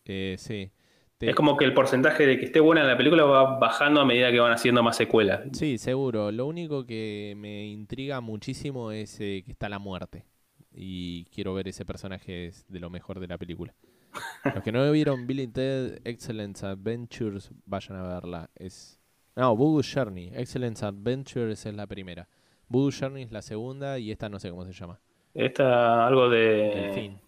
Eh, 0.06 0.36
sí. 0.38 0.72
Te- 1.18 1.30
Es 1.30 1.36
como 1.36 1.56
que 1.58 1.66
el 1.66 1.74
porcentaje 1.74 2.26
de 2.26 2.38
que 2.40 2.46
esté 2.46 2.60
buena 2.60 2.84
la 2.84 2.98
película 2.98 3.24
va 3.26 3.60
bajando 3.60 4.02
a 4.02 4.06
medida 4.06 4.32
que 4.32 4.40
van 4.40 4.52
haciendo 4.52 4.84
más 4.84 4.98
secuelas. 4.98 5.42
Sí, 5.54 5.78
seguro. 5.78 6.32
Lo 6.32 6.46
único 6.48 6.86
que 6.86 7.34
me 7.38 7.68
intriga 7.68 8.22
muchísimo 8.22 8.92
es 8.92 9.20
eh, 9.20 9.44
que 9.46 9.52
está 9.52 9.70
la 9.70 9.80
muerte. 9.80 10.26
Y 10.74 11.26
quiero 11.26 11.54
ver 11.54 11.68
ese 11.68 11.86
personaje 11.86 12.48
es 12.48 12.66
de 12.68 12.80
lo 12.80 12.90
mejor 12.90 13.20
de 13.20 13.28
la 13.28 13.38
película. 13.38 13.76
Los 14.56 14.64
que 14.64 14.72
no 14.72 14.92
vieron 14.92 15.28
Billy 15.28 15.48
Ted 15.48 16.02
Excellent 16.06 16.64
Adventures, 16.64 17.52
vayan 17.66 17.98
a 17.98 18.04
verla. 18.04 18.50
Es 18.56 19.01
No, 19.36 19.56
Bogus 19.56 19.92
Journey. 19.94 20.32
Excellent 20.34 20.82
Adventures 20.84 21.66
es 21.66 21.74
la 21.74 21.88
primera. 21.88 22.28
Voodoo 22.68 22.92
Journey 22.98 23.24
es 23.24 23.32
la 23.32 23.42
segunda 23.42 24.00
y 24.00 24.12
esta 24.12 24.30
no 24.30 24.40
sé 24.40 24.50
cómo 24.50 24.66
se 24.66 24.72
llama. 24.74 25.00
Esta, 25.34 26.06
algo 26.08 26.30
de. 26.30 26.88
El 26.88 26.94
fin. 26.94 27.22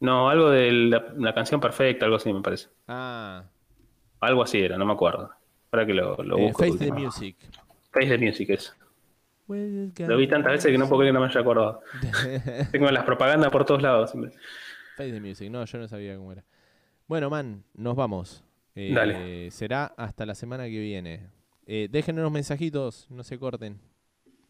No, 0.00 0.28
algo 0.28 0.50
de 0.50 0.70
la, 0.70 1.12
la 1.16 1.34
canción 1.34 1.60
perfecta, 1.60 2.04
algo 2.04 2.16
así 2.16 2.32
me 2.32 2.40
parece. 2.40 2.68
Ah, 2.86 3.44
Algo 4.20 4.42
así 4.42 4.60
era, 4.60 4.76
no 4.76 4.86
me 4.86 4.92
acuerdo. 4.92 5.30
Para 5.70 5.84
que 5.86 5.94
lo, 5.94 6.16
lo 6.16 6.38
eh, 6.38 6.42
busco. 6.42 6.64
Face 6.64 6.78
the. 6.78 6.92
Music. 6.92 7.36
Face 7.90 8.06
the 8.08 8.18
Music 8.18 8.50
es. 8.50 8.74
Lo 9.48 10.16
vi 10.18 10.28
tantas 10.28 10.52
veces 10.52 10.70
que 10.70 10.76
no 10.78 10.86
puedo 10.88 11.00
creer 11.00 11.12
que 11.12 11.14
no 11.14 11.20
me 11.20 11.26
haya 11.30 11.40
acordado. 11.40 11.80
Tengo 12.72 12.90
las 12.90 13.04
propagandas 13.04 13.50
por 13.50 13.64
todos 13.64 13.80
lados. 13.80 14.10
siempre. 14.10 14.32
Face 14.96 15.12
the 15.12 15.20
Music, 15.20 15.50
no, 15.50 15.64
yo 15.64 15.78
no 15.78 15.88
sabía 15.88 16.16
cómo 16.16 16.32
era. 16.32 16.44
Bueno, 17.06 17.30
man, 17.30 17.64
nos 17.74 17.96
vamos. 17.96 18.44
Eh, 18.80 18.92
Dale. 18.94 19.50
Será 19.50 19.86
hasta 19.96 20.24
la 20.24 20.36
semana 20.36 20.66
que 20.66 20.78
viene. 20.78 21.26
Eh, 21.66 21.88
déjenos 21.90 22.20
unos 22.20 22.30
mensajitos, 22.30 23.08
no 23.10 23.24
se 23.24 23.36
corten, 23.36 23.80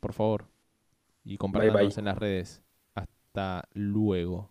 por 0.00 0.12
favor. 0.12 0.50
Y 1.24 1.38
compártanos 1.38 1.96
en 1.96 2.04
las 2.04 2.18
redes. 2.18 2.62
Hasta 2.94 3.66
luego. 3.72 4.50